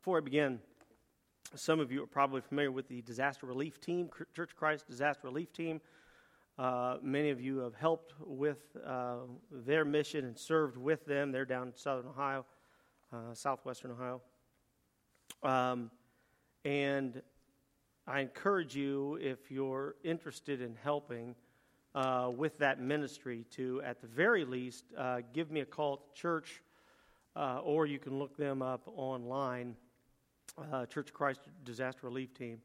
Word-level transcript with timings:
before 0.00 0.16
I 0.16 0.22
begin, 0.22 0.60
some 1.54 1.78
of 1.78 1.92
you 1.92 2.02
are 2.02 2.06
probably 2.06 2.40
familiar 2.40 2.72
with 2.72 2.88
the 2.88 3.02
disaster 3.02 3.44
relief 3.44 3.82
team, 3.82 4.08
Church 4.34 4.52
of 4.52 4.56
Christ 4.56 4.88
Disaster 4.88 5.20
Relief 5.24 5.52
Team. 5.52 5.78
Uh, 6.58 6.96
many 7.02 7.28
of 7.28 7.38
you 7.38 7.58
have 7.58 7.74
helped 7.74 8.14
with 8.18 8.78
uh, 8.86 9.16
their 9.52 9.84
mission 9.84 10.24
and 10.24 10.38
served 10.38 10.78
with 10.78 11.04
them. 11.04 11.32
They're 11.32 11.44
down 11.44 11.66
in 11.66 11.76
southern 11.76 12.06
Ohio, 12.06 12.46
uh, 13.12 13.34
southwestern 13.34 13.90
Ohio. 13.90 14.22
Um, 15.42 15.90
and 16.64 17.20
I 18.06 18.20
encourage 18.20 18.74
you, 18.74 19.18
if 19.20 19.50
you're 19.50 19.96
interested 20.02 20.62
in 20.62 20.76
helping 20.82 21.34
uh, 21.94 22.30
with 22.34 22.56
that 22.56 22.80
ministry, 22.80 23.44
to 23.50 23.82
at 23.84 24.00
the 24.00 24.06
very 24.06 24.46
least 24.46 24.86
uh, 24.96 25.18
give 25.34 25.50
me 25.50 25.60
a 25.60 25.66
call 25.66 25.92
at 26.08 26.14
church, 26.14 26.62
uh, 27.36 27.60
or 27.62 27.84
you 27.84 27.98
can 27.98 28.18
look 28.18 28.34
them 28.38 28.62
up 28.62 28.84
online. 28.86 29.76
Church 30.88 31.08
of 31.08 31.14
Christ 31.14 31.40
Disaster 31.64 32.00
Relief 32.02 32.34
Team. 32.34 32.58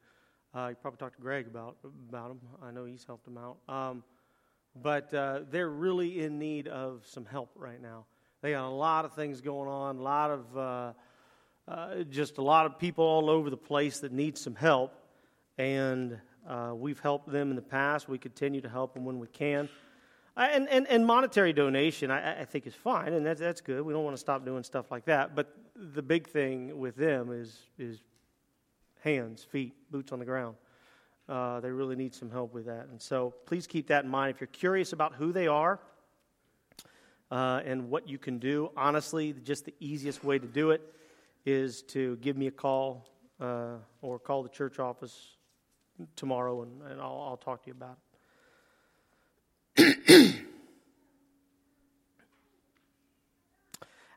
Uh, 0.53 0.67
you 0.70 0.75
probably 0.75 0.98
talked 0.98 1.16
to 1.16 1.21
Greg 1.21 1.48
about 1.48 1.77
about 2.09 2.30
them. 2.30 2.39
I 2.63 2.71
know 2.71 2.85
he's 2.85 3.03
helped 3.05 3.25
them 3.25 3.38
out. 3.38 3.58
Um, 3.67 4.03
but 4.81 5.13
uh, 5.13 5.41
they're 5.49 5.70
really 5.70 6.21
in 6.21 6.39
need 6.39 6.67
of 6.67 7.03
some 7.05 7.25
help 7.25 7.52
right 7.55 7.81
now. 7.81 8.05
They 8.41 8.52
got 8.52 8.66
a 8.66 8.70
lot 8.70 9.05
of 9.05 9.13
things 9.13 9.41
going 9.41 9.70
on, 9.70 9.98
a 9.98 10.02
lot 10.02 10.31
of 10.31 10.58
uh, 10.58 10.94
uh 11.67 12.03
just 12.03 12.38
a 12.38 12.41
lot 12.41 12.66
of 12.66 12.80
people 12.80 13.05
all 13.05 13.30
over 13.30 13.49
the 13.49 13.58
place 13.58 13.99
that 13.99 14.11
need 14.11 14.38
some 14.38 14.55
help, 14.55 14.94
and 15.58 16.20
uh, 16.47 16.73
we've 16.75 16.99
helped 16.99 17.31
them 17.31 17.49
in 17.49 17.55
the 17.55 17.61
past. 17.61 18.08
We 18.08 18.17
continue 18.17 18.61
to 18.61 18.70
help 18.70 18.94
them 18.94 19.05
when 19.05 19.20
we 19.20 19.27
can. 19.27 19.70
And, 20.38 20.67
and, 20.67 20.86
and 20.89 21.05
monetary 21.05 21.53
donation, 21.53 22.11
I, 22.11 22.41
I 22.41 22.45
think, 22.45 22.67
is 22.67 22.75
fine, 22.75 23.13
and 23.13 23.25
that's, 23.25 23.39
that's 23.39 23.61
good. 23.61 23.81
We 23.81 23.94
don't 23.94 24.03
want 24.03 24.17
to 24.17 24.20
stop 24.20 24.44
doing 24.44 24.63
stuff 24.63 24.91
like 24.91 25.05
that. 25.05 25.33
But 25.33 25.55
the 25.75 26.02
big 26.02 26.27
thing 26.27 26.77
with 26.77 26.95
them 26.95 27.31
is, 27.31 27.57
is 27.77 27.99
hands, 29.02 29.44
feet, 29.44 29.73
boots 29.91 30.11
on 30.11 30.19
the 30.19 30.25
ground. 30.25 30.55
Uh, 31.27 31.59
they 31.59 31.72
really 31.72 31.95
need 31.95 32.13
some 32.13 32.30
help 32.30 32.53
with 32.53 32.66
that. 32.66 32.88
And 32.88 33.02
so 33.02 33.33
please 33.45 33.67
keep 33.67 33.88
that 33.88 34.05
in 34.05 34.09
mind. 34.09 34.35
If 34.35 34.41
you're 34.41 34.47
curious 34.47 34.94
about 34.94 35.16
who 35.16 35.31
they 35.31 35.47
are 35.47 35.80
uh, 37.31 37.61
and 37.66 37.89
what 37.89 38.08
you 38.08 38.17
can 38.17 38.38
do, 38.38 38.72
honestly, 38.77 39.33
just 39.44 39.66
the 39.66 39.73
easiest 39.80 40.23
way 40.23 40.38
to 40.38 40.47
do 40.47 40.72
it 40.72 40.81
is 41.45 41.81
to 41.83 42.16
give 42.17 42.38
me 42.38 42.47
a 42.47 42.52
call 42.52 43.09
uh, 43.41 43.75
or 44.02 44.19
call 44.19 44.44
the 44.44 44.50
church 44.50 44.80
office 44.80 45.35
tomorrow 46.16 46.61
and, 46.61 46.81
and 46.83 47.02
I'll, 47.02 47.28
I'll 47.30 47.38
talk 47.38 47.63
to 47.63 47.67
you 47.67 47.73
about 47.73 47.94
it. 47.94 48.14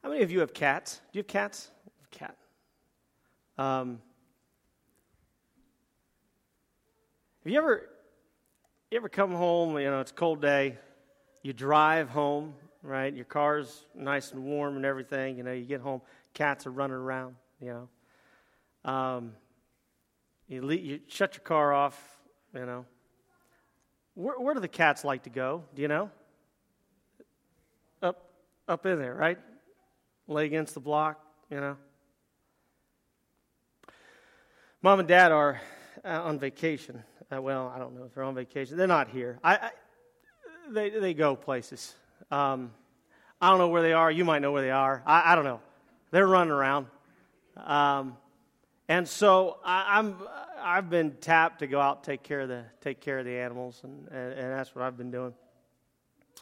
How 0.02 0.10
many 0.10 0.22
of 0.22 0.30
you 0.30 0.40
have 0.40 0.54
cats? 0.54 1.00
Do 1.12 1.18
you 1.18 1.20
have 1.20 1.28
cats? 1.28 1.70
Cat. 2.10 2.36
Um, 3.56 4.00
Have 7.48 7.52
you 7.54 7.58
ever, 7.60 7.88
you 8.90 8.98
ever 8.98 9.08
come 9.08 9.32
home, 9.32 9.78
you 9.78 9.86
know, 9.86 10.00
it's 10.00 10.10
a 10.10 10.14
cold 10.14 10.42
day, 10.42 10.76
you 11.42 11.54
drive 11.54 12.10
home, 12.10 12.52
right? 12.82 13.14
Your 13.14 13.24
car's 13.24 13.86
nice 13.94 14.32
and 14.32 14.44
warm 14.44 14.76
and 14.76 14.84
everything, 14.84 15.38
you 15.38 15.44
know, 15.44 15.52
you 15.52 15.64
get 15.64 15.80
home, 15.80 16.02
cats 16.34 16.66
are 16.66 16.70
running 16.70 16.96
around, 16.96 17.36
you 17.58 17.88
know. 18.84 18.90
Um, 18.92 19.32
you, 20.46 20.62
le- 20.62 20.74
you 20.74 21.00
shut 21.06 21.36
your 21.36 21.42
car 21.42 21.72
off, 21.72 21.98
you 22.54 22.66
know. 22.66 22.84
Where, 24.12 24.38
where 24.38 24.52
do 24.52 24.60
the 24.60 24.68
cats 24.68 25.02
like 25.02 25.22
to 25.22 25.30
go? 25.30 25.64
Do 25.74 25.80
you 25.80 25.88
know? 25.88 26.10
Up, 28.02 28.28
up 28.68 28.84
in 28.84 28.98
there, 28.98 29.14
right? 29.14 29.38
Lay 30.28 30.44
against 30.44 30.74
the 30.74 30.80
block, 30.80 31.20
you 31.50 31.58
know. 31.58 31.76
Mom 34.82 35.00
and 35.00 35.08
dad 35.08 35.32
are 35.32 35.60
uh, 36.04 36.22
on 36.22 36.38
vacation, 36.38 37.02
uh, 37.34 37.42
well, 37.42 37.72
I 37.74 37.78
don't 37.78 37.96
know 37.96 38.04
if 38.04 38.14
they're 38.14 38.24
on 38.24 38.34
vacation. 38.34 38.76
They're 38.76 38.86
not 38.86 39.08
here. 39.08 39.38
I, 39.42 39.54
I 39.56 39.70
they, 40.70 40.90
they 40.90 41.14
go 41.14 41.34
places. 41.34 41.94
Um, 42.30 42.72
I 43.40 43.50
don't 43.50 43.58
know 43.58 43.68
where 43.68 43.82
they 43.82 43.92
are. 43.92 44.10
You 44.10 44.24
might 44.24 44.40
know 44.40 44.52
where 44.52 44.62
they 44.62 44.70
are. 44.70 45.02
I, 45.06 45.32
I 45.32 45.34
don't 45.34 45.44
know. 45.44 45.60
They're 46.10 46.26
running 46.26 46.52
around. 46.52 46.86
Um, 47.56 48.16
and 48.88 49.06
so 49.06 49.58
I, 49.64 49.98
am 49.98 50.16
I've 50.60 50.88
been 50.88 51.12
tapped 51.20 51.60
to 51.60 51.66
go 51.66 51.80
out 51.80 52.04
take 52.04 52.22
care 52.22 52.40
of 52.40 52.48
the 52.48 52.64
take 52.80 53.00
care 53.00 53.18
of 53.18 53.24
the 53.24 53.36
animals, 53.36 53.80
and, 53.82 54.08
and, 54.08 54.32
and 54.32 54.52
that's 54.52 54.74
what 54.74 54.84
I've 54.84 54.96
been 54.96 55.10
doing. 55.10 55.34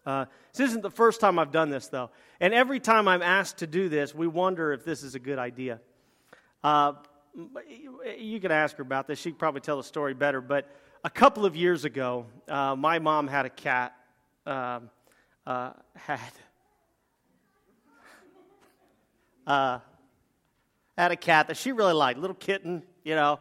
Uh, 0.06 0.26
this 0.52 0.68
isn't 0.68 0.82
the 0.82 0.90
first 0.90 1.20
time 1.20 1.38
I've 1.38 1.50
done 1.50 1.68
this, 1.68 1.88
though. 1.88 2.10
And 2.40 2.54
every 2.54 2.78
time 2.78 3.08
I'm 3.08 3.22
asked 3.22 3.58
to 3.58 3.66
do 3.66 3.88
this, 3.88 4.14
we 4.14 4.28
wonder 4.28 4.72
if 4.72 4.84
this 4.84 5.02
is 5.02 5.16
a 5.16 5.18
good 5.18 5.38
idea. 5.38 5.80
Uh, 6.62 6.92
you 8.16 8.40
can 8.40 8.52
ask 8.52 8.76
her 8.76 8.82
about 8.82 9.08
this. 9.08 9.18
She 9.18 9.30
would 9.30 9.38
probably 9.38 9.60
tell 9.60 9.76
the 9.76 9.84
story 9.84 10.14
better. 10.14 10.40
But 10.40 10.70
a 11.04 11.10
couple 11.10 11.44
of 11.44 11.56
years 11.56 11.84
ago, 11.84 12.26
uh, 12.48 12.76
my 12.76 13.00
mom 13.00 13.26
had 13.26 13.46
a 13.46 13.50
cat. 13.50 13.94
Um, 14.46 14.90
uh, 15.44 15.72
had 15.94 16.20
uh, 19.46 19.80
had 20.96 21.12
a 21.12 21.16
cat 21.16 21.48
that 21.48 21.56
she 21.56 21.72
really 21.72 21.92
liked, 21.92 22.18
little 22.18 22.36
kitten, 22.36 22.82
you 23.04 23.14
know. 23.14 23.40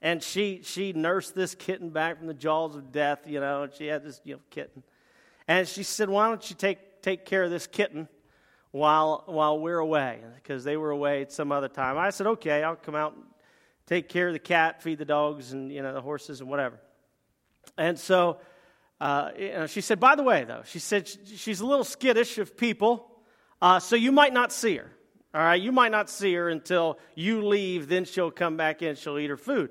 And 0.00 0.22
she 0.22 0.60
she 0.62 0.92
nursed 0.92 1.34
this 1.34 1.54
kitten 1.54 1.90
back 1.90 2.18
from 2.18 2.26
the 2.26 2.34
jaws 2.34 2.76
of 2.76 2.92
death, 2.92 3.20
you 3.26 3.40
know. 3.40 3.64
And 3.64 3.72
she 3.72 3.86
had 3.86 4.04
this 4.04 4.20
you 4.24 4.34
know 4.34 4.40
kitten, 4.50 4.82
and 5.46 5.66
she 5.68 5.82
said, 5.82 6.08
"Why 6.08 6.28
don't 6.28 6.48
you 6.48 6.56
take 6.56 7.02
take 7.02 7.24
care 7.24 7.44
of 7.44 7.50
this 7.50 7.66
kitten?" 7.66 8.08
while 8.74 9.22
while 9.26 9.56
we're 9.56 9.78
away 9.78 10.18
because 10.34 10.64
they 10.64 10.76
were 10.76 10.90
away 10.90 11.22
at 11.22 11.30
some 11.30 11.52
other 11.52 11.68
time. 11.68 11.96
I 11.96 12.10
said, 12.10 12.26
okay, 12.26 12.64
I'll 12.64 12.74
come 12.74 12.96
out 12.96 13.14
and 13.14 13.22
take 13.86 14.08
care 14.08 14.26
of 14.26 14.32
the 14.32 14.40
cat, 14.40 14.82
feed 14.82 14.98
the 14.98 15.04
dogs, 15.04 15.52
and 15.52 15.70
you 15.70 15.80
know 15.80 15.94
the 15.94 16.00
horses 16.00 16.40
and 16.40 16.50
whatever. 16.50 16.80
And 17.78 17.96
so 17.96 18.40
uh, 19.00 19.30
you 19.38 19.52
know, 19.52 19.66
she 19.66 19.80
said, 19.80 20.00
by 20.00 20.14
the 20.14 20.22
way, 20.22 20.44
though, 20.44 20.62
she 20.64 20.78
said 20.78 21.06
she's 21.06 21.60
a 21.60 21.66
little 21.66 21.84
skittish 21.84 22.38
of 22.38 22.56
people, 22.56 23.10
uh, 23.60 23.78
so 23.78 23.96
you 23.96 24.10
might 24.10 24.32
not 24.32 24.52
see 24.52 24.76
her. 24.76 24.90
All 25.34 25.40
right, 25.40 25.60
you 25.60 25.70
might 25.72 25.92
not 25.92 26.08
see 26.08 26.32
her 26.34 26.48
until 26.48 26.98
you 27.14 27.46
leave. 27.46 27.88
Then 27.88 28.04
she'll 28.04 28.30
come 28.30 28.56
back 28.56 28.82
in. 28.82 28.94
She'll 28.94 29.18
eat 29.18 29.30
her 29.30 29.36
food. 29.36 29.70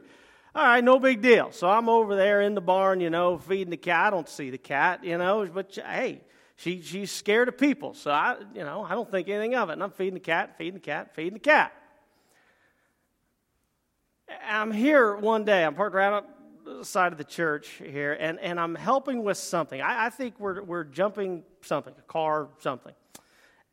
All 0.55 0.63
right, 0.63 0.83
no 0.83 0.99
big 0.99 1.21
deal. 1.21 1.51
So 1.51 1.67
I'm 1.67 1.89
over 1.89 2.15
there 2.15 2.41
in 2.41 2.53
the 2.53 2.61
barn, 2.61 2.99
you 2.99 3.09
know, 3.09 3.39
feeding 3.39 3.71
the 3.71 3.77
cat. 3.77 4.07
I 4.07 4.09
don't 4.11 4.29
see 4.29 4.51
the 4.51 4.57
cat, 4.57 5.03
you 5.03 5.17
know, 5.17 5.47
but 5.47 5.75
hey, 5.75 6.21
she, 6.57 6.81
she's 6.81 7.11
scared 7.11 7.47
of 7.47 7.57
people. 7.57 7.95
So 7.95 8.11
I, 8.11 8.35
you 8.53 8.63
know, 8.63 8.85
I 8.87 8.93
don't 8.93 9.09
think 9.09 9.29
anything 9.29 9.55
of 9.55 9.69
it. 9.69 9.73
And 9.73 9.83
I'm 9.83 9.91
feeding 9.91 10.13
the 10.13 10.19
cat, 10.19 10.55
feeding 10.57 10.75
the 10.75 10.79
cat, 10.79 11.15
feeding 11.15 11.33
the 11.33 11.39
cat. 11.39 11.73
I'm 14.47 14.71
here 14.71 15.15
one 15.15 15.43
day. 15.43 15.65
I'm 15.65 15.73
parked 15.73 15.95
right 15.95 16.13
up 16.13 16.29
side 16.83 17.11
of 17.11 17.17
the 17.17 17.23
church 17.23 17.81
here, 17.83 18.13
and, 18.13 18.39
and 18.39 18.59
I'm 18.59 18.75
helping 18.75 19.23
with 19.23 19.37
something. 19.37 19.81
I, 19.81 20.05
I 20.05 20.09
think 20.09 20.39
we're, 20.39 20.61
we're 20.61 20.83
jumping 20.83 21.43
something, 21.61 21.93
a 21.97 22.01
car, 22.03 22.49
something. 22.59 22.93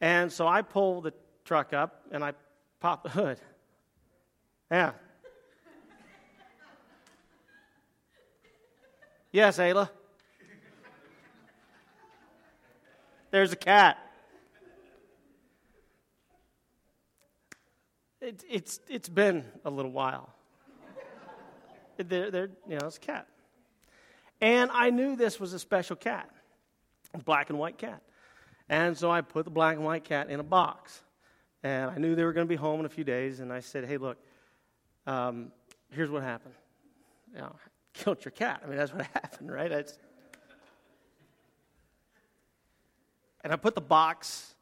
And 0.00 0.32
so 0.32 0.46
I 0.46 0.62
pull 0.62 1.00
the 1.00 1.12
truck 1.44 1.72
up 1.72 2.06
and 2.10 2.24
I 2.24 2.32
pop 2.80 3.02
the 3.02 3.10
hood. 3.10 3.38
Yeah. 4.70 4.92
Yes, 9.32 9.58
Ayla. 9.58 9.88
There's 13.30 13.52
a 13.52 13.56
cat. 13.56 13.98
It, 18.20 18.44
it's, 18.50 18.80
it's 18.88 19.08
been 19.08 19.44
a 19.64 19.70
little 19.70 19.92
while. 19.92 20.30
They're, 21.96 22.30
they're, 22.30 22.50
you 22.68 22.78
know, 22.78 22.86
it's 22.86 22.96
a 22.96 23.00
cat. 23.00 23.26
And 24.40 24.70
I 24.72 24.90
knew 24.90 25.16
this 25.16 25.38
was 25.38 25.52
a 25.52 25.58
special 25.58 25.96
cat, 25.96 26.30
a 27.14 27.18
black 27.18 27.50
and 27.50 27.58
white 27.58 27.78
cat. 27.78 28.02
And 28.68 28.96
so 28.96 29.10
I 29.10 29.20
put 29.20 29.44
the 29.44 29.50
black 29.50 29.76
and 29.76 29.84
white 29.84 30.04
cat 30.04 30.30
in 30.30 30.40
a 30.40 30.44
box. 30.44 31.02
And 31.62 31.90
I 31.90 31.98
knew 31.98 32.14
they 32.14 32.24
were 32.24 32.32
going 32.32 32.46
to 32.46 32.48
be 32.48 32.56
home 32.56 32.80
in 32.80 32.86
a 32.86 32.90
few 32.90 33.04
days. 33.04 33.40
And 33.40 33.52
I 33.52 33.60
said, 33.60 33.84
hey, 33.84 33.98
look, 33.98 34.16
um, 35.06 35.52
here's 35.90 36.10
what 36.10 36.22
happened. 36.22 36.54
You 37.34 37.40
know, 37.40 37.54
killed 37.92 38.24
your 38.24 38.32
cat. 38.32 38.62
I 38.64 38.68
mean, 38.68 38.76
that's 38.76 38.92
what 38.92 39.06
happened, 39.14 39.52
right? 39.52 39.72
And 43.42 43.52
I 43.52 43.56
put 43.56 43.74
the 43.74 43.80
box 43.80 44.54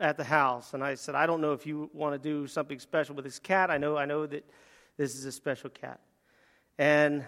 at 0.00 0.16
the 0.16 0.24
house. 0.24 0.74
And 0.74 0.82
I 0.82 0.94
said, 0.94 1.14
I 1.14 1.26
don't 1.26 1.40
know 1.40 1.52
if 1.52 1.66
you 1.66 1.90
want 1.92 2.20
to 2.20 2.28
do 2.28 2.46
something 2.46 2.78
special 2.78 3.14
with 3.14 3.24
this 3.24 3.38
cat. 3.38 3.70
I 3.70 3.78
know, 3.78 3.96
I 3.96 4.04
know 4.04 4.26
that 4.26 4.44
this 4.96 5.14
is 5.14 5.24
a 5.24 5.32
special 5.32 5.70
cat. 5.70 6.00
And 6.78 7.24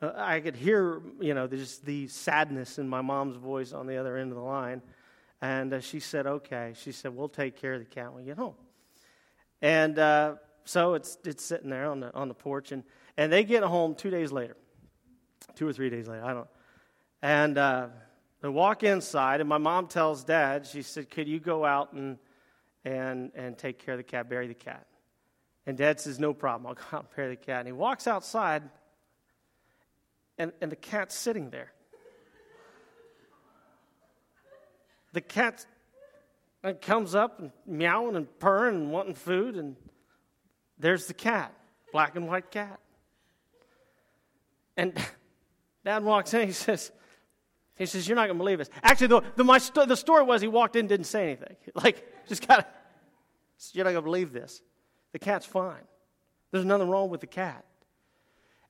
uh, 0.00 0.12
I 0.16 0.40
could 0.40 0.56
hear, 0.56 1.02
you 1.20 1.34
know, 1.34 1.46
just 1.46 1.84
the 1.84 2.06
sadness 2.08 2.78
in 2.78 2.88
my 2.88 3.00
mom's 3.00 3.36
voice 3.36 3.72
on 3.72 3.86
the 3.86 3.96
other 3.96 4.16
end 4.16 4.30
of 4.30 4.36
the 4.36 4.44
line. 4.44 4.82
And 5.42 5.74
uh, 5.74 5.80
she 5.80 6.00
said, 6.00 6.26
okay. 6.26 6.72
She 6.76 6.92
said, 6.92 7.14
we'll 7.14 7.28
take 7.28 7.56
care 7.56 7.74
of 7.74 7.80
the 7.80 7.86
cat 7.86 8.12
when 8.12 8.22
we 8.22 8.28
get 8.28 8.38
home. 8.38 8.54
And 9.60 9.98
uh, 9.98 10.34
so 10.64 10.94
it's, 10.94 11.18
it's 11.24 11.44
sitting 11.44 11.70
there 11.70 11.90
on 11.90 12.00
the, 12.00 12.14
on 12.14 12.28
the 12.28 12.34
porch. 12.34 12.72
And, 12.72 12.84
and 13.16 13.32
they 13.32 13.44
get 13.44 13.62
home 13.62 13.94
two 13.94 14.10
days 14.10 14.32
later, 14.32 14.56
two 15.54 15.66
or 15.66 15.72
three 15.72 15.90
days 15.90 16.08
later, 16.08 16.24
I 16.24 16.28
don't 16.28 16.36
know. 16.36 16.48
And 17.22 17.58
uh, 17.58 17.88
they 18.42 18.48
walk 18.48 18.82
inside, 18.82 19.40
and 19.40 19.48
my 19.48 19.58
mom 19.58 19.88
tells 19.88 20.24
dad, 20.24 20.66
she 20.66 20.82
said, 20.82 21.10
could 21.10 21.28
you 21.28 21.40
go 21.40 21.64
out 21.64 21.92
and, 21.92 22.18
and, 22.84 23.32
and 23.34 23.56
take 23.56 23.78
care 23.78 23.94
of 23.94 23.98
the 23.98 24.04
cat, 24.04 24.28
bury 24.28 24.46
the 24.46 24.54
cat? 24.54 24.86
And 25.66 25.76
dad 25.76 25.98
says, 25.98 26.20
No 26.20 26.32
problem. 26.32 26.66
I'll 26.68 26.74
go 26.74 26.82
out 26.96 27.06
and 27.06 27.16
bury 27.16 27.30
the 27.30 27.44
cat. 27.44 27.60
And 27.60 27.68
he 27.68 27.72
walks 27.72 28.06
outside, 28.06 28.62
and, 30.38 30.52
and 30.60 30.70
the 30.70 30.76
cat's 30.76 31.14
sitting 31.14 31.50
there. 31.50 31.72
The 35.12 35.20
cat 35.22 35.64
comes 36.82 37.14
up 37.14 37.40
and 37.40 37.50
meowing 37.66 38.16
and 38.16 38.38
purring 38.38 38.76
and 38.76 38.92
wanting 38.92 39.14
food, 39.14 39.56
and 39.56 39.76
there's 40.78 41.06
the 41.06 41.14
cat, 41.14 41.54
black 41.90 42.16
and 42.16 42.28
white 42.28 42.50
cat. 42.50 42.80
And 44.76 44.92
dad 45.84 46.04
walks 46.04 46.34
in, 46.34 46.46
he 46.46 46.52
says, 46.52 46.92
he 47.76 47.86
says, 47.86 48.08
You're 48.08 48.16
not 48.16 48.26
going 48.26 48.38
to 48.38 48.42
believe 48.42 48.58
this. 48.58 48.70
Actually, 48.82 49.08
the, 49.08 49.22
the, 49.36 49.44
my 49.44 49.58
sto- 49.58 49.86
the 49.86 49.96
story 49.96 50.24
was 50.24 50.40
he 50.40 50.48
walked 50.48 50.76
in, 50.76 50.86
didn't 50.86 51.06
say 51.06 51.24
anything. 51.24 51.56
Like, 51.74 52.06
just 52.28 52.48
of, 52.50 52.64
You're 53.72 53.84
not 53.84 53.92
going 53.92 54.02
to 54.02 54.10
believe 54.10 54.32
this. 54.32 54.62
The 55.12 55.18
cat's 55.18 55.46
fine. 55.46 55.84
There's 56.50 56.64
nothing 56.64 56.88
wrong 56.88 57.10
with 57.10 57.20
the 57.20 57.26
cat. 57.26 57.64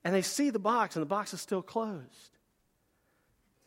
And 0.03 0.13
they 0.13 0.21
see 0.21 0.49
the 0.49 0.59
box, 0.59 0.95
and 0.95 1.01
the 1.01 1.07
box 1.07 1.33
is 1.33 1.41
still 1.41 1.61
closed. 1.61 2.37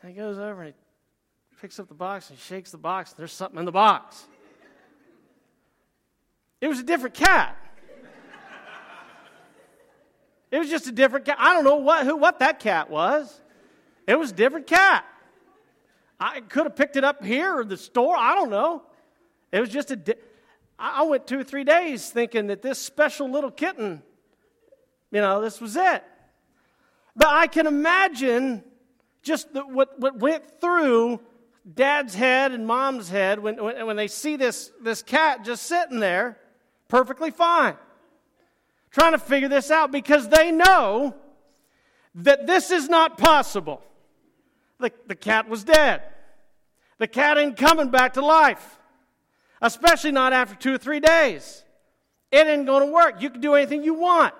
And 0.02 0.10
he 0.10 0.16
goes 0.16 0.38
over 0.38 0.62
and 0.62 0.72
he 0.72 1.56
picks 1.60 1.78
up 1.78 1.88
the 1.88 1.94
box 1.94 2.30
and 2.30 2.38
shakes 2.38 2.70
the 2.70 2.78
box, 2.78 3.10
and 3.10 3.18
there's 3.18 3.32
something 3.32 3.58
in 3.58 3.66
the 3.66 3.72
box. 3.72 4.26
It 6.60 6.68
was 6.68 6.78
a 6.78 6.82
different 6.82 7.14
cat. 7.14 7.56
It 10.50 10.58
was 10.58 10.68
just 10.68 10.86
a 10.86 10.92
different 10.92 11.26
cat. 11.26 11.36
I 11.38 11.54
don't 11.54 11.64
know 11.64 11.76
what, 11.76 12.04
who, 12.04 12.16
what 12.16 12.40
that 12.40 12.58
cat 12.58 12.90
was. 12.90 13.40
It 14.06 14.18
was 14.18 14.32
a 14.32 14.34
different 14.34 14.66
cat. 14.66 15.04
I 16.18 16.40
could 16.40 16.64
have 16.64 16.76
picked 16.76 16.96
it 16.96 17.04
up 17.04 17.24
here 17.24 17.58
or 17.58 17.64
the 17.64 17.76
store. 17.76 18.16
I 18.16 18.34
don't 18.34 18.50
know. 18.50 18.82
It 19.52 19.60
was 19.60 19.70
just 19.70 19.90
a. 19.90 19.96
Di- 19.96 20.14
I 20.78 21.02
went 21.02 21.26
two 21.26 21.38
or 21.38 21.44
three 21.44 21.64
days 21.64 22.10
thinking 22.10 22.48
that 22.48 22.62
this 22.62 22.78
special 22.78 23.30
little 23.30 23.50
kitten, 23.50 24.02
you 25.10 25.20
know, 25.20 25.40
this 25.40 25.60
was 25.60 25.76
it. 25.76 26.02
But 27.14 27.28
I 27.28 27.46
can 27.46 27.66
imagine 27.66 28.64
just 29.22 29.52
the, 29.52 29.60
what, 29.60 30.00
what 30.00 30.18
went 30.18 30.60
through 30.60 31.20
dad's 31.74 32.14
head 32.14 32.52
and 32.52 32.66
mom's 32.66 33.10
head 33.10 33.40
when, 33.40 33.62
when, 33.62 33.86
when 33.86 33.96
they 33.96 34.08
see 34.08 34.36
this, 34.36 34.72
this 34.82 35.02
cat 35.02 35.44
just 35.44 35.64
sitting 35.64 36.00
there, 36.00 36.38
perfectly 36.88 37.30
fine 37.30 37.76
trying 38.90 39.12
to 39.12 39.18
figure 39.18 39.48
this 39.48 39.70
out 39.70 39.92
because 39.92 40.28
they 40.28 40.50
know 40.50 41.14
that 42.16 42.46
this 42.46 42.70
is 42.70 42.88
not 42.88 43.18
possible. 43.18 43.82
The, 44.78 44.92
the 45.06 45.14
cat 45.14 45.48
was 45.48 45.64
dead. 45.64 46.02
The 46.98 47.06
cat 47.06 47.38
ain't 47.38 47.56
coming 47.56 47.90
back 47.90 48.14
to 48.14 48.24
life, 48.24 48.78
especially 49.62 50.12
not 50.12 50.32
after 50.32 50.54
two 50.54 50.74
or 50.74 50.78
three 50.78 51.00
days. 51.00 51.64
It 52.30 52.46
ain't 52.46 52.66
going 52.66 52.86
to 52.86 52.92
work. 52.92 53.22
You 53.22 53.30
can 53.30 53.40
do 53.40 53.54
anything 53.54 53.82
you 53.82 53.94
want. 53.94 54.34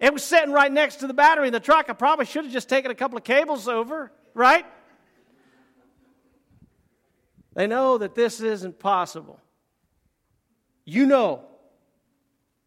It 0.00 0.12
was 0.12 0.24
sitting 0.24 0.52
right 0.52 0.70
next 0.70 0.96
to 0.96 1.06
the 1.06 1.14
battery 1.14 1.46
in 1.46 1.52
the 1.52 1.60
truck. 1.60 1.88
I 1.88 1.92
probably 1.92 2.24
should 2.26 2.44
have 2.44 2.52
just 2.52 2.68
taken 2.68 2.90
a 2.90 2.94
couple 2.94 3.16
of 3.16 3.24
cables 3.24 3.68
over, 3.68 4.10
right? 4.34 4.66
They 7.54 7.66
know 7.66 7.98
that 7.98 8.14
this 8.14 8.40
isn't 8.40 8.78
possible. 8.78 9.38
You 10.84 11.06
know 11.06 11.44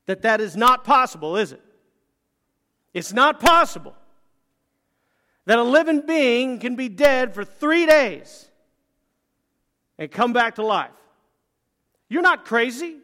that 0.05 0.21
that 0.21 0.41
is 0.41 0.55
not 0.55 0.83
possible, 0.83 1.37
is 1.37 1.51
it? 1.51 1.61
It's 2.93 3.13
not 3.13 3.39
possible 3.39 3.95
that 5.45 5.59
a 5.59 5.63
living 5.63 6.01
being 6.01 6.59
can 6.59 6.75
be 6.75 6.89
dead 6.89 7.33
for 7.33 7.43
three 7.43 7.85
days 7.85 8.49
and 9.97 10.11
come 10.11 10.33
back 10.33 10.55
to 10.55 10.63
life. 10.63 10.91
You're 12.09 12.21
not 12.21 12.45
crazy. 12.45 12.97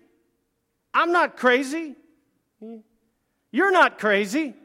I'm 0.94 1.12
not 1.12 1.38
crazy. 1.38 1.95
You're 3.51 3.71
not 3.71 4.00
crazy. 4.00 4.56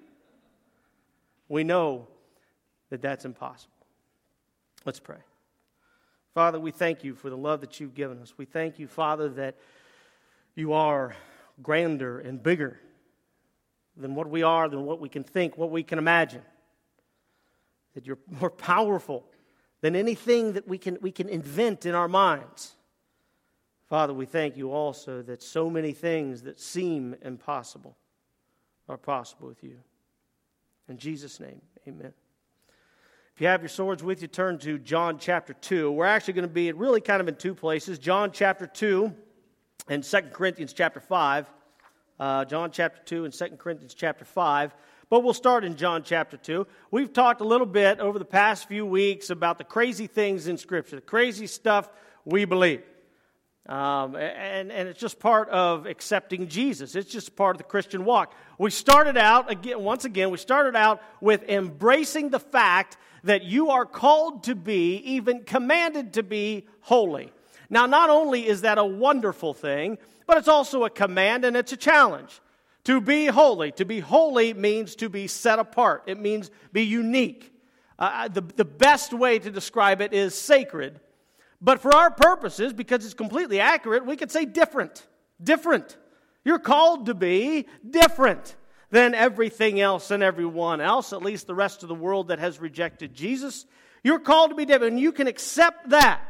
We 1.48 1.64
know 1.64 2.08
that 2.90 3.02
that's 3.02 3.24
impossible. 3.24 3.72
Let's 4.84 5.00
pray. 5.00 5.18
Father, 6.34 6.60
we 6.60 6.70
thank 6.70 7.02
you 7.02 7.14
for 7.14 7.30
the 7.30 7.36
love 7.36 7.60
that 7.62 7.80
you've 7.80 7.94
given 7.94 8.20
us. 8.20 8.34
We 8.36 8.44
thank 8.44 8.78
you, 8.78 8.86
Father, 8.86 9.28
that 9.30 9.56
you 10.54 10.72
are 10.72 11.16
grander 11.62 12.18
and 12.18 12.42
bigger 12.42 12.78
than 13.96 14.14
what 14.14 14.28
we 14.28 14.42
are, 14.42 14.68
than 14.68 14.84
what 14.84 15.00
we 15.00 15.08
can 15.08 15.24
think, 15.24 15.56
what 15.56 15.70
we 15.70 15.82
can 15.82 15.98
imagine. 15.98 16.42
That 17.94 18.06
you're 18.06 18.18
more 18.40 18.50
powerful 18.50 19.24
than 19.80 19.96
anything 19.96 20.54
that 20.54 20.66
we 20.66 20.78
can, 20.78 20.98
we 21.00 21.10
can 21.10 21.28
invent 21.28 21.86
in 21.86 21.94
our 21.94 22.08
minds. 22.08 22.74
Father, 23.88 24.12
we 24.12 24.26
thank 24.26 24.56
you 24.56 24.72
also 24.72 25.22
that 25.22 25.42
so 25.42 25.70
many 25.70 25.92
things 25.92 26.42
that 26.42 26.58
seem 26.58 27.14
impossible 27.22 27.96
are 28.88 28.96
possible 28.96 29.48
with 29.48 29.62
you. 29.62 29.78
In 30.88 30.98
Jesus' 30.98 31.38
name, 31.40 31.60
amen. 31.86 32.12
If 33.34 33.40
you 33.40 33.48
have 33.48 33.60
your 33.60 33.68
swords 33.68 34.02
with 34.02 34.22
you, 34.22 34.28
turn 34.28 34.58
to 34.60 34.78
John 34.78 35.18
chapter 35.18 35.52
2. 35.52 35.92
We're 35.92 36.06
actually 36.06 36.34
going 36.34 36.48
to 36.48 36.54
be 36.54 36.72
really 36.72 37.00
kind 37.00 37.20
of 37.20 37.28
in 37.28 37.36
two 37.36 37.54
places 37.54 37.98
John 37.98 38.32
chapter 38.32 38.66
2 38.66 39.14
and 39.88 40.02
2 40.02 40.20
Corinthians 40.32 40.72
chapter 40.72 41.00
5. 41.00 41.50
Uh, 42.18 42.44
John 42.46 42.70
chapter 42.70 43.00
2 43.04 43.24
and 43.24 43.34
2 43.34 43.50
Corinthians 43.58 43.94
chapter 43.94 44.24
5. 44.24 44.74
But 45.08 45.22
we'll 45.22 45.34
start 45.34 45.64
in 45.64 45.76
John 45.76 46.02
chapter 46.02 46.36
2. 46.36 46.66
We've 46.90 47.12
talked 47.12 47.40
a 47.40 47.44
little 47.44 47.66
bit 47.66 48.00
over 48.00 48.18
the 48.18 48.24
past 48.24 48.66
few 48.66 48.84
weeks 48.84 49.30
about 49.30 49.58
the 49.58 49.64
crazy 49.64 50.06
things 50.06 50.48
in 50.48 50.58
Scripture, 50.58 50.96
the 50.96 51.02
crazy 51.02 51.46
stuff 51.46 51.88
we 52.24 52.44
believe. 52.44 52.82
Um, 53.68 54.14
and, 54.14 54.70
and 54.70 54.88
it's 54.88 55.00
just 55.00 55.18
part 55.18 55.48
of 55.50 55.86
accepting 55.86 56.48
Jesus. 56.48 56.94
It's 56.94 57.10
just 57.10 57.36
part 57.36 57.56
of 57.56 57.58
the 57.58 57.64
Christian 57.64 58.04
walk. 58.04 58.34
We 58.58 58.70
started 58.70 59.16
out, 59.16 59.50
again, 59.50 59.80
once 59.82 60.04
again, 60.04 60.30
we 60.30 60.38
started 60.38 60.76
out 60.76 61.02
with 61.20 61.42
embracing 61.48 62.30
the 62.30 62.38
fact 62.38 62.96
that 63.24 63.42
you 63.42 63.70
are 63.70 63.84
called 63.84 64.44
to 64.44 64.54
be, 64.54 64.96
even 64.98 65.42
commanded 65.42 66.14
to 66.14 66.22
be, 66.22 66.66
holy. 66.80 67.32
Now, 67.68 67.86
not 67.86 68.10
only 68.10 68.46
is 68.46 68.62
that 68.62 68.78
a 68.78 68.84
wonderful 68.84 69.54
thing, 69.54 69.98
but 70.26 70.38
it's 70.38 70.48
also 70.48 70.84
a 70.84 70.90
command 70.90 71.44
and 71.44 71.56
it's 71.56 71.72
a 71.72 71.76
challenge. 71.76 72.40
To 72.84 73.00
be 73.00 73.26
holy. 73.26 73.72
To 73.72 73.84
be 73.84 74.00
holy 74.00 74.54
means 74.54 74.94
to 74.96 75.08
be 75.08 75.26
set 75.26 75.58
apart, 75.58 76.04
it 76.06 76.20
means 76.20 76.50
be 76.72 76.82
unique. 76.82 77.52
Uh, 77.98 78.28
the, 78.28 78.42
the 78.42 78.64
best 78.64 79.12
way 79.12 79.38
to 79.38 79.50
describe 79.50 80.00
it 80.00 80.12
is 80.12 80.34
sacred. 80.34 81.00
But 81.60 81.80
for 81.80 81.94
our 81.94 82.10
purposes, 82.10 82.72
because 82.72 83.04
it's 83.04 83.14
completely 83.14 83.58
accurate, 83.58 84.04
we 84.04 84.16
could 84.16 84.30
say 84.30 84.44
different. 84.44 85.06
Different. 85.42 85.96
You're 86.44 86.58
called 86.58 87.06
to 87.06 87.14
be 87.14 87.66
different 87.88 88.54
than 88.90 89.14
everything 89.14 89.80
else 89.80 90.10
and 90.10 90.22
everyone 90.22 90.80
else, 90.80 91.12
at 91.12 91.22
least 91.22 91.46
the 91.46 91.54
rest 91.54 91.82
of 91.82 91.88
the 91.88 91.94
world 91.94 92.28
that 92.28 92.38
has 92.38 92.60
rejected 92.60 93.14
Jesus. 93.14 93.66
You're 94.04 94.20
called 94.20 94.50
to 94.50 94.56
be 94.56 94.64
different, 94.64 94.92
and 94.92 95.00
you 95.00 95.10
can 95.10 95.26
accept 95.26 95.88
that 95.88 96.20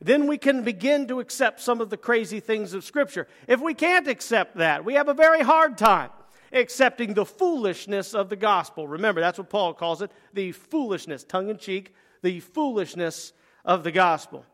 then 0.00 0.26
we 0.26 0.38
can 0.38 0.62
begin 0.62 1.08
to 1.08 1.20
accept 1.20 1.60
some 1.60 1.80
of 1.80 1.90
the 1.90 1.96
crazy 1.96 2.40
things 2.40 2.72
of 2.72 2.84
Scripture. 2.84 3.26
If 3.46 3.60
we 3.60 3.74
can't 3.74 4.06
accept 4.06 4.56
that, 4.56 4.84
we 4.84 4.94
have 4.94 5.08
a 5.08 5.14
very 5.14 5.40
hard 5.42 5.76
time 5.76 6.10
accepting 6.52 7.14
the 7.14 7.24
foolishness 7.24 8.14
of 8.14 8.28
the 8.28 8.36
gospel. 8.36 8.88
Remember, 8.88 9.20
that's 9.20 9.38
what 9.38 9.50
Paul 9.50 9.74
calls 9.74 10.02
it 10.02 10.10
the 10.32 10.52
foolishness, 10.52 11.24
tongue 11.24 11.50
in 11.50 11.58
cheek, 11.58 11.94
the 12.22 12.40
foolishness 12.40 13.32
of 13.64 13.84
the 13.84 13.92
gospel. 13.92 14.44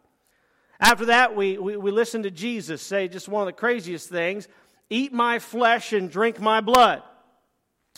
After 0.81 1.07
that, 1.07 1.37
we, 1.37 1.57
we, 1.57 1.77
we 1.77 1.91
listen 1.91 2.25
to 2.25 2.31
Jesus 2.31 2.83
say 2.83 3.09
just 3.09 3.29
one 3.29 3.43
of 3.43 3.47
the 3.47 3.53
craziest 3.53 4.09
things 4.09 4.49
eat 4.91 5.13
my 5.13 5.39
flesh 5.39 5.93
and 5.93 6.11
drink 6.11 6.41
my 6.41 6.61
blood. 6.61 7.03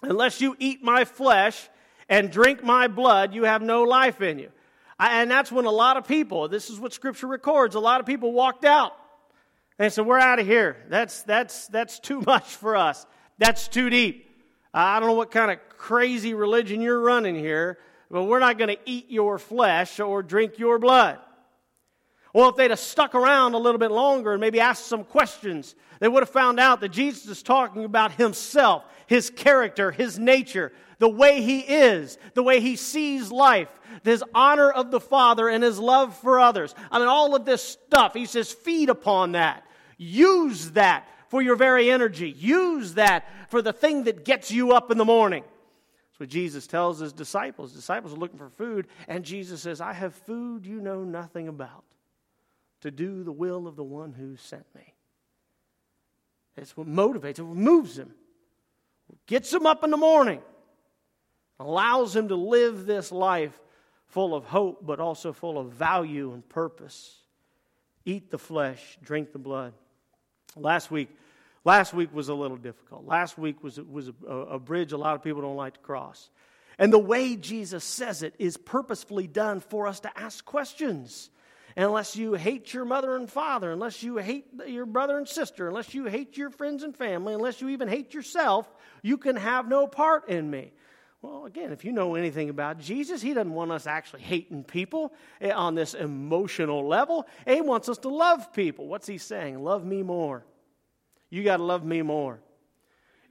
Unless 0.02 0.40
you 0.40 0.56
eat 0.58 0.82
my 0.82 1.04
flesh 1.04 1.68
and 2.08 2.30
drink 2.30 2.62
my 2.62 2.86
blood, 2.86 3.34
you 3.34 3.44
have 3.44 3.62
no 3.62 3.82
life 3.82 4.20
in 4.20 4.38
you. 4.38 4.50
And 4.98 5.30
that's 5.30 5.52
when 5.52 5.66
a 5.66 5.70
lot 5.70 5.96
of 5.96 6.06
people, 6.06 6.48
this 6.48 6.70
is 6.70 6.80
what 6.80 6.92
Scripture 6.92 7.26
records, 7.26 7.74
a 7.74 7.80
lot 7.80 8.00
of 8.00 8.06
people 8.06 8.32
walked 8.32 8.64
out. 8.64 8.92
And 9.78 9.92
said, 9.92 10.06
We're 10.06 10.18
out 10.18 10.38
of 10.38 10.46
here. 10.46 10.78
That's, 10.88 11.22
that's, 11.22 11.66
that's 11.68 11.98
too 11.98 12.20
much 12.26 12.44
for 12.44 12.76
us. 12.76 13.06
That's 13.38 13.68
too 13.68 13.90
deep. 13.90 14.26
I 14.72 14.98
don't 14.98 15.08
know 15.08 15.14
what 15.14 15.30
kind 15.30 15.50
of 15.50 15.58
crazy 15.68 16.34
religion 16.34 16.80
you're 16.80 17.00
running 17.00 17.34
here, 17.34 17.78
but 18.10 18.24
we're 18.24 18.38
not 18.38 18.58
going 18.58 18.68
to 18.68 18.78
eat 18.84 19.10
your 19.10 19.38
flesh 19.38 20.00
or 20.00 20.22
drink 20.22 20.58
your 20.58 20.78
blood. 20.78 21.18
Well, 22.36 22.50
if 22.50 22.56
they'd 22.56 22.70
have 22.70 22.78
stuck 22.78 23.14
around 23.14 23.54
a 23.54 23.58
little 23.58 23.78
bit 23.78 23.90
longer 23.90 24.32
and 24.32 24.42
maybe 24.42 24.60
asked 24.60 24.88
some 24.88 25.04
questions, 25.04 25.74
they 26.00 26.08
would 26.08 26.20
have 26.20 26.28
found 26.28 26.60
out 26.60 26.80
that 26.80 26.90
Jesus 26.90 27.26
is 27.28 27.42
talking 27.42 27.86
about 27.86 28.12
himself, 28.12 28.84
his 29.06 29.30
character, 29.30 29.90
his 29.90 30.18
nature, 30.18 30.70
the 30.98 31.08
way 31.08 31.40
he 31.40 31.60
is, 31.60 32.18
the 32.34 32.42
way 32.42 32.60
he 32.60 32.76
sees 32.76 33.32
life, 33.32 33.70
his 34.04 34.22
honor 34.34 34.70
of 34.70 34.90
the 34.90 35.00
Father, 35.00 35.48
and 35.48 35.64
his 35.64 35.78
love 35.78 36.14
for 36.14 36.38
others. 36.38 36.74
I 36.90 36.98
mean, 36.98 37.08
all 37.08 37.34
of 37.34 37.46
this 37.46 37.62
stuff, 37.62 38.12
he 38.12 38.26
says, 38.26 38.52
feed 38.52 38.90
upon 38.90 39.32
that. 39.32 39.64
Use 39.96 40.72
that 40.72 41.08
for 41.28 41.40
your 41.40 41.56
very 41.56 41.90
energy. 41.90 42.28
Use 42.28 42.92
that 42.94 43.26
for 43.48 43.62
the 43.62 43.72
thing 43.72 44.04
that 44.04 44.26
gets 44.26 44.50
you 44.50 44.72
up 44.72 44.90
in 44.90 44.98
the 44.98 45.06
morning. 45.06 45.42
That's 46.10 46.20
what 46.20 46.28
Jesus 46.28 46.66
tells 46.66 46.98
his 46.98 47.14
disciples. 47.14 47.72
disciples 47.72 48.12
are 48.12 48.18
looking 48.18 48.36
for 48.36 48.50
food, 48.50 48.88
and 49.08 49.24
Jesus 49.24 49.62
says, 49.62 49.80
I 49.80 49.94
have 49.94 50.14
food 50.14 50.66
you 50.66 50.82
know 50.82 51.02
nothing 51.02 51.48
about 51.48 51.82
to 52.86 52.90
do 52.90 53.24
the 53.24 53.32
will 53.32 53.66
of 53.66 53.76
the 53.76 53.84
one 53.84 54.12
who 54.12 54.36
sent 54.36 54.64
me. 54.74 54.94
It's 56.56 56.76
what 56.76 56.86
motivates, 56.86 57.38
it 57.38 57.44
moves 57.44 57.98
him, 57.98 58.14
gets 59.26 59.52
him 59.52 59.66
up 59.66 59.84
in 59.84 59.90
the 59.90 59.96
morning, 59.96 60.40
allows 61.60 62.16
him 62.16 62.28
to 62.28 62.36
live 62.36 62.86
this 62.86 63.12
life 63.12 63.58
full 64.06 64.34
of 64.34 64.44
hope, 64.44 64.86
but 64.86 65.00
also 65.00 65.32
full 65.32 65.58
of 65.58 65.72
value 65.72 66.32
and 66.32 66.48
purpose. 66.48 67.16
Eat 68.04 68.30
the 68.30 68.38
flesh, 68.38 68.98
drink 69.02 69.32
the 69.32 69.38
blood. 69.38 69.74
Last 70.54 70.90
week, 70.90 71.10
last 71.64 71.92
week 71.92 72.14
was 72.14 72.28
a 72.28 72.34
little 72.34 72.56
difficult. 72.56 73.04
Last 73.04 73.36
week 73.36 73.62
was, 73.62 73.78
was 73.80 74.10
a, 74.26 74.32
a 74.32 74.58
bridge 74.58 74.92
a 74.92 74.96
lot 74.96 75.16
of 75.16 75.24
people 75.24 75.42
don't 75.42 75.56
like 75.56 75.74
to 75.74 75.80
cross. 75.80 76.30
And 76.78 76.92
the 76.92 76.98
way 76.98 77.36
Jesus 77.36 77.84
says 77.84 78.22
it 78.22 78.34
is 78.38 78.56
purposefully 78.56 79.26
done 79.26 79.60
for 79.60 79.86
us 79.86 80.00
to 80.00 80.18
ask 80.18 80.44
questions. 80.44 81.30
Unless 81.76 82.16
you 82.16 82.34
hate 82.34 82.72
your 82.72 82.86
mother 82.86 83.16
and 83.16 83.30
father, 83.30 83.70
unless 83.70 84.02
you 84.02 84.16
hate 84.16 84.46
your 84.66 84.86
brother 84.86 85.18
and 85.18 85.28
sister, 85.28 85.68
unless 85.68 85.92
you 85.92 86.06
hate 86.06 86.36
your 86.36 86.48
friends 86.48 86.82
and 86.82 86.96
family, 86.96 87.34
unless 87.34 87.60
you 87.60 87.68
even 87.68 87.86
hate 87.86 88.14
yourself, 88.14 88.66
you 89.02 89.18
can 89.18 89.36
have 89.36 89.68
no 89.68 89.86
part 89.86 90.28
in 90.30 90.50
me. 90.50 90.72
Well, 91.20 91.44
again, 91.44 91.72
if 91.72 91.84
you 91.84 91.92
know 91.92 92.14
anything 92.14 92.48
about 92.48 92.78
Jesus, 92.78 93.20
he 93.20 93.34
doesn't 93.34 93.52
want 93.52 93.72
us 93.72 93.86
actually 93.86 94.22
hating 94.22 94.64
people 94.64 95.12
eh, 95.40 95.50
on 95.50 95.74
this 95.74 95.92
emotional 95.92 96.86
level. 96.86 97.26
He 97.46 97.60
wants 97.60 97.88
us 97.88 97.98
to 97.98 98.08
love 98.08 98.54
people. 98.54 98.86
What's 98.86 99.06
he 99.06 99.18
saying? 99.18 99.62
Love 99.62 99.84
me 99.84 100.02
more. 100.02 100.46
You 101.28 101.42
got 101.42 101.58
to 101.58 101.62
love 101.62 101.84
me 101.84 102.00
more. 102.00 102.40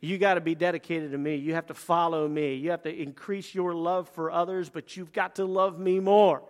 You 0.01 0.19
got 0.19 0.35
to 0.35 0.41
be 0.41 0.53
dedicated 0.53 1.11
to 1.11 1.17
me. 1.17 1.35
You 1.35 1.55
have 1.55 1.67
to 1.67 1.73
follow 1.73 2.27
me. 2.27 2.55
You 2.55 2.71
have 2.71 2.83
to 2.83 2.93
increase 2.93 3.55
your 3.55 3.73
love 3.73 4.09
for 4.09 4.29
others, 4.29 4.69
but 4.69 4.95
you've 4.95 5.13
got 5.13 5.35
to 5.35 5.45
love 5.45 5.79
me 5.79 5.99
more. 5.99 6.43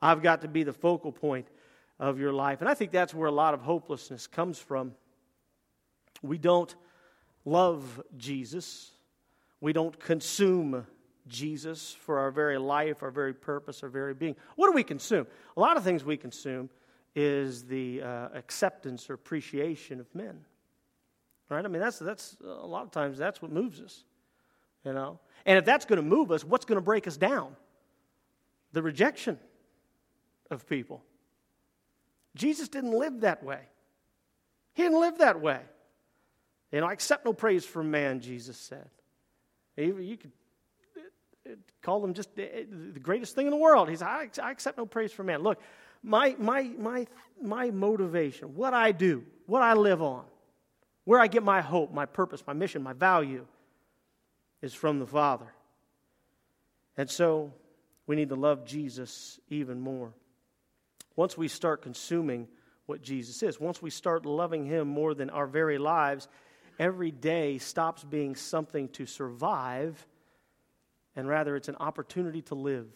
I've 0.00 0.22
got 0.22 0.42
to 0.42 0.48
be 0.48 0.62
the 0.62 0.72
focal 0.72 1.12
point 1.12 1.48
of 1.98 2.18
your 2.18 2.32
life. 2.32 2.60
And 2.60 2.68
I 2.68 2.74
think 2.74 2.92
that's 2.92 3.12
where 3.12 3.28
a 3.28 3.32
lot 3.32 3.54
of 3.54 3.60
hopelessness 3.60 4.26
comes 4.26 4.58
from. 4.58 4.94
We 6.22 6.38
don't 6.38 6.74
love 7.44 8.02
Jesus, 8.16 8.92
we 9.60 9.72
don't 9.72 9.98
consume 9.98 10.86
Jesus 11.26 11.96
for 12.00 12.18
our 12.18 12.30
very 12.30 12.58
life, 12.58 13.02
our 13.02 13.10
very 13.10 13.34
purpose, 13.34 13.82
our 13.82 13.88
very 13.88 14.14
being. 14.14 14.36
What 14.56 14.68
do 14.68 14.72
we 14.72 14.82
consume? 14.82 15.26
A 15.56 15.60
lot 15.60 15.76
of 15.76 15.84
things 15.84 16.04
we 16.04 16.16
consume 16.16 16.70
is 17.14 17.64
the 17.64 18.02
uh, 18.02 18.28
acceptance 18.34 19.10
or 19.10 19.14
appreciation 19.14 20.00
of 20.00 20.12
men. 20.14 20.40
Right? 21.48 21.64
I 21.64 21.68
mean, 21.68 21.80
that's, 21.80 21.98
that's 21.98 22.36
a 22.44 22.66
lot 22.66 22.84
of 22.84 22.90
times 22.90 23.18
that's 23.18 23.40
what 23.40 23.50
moves 23.50 23.80
us, 23.80 24.04
you 24.84 24.92
know? 24.92 25.18
And 25.46 25.58
if 25.58 25.64
that's 25.64 25.84
going 25.84 25.96
to 25.96 26.02
move 26.02 26.30
us, 26.30 26.44
what's 26.44 26.64
going 26.64 26.76
to 26.76 26.82
break 26.82 27.06
us 27.06 27.16
down? 27.16 27.56
The 28.72 28.82
rejection 28.82 29.38
of 30.50 30.66
people. 30.66 31.02
Jesus 32.34 32.68
didn't 32.68 32.92
live 32.92 33.20
that 33.20 33.42
way. 33.42 33.60
He 34.74 34.82
didn't 34.82 35.00
live 35.00 35.18
that 35.18 35.40
way. 35.40 35.60
You 36.72 36.80
know, 36.80 36.86
I 36.86 36.92
accept 36.92 37.24
no 37.24 37.32
praise 37.32 37.64
from 37.64 37.90
man, 37.90 38.20
Jesus 38.20 38.56
said. 38.56 38.88
You 39.76 40.16
could 40.16 40.32
uh, 40.96 41.50
uh, 41.50 41.54
call 41.82 42.04
him 42.04 42.14
just 42.14 42.34
the 42.34 43.00
greatest 43.00 43.34
thing 43.34 43.46
in 43.46 43.50
the 43.50 43.56
world. 43.56 43.88
He's, 43.88 44.02
I, 44.02 44.28
I 44.42 44.50
accept 44.50 44.76
no 44.76 44.86
praise 44.86 45.12
from 45.12 45.26
man. 45.26 45.42
Look, 45.42 45.60
my, 46.02 46.36
my, 46.38 46.62
my, 46.78 47.06
my 47.40 47.70
motivation, 47.70 48.54
what 48.54 48.74
I 48.74 48.92
do, 48.92 49.24
what 49.46 49.62
I 49.62 49.74
live 49.74 50.02
on, 50.02 50.24
where 51.04 51.20
I 51.20 51.26
get 51.26 51.42
my 51.42 51.60
hope, 51.60 51.92
my 51.92 52.06
purpose, 52.06 52.42
my 52.46 52.52
mission, 52.52 52.82
my 52.82 52.92
value 52.92 53.46
is 54.62 54.74
from 54.74 54.98
the 54.98 55.06
Father. 55.06 55.46
And 56.96 57.08
so 57.08 57.52
we 58.06 58.16
need 58.16 58.28
to 58.28 58.34
love 58.34 58.64
Jesus 58.66 59.38
even 59.48 59.80
more. 59.80 60.12
Once 61.18 61.36
we 61.36 61.48
start 61.48 61.82
consuming 61.82 62.46
what 62.86 63.02
Jesus 63.02 63.42
is, 63.42 63.58
once 63.58 63.82
we 63.82 63.90
start 63.90 64.24
loving 64.24 64.64
Him 64.64 64.86
more 64.86 65.14
than 65.14 65.30
our 65.30 65.48
very 65.48 65.76
lives, 65.76 66.28
every 66.78 67.10
day 67.10 67.58
stops 67.58 68.04
being 68.04 68.36
something 68.36 68.88
to 68.90 69.04
survive, 69.04 70.06
and 71.16 71.26
rather 71.26 71.56
it's 71.56 71.66
an 71.66 71.74
opportunity 71.80 72.40
to 72.42 72.54
live. 72.54 72.86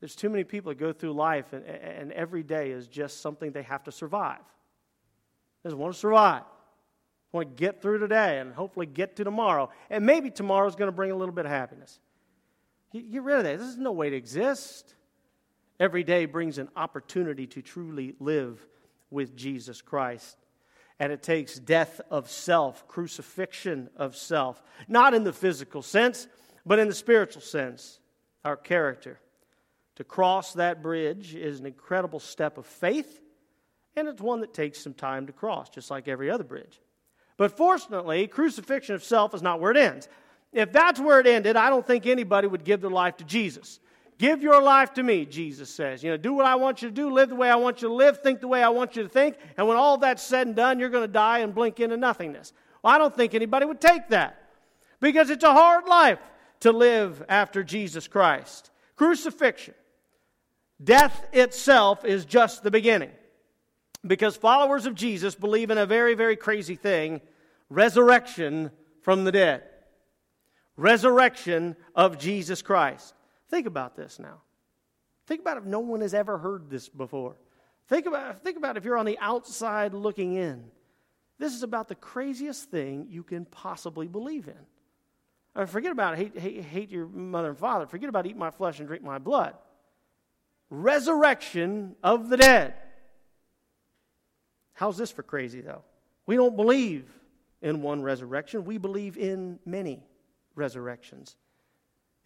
There's 0.00 0.16
too 0.16 0.28
many 0.28 0.42
people 0.42 0.70
that 0.70 0.80
go 0.80 0.92
through 0.92 1.12
life, 1.12 1.52
and, 1.52 1.64
and 1.64 2.10
every 2.10 2.42
day 2.42 2.72
is 2.72 2.88
just 2.88 3.20
something 3.20 3.52
they 3.52 3.62
have 3.62 3.84
to 3.84 3.92
survive 3.92 4.42
They 5.62 5.70
just 5.70 5.78
want 5.78 5.94
to 5.94 6.00
survive. 6.00 6.42
I 6.42 7.36
want 7.36 7.56
to 7.56 7.62
get 7.62 7.80
through 7.80 8.00
today 8.00 8.40
and 8.40 8.52
hopefully 8.52 8.86
get 8.86 9.14
to 9.16 9.24
tomorrow. 9.24 9.70
And 9.88 10.04
maybe 10.04 10.32
tomorrow 10.32 10.66
is 10.66 10.74
going 10.74 10.88
to 10.88 10.96
bring 10.96 11.12
a 11.12 11.16
little 11.16 11.34
bit 11.34 11.44
of 11.44 11.52
happiness. 11.52 12.00
Get 12.92 13.22
rid 13.22 13.36
of 13.36 13.44
that. 13.44 13.60
This 13.60 13.68
is 13.68 13.78
no 13.78 13.92
way 13.92 14.10
to 14.10 14.16
exist. 14.16 14.96
Every 15.78 16.04
day 16.04 16.26
brings 16.26 16.58
an 16.58 16.68
opportunity 16.76 17.46
to 17.48 17.62
truly 17.62 18.14
live 18.18 18.66
with 19.10 19.36
Jesus 19.36 19.82
Christ. 19.82 20.36
And 20.98 21.12
it 21.12 21.22
takes 21.22 21.58
death 21.58 22.00
of 22.10 22.30
self, 22.30 22.88
crucifixion 22.88 23.90
of 23.96 24.16
self, 24.16 24.62
not 24.88 25.12
in 25.12 25.24
the 25.24 25.32
physical 25.32 25.82
sense, 25.82 26.26
but 26.64 26.78
in 26.78 26.88
the 26.88 26.94
spiritual 26.94 27.42
sense, 27.42 28.00
our 28.44 28.56
character. 28.56 29.20
To 29.96 30.04
cross 30.04 30.54
that 30.54 30.82
bridge 30.82 31.34
is 31.34 31.60
an 31.60 31.66
incredible 31.66 32.20
step 32.20 32.56
of 32.56 32.66
faith 32.66 33.20
and 33.96 34.08
it's 34.08 34.20
one 34.20 34.40
that 34.42 34.52
takes 34.52 34.78
some 34.78 34.92
time 34.92 35.26
to 35.26 35.32
cross, 35.32 35.70
just 35.70 35.90
like 35.90 36.06
every 36.06 36.30
other 36.30 36.44
bridge. 36.44 36.80
But 37.38 37.56
fortunately, 37.56 38.26
crucifixion 38.26 38.94
of 38.94 39.02
self 39.02 39.34
is 39.34 39.42
not 39.42 39.60
where 39.60 39.70
it 39.70 39.78
ends. 39.78 40.08
If 40.52 40.70
that's 40.70 41.00
where 41.00 41.18
it 41.18 41.26
ended, 41.26 41.56
I 41.56 41.70
don't 41.70 41.86
think 41.86 42.06
anybody 42.06 42.46
would 42.46 42.64
give 42.64 42.82
their 42.82 42.90
life 42.90 43.16
to 43.18 43.24
Jesus. 43.24 43.80
Give 44.18 44.42
your 44.42 44.62
life 44.62 44.94
to 44.94 45.02
me, 45.02 45.26
Jesus 45.26 45.68
says. 45.68 46.02
You 46.02 46.10
know, 46.10 46.16
do 46.16 46.32
what 46.32 46.46
I 46.46 46.54
want 46.54 46.80
you 46.80 46.88
to 46.88 46.94
do, 46.94 47.10
live 47.10 47.28
the 47.28 47.34
way 47.34 47.50
I 47.50 47.56
want 47.56 47.82
you 47.82 47.88
to 47.88 47.94
live, 47.94 48.22
think 48.22 48.40
the 48.40 48.48
way 48.48 48.62
I 48.62 48.70
want 48.70 48.96
you 48.96 49.02
to 49.02 49.08
think, 49.08 49.36
and 49.56 49.68
when 49.68 49.76
all 49.76 49.98
that's 49.98 50.22
said 50.22 50.46
and 50.46 50.56
done, 50.56 50.78
you're 50.78 50.88
going 50.88 51.04
to 51.06 51.12
die 51.12 51.40
and 51.40 51.54
blink 51.54 51.80
into 51.80 51.96
nothingness. 51.96 52.52
Well, 52.82 52.94
I 52.94 52.98
don't 52.98 53.14
think 53.14 53.34
anybody 53.34 53.66
would 53.66 53.80
take 53.80 54.08
that 54.08 54.42
because 55.00 55.28
it's 55.28 55.44
a 55.44 55.52
hard 55.52 55.86
life 55.86 56.18
to 56.60 56.72
live 56.72 57.22
after 57.28 57.62
Jesus 57.62 58.08
Christ. 58.08 58.70
Crucifixion, 58.96 59.74
death 60.82 61.26
itself 61.32 62.04
is 62.04 62.24
just 62.24 62.62
the 62.62 62.70
beginning. 62.70 63.10
Because 64.06 64.36
followers 64.36 64.86
of 64.86 64.94
Jesus 64.94 65.34
believe 65.34 65.70
in 65.70 65.78
a 65.78 65.86
very, 65.86 66.14
very 66.14 66.36
crazy 66.36 66.76
thing 66.76 67.20
resurrection 67.68 68.70
from 69.02 69.24
the 69.24 69.32
dead. 69.32 69.64
Resurrection 70.76 71.74
of 71.94 72.18
Jesus 72.18 72.62
Christ. 72.62 73.15
Think 73.50 73.66
about 73.66 73.96
this 73.96 74.18
now. 74.18 74.42
Think 75.26 75.40
about 75.40 75.58
if 75.58 75.64
no 75.64 75.80
one 75.80 76.00
has 76.00 76.14
ever 76.14 76.38
heard 76.38 76.70
this 76.70 76.88
before. 76.88 77.36
Think 77.88 78.06
about, 78.06 78.42
think 78.42 78.56
about 78.56 78.76
if 78.76 78.84
you're 78.84 78.96
on 78.96 79.06
the 79.06 79.18
outside 79.18 79.94
looking 79.94 80.34
in. 80.34 80.64
This 81.38 81.54
is 81.54 81.62
about 81.62 81.88
the 81.88 81.94
craziest 81.94 82.70
thing 82.70 83.06
you 83.10 83.22
can 83.22 83.44
possibly 83.44 84.08
believe 84.08 84.48
in. 84.48 84.58
I 85.54 85.60
mean, 85.60 85.68
forget 85.68 85.92
about 85.92 86.16
hate, 86.16 86.38
hate, 86.38 86.62
hate 86.62 86.90
your 86.90 87.06
mother 87.06 87.50
and 87.50 87.58
father. 87.58 87.86
Forget 87.86 88.08
about 88.08 88.26
eat 88.26 88.36
my 88.36 88.50
flesh 88.50 88.78
and 88.78 88.88
drink 88.88 89.02
my 89.02 89.18
blood. 89.18 89.54
Resurrection 90.70 91.94
of 92.02 92.28
the 92.28 92.36
dead. 92.36 92.74
How's 94.72 94.98
this 94.98 95.10
for 95.10 95.22
crazy, 95.22 95.60
though? 95.60 95.82
We 96.26 96.36
don't 96.36 96.56
believe 96.56 97.08
in 97.62 97.82
one 97.82 98.02
resurrection, 98.02 98.64
we 98.64 98.78
believe 98.78 99.16
in 99.16 99.58
many 99.64 100.02
resurrections 100.54 101.36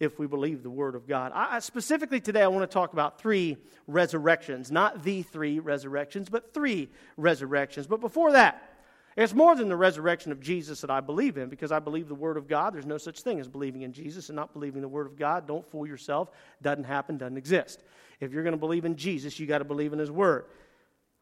if 0.01 0.17
we 0.17 0.25
believe 0.25 0.63
the 0.63 0.69
Word 0.69 0.95
of 0.95 1.07
God. 1.07 1.31
I, 1.35 1.59
specifically 1.59 2.19
today, 2.19 2.41
I 2.41 2.47
want 2.47 2.67
to 2.69 2.73
talk 2.73 2.91
about 2.91 3.19
three 3.19 3.55
resurrections, 3.85 4.71
not 4.71 5.03
the 5.03 5.21
three 5.21 5.59
resurrections, 5.59 6.27
but 6.27 6.55
three 6.55 6.89
resurrections. 7.17 7.85
But 7.85 8.01
before 8.01 8.31
that, 8.31 8.67
it's 9.15 9.35
more 9.35 9.55
than 9.55 9.69
the 9.69 9.75
resurrection 9.77 10.31
of 10.31 10.39
Jesus 10.39 10.81
that 10.81 10.89
I 10.89 11.01
believe 11.01 11.37
in 11.37 11.49
because 11.49 11.71
I 11.71 11.77
believe 11.77 12.07
the 12.07 12.15
Word 12.15 12.35
of 12.35 12.47
God. 12.47 12.73
There's 12.73 12.87
no 12.87 12.97
such 12.97 13.21
thing 13.21 13.39
as 13.39 13.47
believing 13.47 13.83
in 13.83 13.93
Jesus 13.93 14.29
and 14.29 14.35
not 14.35 14.53
believing 14.53 14.81
the 14.81 14.87
Word 14.87 15.05
of 15.05 15.15
God. 15.15 15.47
Don't 15.47 15.69
fool 15.69 15.85
yourself. 15.85 16.31
Doesn't 16.63 16.85
happen, 16.85 17.19
doesn't 17.19 17.37
exist. 17.37 17.83
If 18.19 18.33
you're 18.33 18.43
going 18.43 18.53
to 18.53 18.59
believe 18.59 18.85
in 18.85 18.95
Jesus, 18.95 19.39
you 19.39 19.45
got 19.45 19.59
to 19.59 19.65
believe 19.65 19.93
in 19.93 19.99
His 19.99 20.09
Word. 20.09 20.45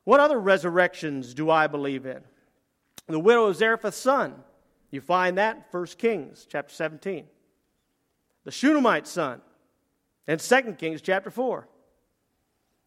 What 0.06 0.22
other 0.22 0.40
resurrections 0.40 1.34
do 1.34 1.50
I 1.50 1.68
believe 1.68 2.06
in? 2.06 2.22
The 3.08 3.20
widow 3.20 3.48
of 3.48 3.58
Zarephath's 3.58 3.98
son. 3.98 4.36
You 4.90 5.02
find 5.02 5.38
that 5.38 5.58
in 5.58 5.64
1 5.70 5.86
Kings 5.98 6.48
chapter 6.50 6.74
17. 6.74 7.26
The 8.50 8.56
Shunammite 8.56 9.06
son 9.06 9.42
in 10.28 10.40
2 10.40 10.62
Kings 10.80 11.04
chapter 11.04 11.30
4. 11.30 11.68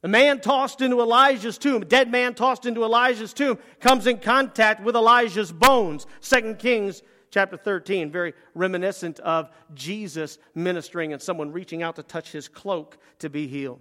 The 0.01 0.09
man 0.09 0.41
tossed 0.41 0.81
into 0.81 1.01
Elijah's 1.01 1.57
tomb, 1.57 1.83
a 1.83 1.85
dead 1.85 2.11
man 2.11 2.35
tossed 2.35 2.67
into 2.67 2.83
Elijah's 2.83 3.33
tomb, 3.33 3.59
comes 3.79 4.09
in 4.09 4.19
contact 4.19 4.83
with 4.83 4.97
Elijah's 4.97 5.53
bones. 5.53 6.09
2 6.21 6.57
Kings 6.57 7.05
chapter 7.31 7.57
13, 7.57 8.11
very 8.11 8.35
reminiscent 8.57 9.21
of 9.21 9.51
Jesus 9.73 10.39
ministering 10.57 11.13
and 11.13 11.23
someone 11.23 11.53
reaching 11.53 11.81
out 11.81 11.95
to 11.95 12.03
touch 12.03 12.33
his 12.33 12.49
cloak 12.49 12.99
to 13.21 13.31
be 13.31 13.47
healed. 13.47 13.79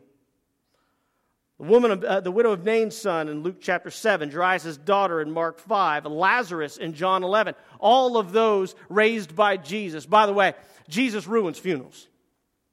The 1.62 1.68
woman, 1.68 2.03
uh, 2.03 2.22
the 2.22 2.32
widow 2.32 2.53
of 2.53 2.65
Nain's 2.65 2.98
son 2.98 3.30
in 3.30 3.44
Luke 3.44 3.58
chapter 3.62 3.91
7, 3.91 4.32
Jairus' 4.32 4.77
daughter 4.77 5.22
in 5.22 5.30
Mark 5.30 5.60
5, 5.60 6.08
Lazarus 6.08 6.77
in 6.77 6.96
John 6.96 7.24
11, 7.24 7.53
all 7.77 8.18
of 8.18 8.32
those 8.32 8.74
raised 8.89 9.36
by 9.36 9.58
Jesus. 9.58 10.08
By 10.08 10.25
the 10.25 10.34
way, 10.34 10.56
Jesus 10.89 11.27
ruins 11.27 11.60
funerals. 11.60 12.08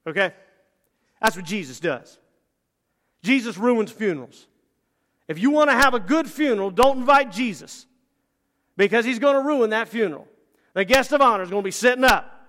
Okay? 0.07 0.33
That's 1.21 1.37
what 1.37 1.45
Jesus 1.45 1.81
does. 1.81 2.19
Jesus 3.23 3.59
ruins 3.59 3.93
funerals. 3.93 4.47
If 5.29 5.39
you 5.39 5.51
want 5.51 5.69
to 5.69 5.77
have 5.77 5.93
a 5.93 6.01
good 6.01 6.27
funeral, 6.27 6.71
don't 6.71 6.97
invite 6.97 7.31
Jesus. 7.31 7.85
because 8.79 9.05
he's 9.05 9.19
going 9.19 9.35
to 9.35 9.43
ruin 9.47 9.69
that 9.69 9.89
funeral. 9.89 10.27
The 10.73 10.87
guest 10.87 11.13
of 11.13 11.21
honor 11.21 11.43
is 11.43 11.51
going 11.51 11.63
to 11.63 11.67
be 11.67 11.73
sitting 11.73 12.05
up, 12.05 12.49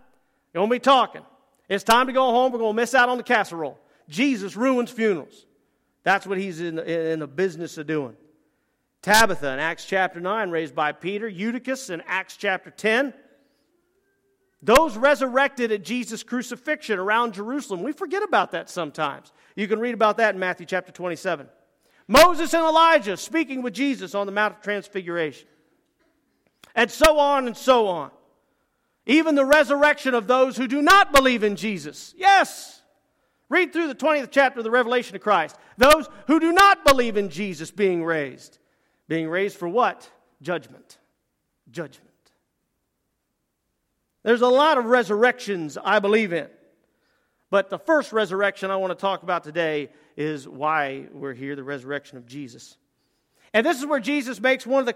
going 0.54 0.70
to 0.70 0.74
be 0.74 0.80
talking. 0.80 1.24
It's 1.68 1.84
time 1.84 2.08
to 2.08 2.14
go 2.14 2.32
home. 2.32 2.54
We're 2.54 2.60
going 2.60 2.78
to 2.78 2.82
miss 2.82 2.96
out 2.96 3.10
on 3.10 3.18
the 3.18 3.24
casserole. 3.24 3.78
Jesus 4.08 4.56
ruins 4.56 4.90
funerals. 4.90 5.46
That's 6.04 6.26
what 6.26 6.38
he's 6.38 6.62
in, 6.62 6.80
in 6.80 7.20
the 7.20 7.28
business 7.28 7.78
of 7.78 7.88
doing. 7.88 8.16
Tabitha 9.02 9.54
in 9.54 9.60
Acts 9.60 9.86
chapter 9.86 10.20
9, 10.20 10.50
raised 10.50 10.76
by 10.76 10.92
Peter. 10.92 11.28
Eutychus 11.28 11.90
in 11.90 12.02
Acts 12.06 12.38
chapter 12.38 12.70
10. 12.70 13.14
Those 14.62 14.98
resurrected 14.98 15.72
at 15.72 15.84
Jesus' 15.84 16.24
crucifixion 16.24 17.00
around 17.00 17.34
Jerusalem. 17.34 17.82
We 17.82 17.94
forget 17.94 18.24
about 18.24 18.52
that 18.52 18.70
sometimes. 18.70 19.32
You 19.56 19.68
can 19.68 19.80
read 19.80 19.94
about 19.94 20.18
that 20.18 20.34
in 20.34 20.40
Matthew 20.40 20.66
chapter 20.66 20.92
27. 20.92 21.48
Moses 22.08 22.54
and 22.54 22.64
Elijah 22.64 23.16
speaking 23.16 23.62
with 23.62 23.74
Jesus 23.74 24.16
on 24.16 24.26
the 24.26 24.32
Mount 24.32 24.56
of 24.56 24.62
Transfiguration. 24.62 25.48
And 26.76 26.92
so 26.92 27.20
on 27.20 27.48
and 27.48 27.56
so 27.56 27.88
on. 27.88 28.12
Even 29.06 29.36
the 29.36 29.46
resurrection 29.46 30.14
of 30.14 30.28
those 30.28 30.58
who 30.58 30.68
do 30.68 30.82
not 30.82 31.14
believe 31.14 31.44
in 31.44 31.56
Jesus. 31.56 32.14
Yes. 32.18 32.79
Read 33.50 33.74
through 33.74 33.88
the 33.88 33.96
20th 33.96 34.30
chapter 34.32 34.60
of 34.60 34.64
the 34.64 34.72
Revelation 34.72 35.16
of 35.16 35.22
Christ. 35.22 35.58
Those 35.78 36.08
who 36.28 36.40
do 36.40 36.52
not 36.52 36.86
believe 36.86 37.18
in 37.18 37.30
Jesus 37.30 37.72
being 37.72 38.04
raised. 38.04 38.60
Being 39.08 39.28
raised 39.28 39.58
for 39.58 39.68
what? 39.68 40.10
Judgment. 40.42 41.00
Judgment. 41.72 42.08
There's 44.24 44.42
a 44.42 44.48
lot 44.48 44.78
of 44.78 44.86
resurrections 44.86 45.78
I 45.84 46.00
believe 46.00 46.32
in. 46.32 46.48
But 47.50 47.72
the 47.72 47.80
first 47.80 48.14
resurrection 48.14 48.70
I 48.70 48.76
want 48.76 48.92
to 48.92 49.02
talk 49.02 49.24
about 49.24 49.44
today 49.44 49.90
is 50.16 50.48
why 50.48 51.08
we're 51.12 51.34
here 51.34 51.56
the 51.56 51.64
resurrection 51.64 52.18
of 52.20 52.28
Jesus. 52.28 52.78
And 53.54 53.66
this 53.66 53.80
is 53.80 53.86
where 53.86 54.00
Jesus 54.00 54.40
makes 54.40 54.66
one 54.66 54.80
of 54.80 54.86
the 54.86 54.94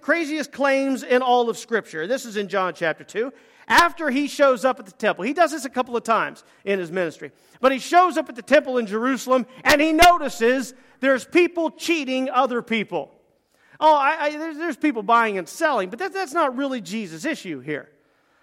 craziest 0.00 0.52
claims 0.52 1.02
in 1.02 1.20
all 1.22 1.50
of 1.50 1.58
Scripture. 1.58 2.06
This 2.06 2.24
is 2.24 2.36
in 2.36 2.48
John 2.48 2.72
chapter 2.74 3.04
2. 3.04 3.32
After 3.68 4.10
he 4.10 4.26
shows 4.26 4.64
up 4.64 4.80
at 4.80 4.86
the 4.86 4.92
temple, 4.92 5.24
he 5.24 5.32
does 5.32 5.52
this 5.52 5.64
a 5.64 5.70
couple 5.70 5.96
of 5.96 6.02
times 6.02 6.42
in 6.64 6.78
his 6.78 6.90
ministry. 6.90 7.30
But 7.60 7.72
he 7.72 7.78
shows 7.78 8.16
up 8.16 8.28
at 8.28 8.34
the 8.34 8.42
temple 8.42 8.78
in 8.78 8.86
Jerusalem 8.86 9.46
and 9.62 9.80
he 9.80 9.92
notices 9.92 10.74
there's 11.00 11.24
people 11.24 11.70
cheating 11.70 12.30
other 12.30 12.62
people. 12.62 13.12
Oh, 13.78 13.94
I, 13.94 14.24
I, 14.24 14.30
there's, 14.30 14.56
there's, 14.56 14.76
people 14.76 15.02
buying 15.02 15.38
and 15.38 15.48
selling, 15.48 15.88
but 15.88 15.98
that, 16.00 16.12
that's 16.12 16.34
not 16.34 16.56
really 16.56 16.80
Jesus' 16.80 17.24
issue 17.24 17.60
here. 17.60 17.88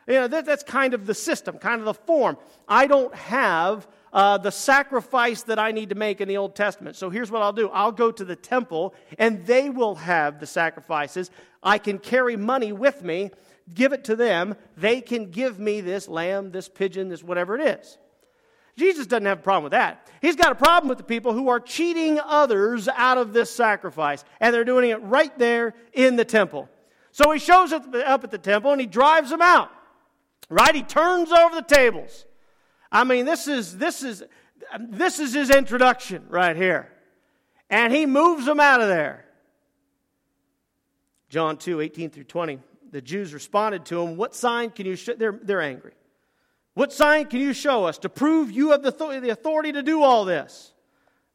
You 0.08 0.16
know, 0.16 0.28
that, 0.30 0.46
that's 0.46 0.64
kind 0.64 0.94
of 0.94 1.06
the 1.06 1.14
system, 1.14 1.58
kind 1.58 1.80
of 1.80 1.86
the 1.86 1.94
form. 1.94 2.38
I 2.68 2.88
don't 2.88 3.14
have 3.14 3.88
uh, 4.14 4.38
the 4.38 4.52
sacrifice 4.52 5.44
that 5.44 5.60
I 5.60 5.72
need 5.72 5.90
to 5.90 5.96
make 5.96 6.22
in 6.22 6.28
the 6.28 6.38
Old 6.38 6.56
Testament. 6.56 6.96
So 6.96 7.10
here's 7.10 7.32
what 7.32 7.42
I'll 7.42 7.54
do 7.54 7.70
I'll 7.70 7.92
go 7.92 8.12
to 8.12 8.26
the 8.26 8.36
temple, 8.36 8.94
and 9.18 9.46
they 9.46 9.70
will 9.70 9.96
have 9.96 10.40
the 10.40 10.48
sacrifices. 10.48 11.32
I 11.62 11.78
can 11.78 12.00
carry 12.00 12.36
money 12.36 12.72
with 12.72 13.04
me, 13.04 13.32
give 13.74 13.94
it 13.94 14.06
to 14.06 14.16
them. 14.16 14.56
They 14.76 15.02
can 15.02 15.32
give 15.32 15.60
me 15.60 15.82
this 15.82 16.08
lamb, 16.08 16.52
this 16.52 16.70
pigeon, 16.70 17.10
this 17.10 17.24
whatever 17.24 17.56
it 17.56 17.80
is. 17.80 17.98
Jesus 18.78 19.08
doesn't 19.08 19.26
have 19.26 19.40
a 19.40 19.42
problem 19.42 19.64
with 19.64 19.72
that. 19.72 20.08
He's 20.22 20.36
got 20.36 20.52
a 20.52 20.56
problem 20.56 20.88
with 20.88 21.00
the 21.00 21.04
people 21.04 21.34
who 21.34 21.50
are 21.50 21.60
cheating 21.60 22.20
others 22.24 22.88
out 22.88 23.18
of 23.18 23.34
this 23.34 23.50
sacrifice, 23.50 24.24
and 24.40 24.54
they're 24.54 24.64
doing 24.64 24.92
it 24.92 25.02
right 25.02 25.36
there 25.40 25.74
in 25.94 26.16
the 26.16 26.26
temple. 26.26 26.70
So 27.12 27.32
he 27.32 27.40
shows 27.40 27.74
up 27.74 27.92
at 27.96 28.30
the 28.30 28.38
temple 28.38 28.72
and 28.72 28.80
he 28.80 28.86
drives 28.86 29.32
them 29.32 29.42
out. 29.42 29.72
Right? 30.50 30.76
He 30.76 30.84
turns 30.84 31.32
over 31.32 31.56
the 31.56 31.64
tables. 31.64 32.27
I 32.92 33.04
mean, 33.04 33.26
this 33.26 33.48
is 33.48 33.78
this 33.78 34.04
is 34.04 34.24
this 34.80 35.20
is 35.20 35.34
his 35.34 35.50
introduction 35.50 36.26
right 36.30 36.56
here. 36.56 36.92
And 37.70 37.94
he 37.94 38.06
moves 38.06 38.46
them 38.46 38.60
out 38.60 38.82
of 38.82 38.88
there. 38.88 39.26
John 41.30 41.58
2, 41.58 41.82
18 41.82 42.10
through 42.10 42.24
20. 42.24 42.60
The 42.92 43.02
Jews 43.02 43.34
responded 43.34 43.86
to 43.86 44.02
him, 44.02 44.16
What 44.16 44.34
sign 44.34 44.70
can 44.70 44.86
you 44.86 44.96
show? 44.96 45.14
They're, 45.14 45.38
they're 45.44 45.62
angry. 45.62 45.94
What 46.74 46.94
sign 46.94 47.26
can 47.26 47.40
you 47.40 47.54
show 47.54 47.86
us 47.86 47.98
to 48.00 48.10
prove 48.10 48.52
you 48.52 48.72
have 48.72 48.84
the 48.84 49.30
authority 49.32 49.72
to 49.74 49.84
do 49.84 50.04
all 50.04 50.26
this? 50.26 50.74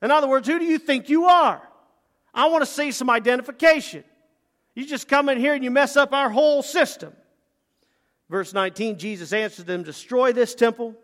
In 0.00 0.10
other 0.10 0.28
words, 0.28 0.48
who 0.48 0.58
do 0.58 0.64
you 0.64 0.78
think 0.78 1.08
you 1.08 1.26
are? 1.26 1.68
I 2.32 2.46
want 2.48 2.62
to 2.62 2.70
see 2.70 2.92
some 2.92 3.10
identification. 3.10 4.04
You 4.74 4.86
just 4.86 5.08
come 5.08 5.28
in 5.28 5.38
here 5.38 5.52
and 5.52 5.62
you 5.62 5.70
mess 5.70 5.96
up 5.96 6.12
our 6.12 6.30
whole 6.30 6.62
system. 6.62 7.12
Verse 8.30 8.54
19, 8.54 8.98
Jesus 8.98 9.32
answered 9.32 9.66
them, 9.66 9.82
Destroy 9.82 10.32
this 10.32 10.54
temple. 10.54 10.94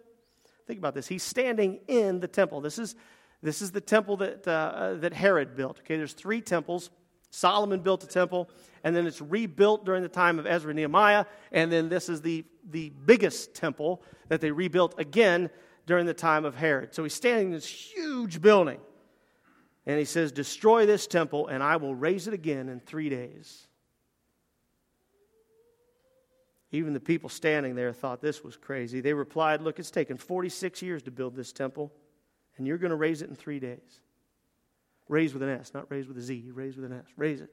Think 0.69 0.79
about 0.79 0.95
this. 0.95 1.09
He's 1.09 1.23
standing 1.23 1.81
in 1.89 2.21
the 2.21 2.29
temple. 2.29 2.61
This 2.61 2.79
is, 2.79 2.95
this 3.43 3.63
is 3.63 3.71
the 3.71 3.81
temple 3.81 4.19
that, 4.19 4.47
uh, 4.47 4.97
that 4.97 5.15
Herod 5.15 5.57
built. 5.57 5.81
Okay, 5.81 5.97
there's 5.97 6.13
three 6.13 6.43
temples. 6.43 6.91
Solomon 7.31 7.81
built 7.81 8.05
a 8.05 8.07
temple, 8.07 8.51
and 8.85 8.95
then 8.95 9.07
it's 9.07 9.23
rebuilt 9.23 9.87
during 9.87 10.03
the 10.03 10.11
time 10.11 10.39
of 10.39 10.47
Ezra 10.47 10.71
and 10.71 10.77
Nehemiah, 10.77 11.25
and 11.53 11.73
then 11.73 11.89
this 11.89 12.11
is 12.11 12.21
the, 12.21 12.45
the 12.69 12.91
biggest 12.91 13.55
temple 13.55 14.03
that 14.29 14.43
they 14.43 14.51
rebuilt 14.51 14.95
again 14.99 15.49
during 15.87 16.05
the 16.05 16.15
time 16.15 16.45
of 16.45 16.55
Herod. 16.55 16.95
So 16.95 17.03
he's 17.03 17.15
standing 17.15 17.47
in 17.47 17.53
this 17.53 17.67
huge 17.67 18.43
building, 18.43 18.81
and 19.87 19.99
he 19.99 20.05
says, 20.05 20.33
Destroy 20.33 20.85
this 20.85 21.07
temple, 21.07 21.49
and 21.49 21.63
I 21.63 21.77
will 21.77 21.95
raise 21.95 22.29
it 22.29 22.35
again 22.35 22.69
in 22.69 22.81
three 22.81 23.09
days. 23.09 23.68
Even 26.71 26.93
the 26.93 27.01
people 27.01 27.29
standing 27.29 27.75
there 27.75 27.93
thought 27.93 28.21
this 28.21 28.45
was 28.45 28.57
crazy. 28.57 29.01
They 29.01 29.15
replied, 29.15 29.63
Look, 29.63 29.79
it's 29.79 29.91
taken 29.91 30.17
46 30.17 30.83
years 30.83 31.03
to 31.05 31.11
build 31.11 31.35
this 31.35 31.53
temple, 31.53 31.93
and 32.57 32.67
you're 32.67 32.79
going 32.79 32.91
to 32.91 32.97
raise 32.97 33.23
it 33.23 33.31
in 33.31 33.37
three 33.37 33.59
days. 33.59 34.01
Raise 35.09 35.33
with 35.33 35.43
an 35.43 35.49
S, 35.49 35.73
not 35.73 35.91
raise 35.91 36.07
with 36.07 36.19
a 36.19 36.21
Z. 36.21 36.51
Raise 36.53 36.77
with 36.77 36.85
an 36.85 36.93
S. 36.93 37.07
Raise 37.17 37.41
it. 37.41 37.51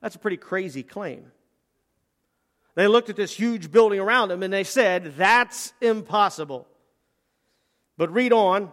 That's 0.00 0.16
a 0.16 0.18
pretty 0.18 0.36
crazy 0.36 0.82
claim. 0.82 1.30
They 2.74 2.88
looked 2.88 3.08
at 3.08 3.16
this 3.16 3.32
huge 3.32 3.70
building 3.70 4.00
around 4.00 4.28
them 4.28 4.42
and 4.42 4.52
they 4.52 4.64
said, 4.64 5.16
That's 5.16 5.72
impossible. 5.80 6.66
But 7.96 8.12
read 8.12 8.32
on, 8.32 8.72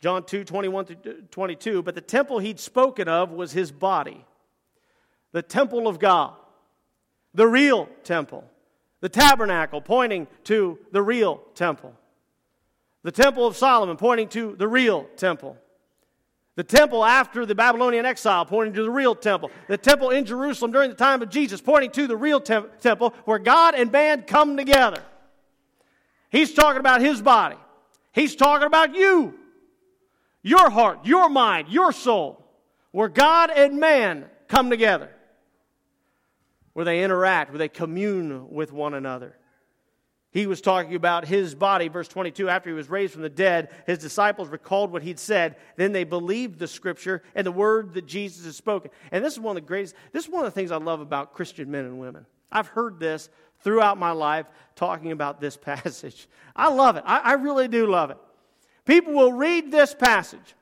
John 0.00 0.24
2 0.24 0.44
21 0.44 0.84
to 0.84 0.94
uh, 0.94 1.12
22. 1.30 1.82
But 1.82 1.94
the 1.94 2.00
temple 2.00 2.38
he'd 2.38 2.60
spoken 2.60 3.08
of 3.08 3.30
was 3.30 3.52
his 3.52 3.72
body, 3.72 4.24
the 5.32 5.42
temple 5.42 5.88
of 5.88 5.98
God, 5.98 6.34
the 7.34 7.46
real 7.46 7.88
temple, 8.04 8.44
the 9.00 9.08
tabernacle 9.08 9.80
pointing 9.80 10.26
to 10.44 10.78
the 10.92 11.02
real 11.02 11.42
temple, 11.54 11.94
the 13.02 13.12
temple 13.12 13.46
of 13.46 13.56
Solomon 13.56 13.96
pointing 13.96 14.28
to 14.28 14.56
the 14.56 14.68
real 14.68 15.04
temple. 15.16 15.58
The 16.56 16.62
temple 16.62 17.04
after 17.04 17.44
the 17.44 17.54
Babylonian 17.54 18.06
exile, 18.06 18.46
pointing 18.46 18.74
to 18.74 18.84
the 18.84 18.90
real 18.90 19.16
temple. 19.16 19.50
The 19.66 19.76
temple 19.76 20.10
in 20.10 20.24
Jerusalem 20.24 20.70
during 20.70 20.88
the 20.88 20.96
time 20.96 21.20
of 21.20 21.28
Jesus, 21.28 21.60
pointing 21.60 21.90
to 21.90 22.06
the 22.06 22.16
real 22.16 22.40
tem- 22.40 22.68
temple 22.80 23.12
where 23.24 23.40
God 23.40 23.74
and 23.74 23.90
man 23.90 24.22
come 24.22 24.56
together. 24.56 25.02
He's 26.30 26.54
talking 26.54 26.78
about 26.78 27.00
his 27.00 27.20
body. 27.20 27.56
He's 28.12 28.36
talking 28.36 28.66
about 28.66 28.94
you, 28.94 29.34
your 30.42 30.70
heart, 30.70 31.04
your 31.04 31.28
mind, 31.28 31.68
your 31.68 31.90
soul, 31.90 32.44
where 32.92 33.08
God 33.08 33.50
and 33.50 33.80
man 33.80 34.26
come 34.46 34.70
together, 34.70 35.10
where 36.74 36.84
they 36.84 37.02
interact, 37.02 37.50
where 37.50 37.58
they 37.58 37.68
commune 37.68 38.50
with 38.50 38.72
one 38.72 38.94
another. 38.94 39.36
He 40.34 40.48
was 40.48 40.60
talking 40.60 40.96
about 40.96 41.24
his 41.24 41.54
body, 41.54 41.86
verse 41.86 42.08
22. 42.08 42.48
After 42.48 42.68
he 42.68 42.74
was 42.74 42.90
raised 42.90 43.12
from 43.12 43.22
the 43.22 43.28
dead, 43.28 43.70
his 43.86 43.98
disciples 43.98 44.48
recalled 44.48 44.90
what 44.90 45.04
he'd 45.04 45.20
said. 45.20 45.54
Then 45.76 45.92
they 45.92 46.02
believed 46.02 46.58
the 46.58 46.66
scripture 46.66 47.22
and 47.36 47.46
the 47.46 47.52
word 47.52 47.94
that 47.94 48.06
Jesus 48.06 48.44
had 48.44 48.56
spoken. 48.56 48.90
And 49.12 49.24
this 49.24 49.34
is 49.34 49.40
one 49.40 49.56
of 49.56 49.62
the 49.62 49.66
greatest, 49.68 49.94
this 50.12 50.24
is 50.24 50.30
one 50.30 50.44
of 50.44 50.52
the 50.52 50.54
things 50.54 50.72
I 50.72 50.76
love 50.76 51.00
about 51.00 51.34
Christian 51.34 51.70
men 51.70 51.84
and 51.84 52.00
women. 52.00 52.26
I've 52.50 52.66
heard 52.66 52.98
this 52.98 53.28
throughout 53.60 53.96
my 53.96 54.10
life 54.10 54.46
talking 54.74 55.12
about 55.12 55.40
this 55.40 55.56
passage. 55.62 56.28
I 56.56 56.68
love 56.68 56.96
it. 56.96 57.04
I, 57.06 57.18
I 57.20 57.32
really 57.34 57.68
do 57.68 57.86
love 57.86 58.10
it. 58.10 58.18
People 58.84 59.12
will 59.12 59.32
read 59.32 59.70
this 59.70 59.94
passage 59.94 60.54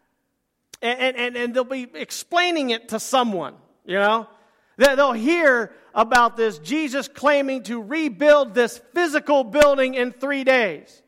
and, 0.83 1.17
and, 1.17 1.37
and 1.37 1.55
they'll 1.55 1.65
be 1.65 1.89
explaining 1.95 2.71
it 2.71 2.91
to 2.91 3.01
someone, 3.01 3.55
you 3.87 3.95
know? 3.95 4.29
They'll 4.77 5.13
hear 5.13 5.73
about 5.95 6.37
this 6.37 6.59
Jesus 6.59 7.09
claiming 7.09 7.63
to 7.65 7.83
rebuild 7.83 8.55
this 8.55 8.81
physical 8.95 9.45
building 9.45 9.95
in 9.95 10.13
three 10.13 10.45
days. 10.45 11.03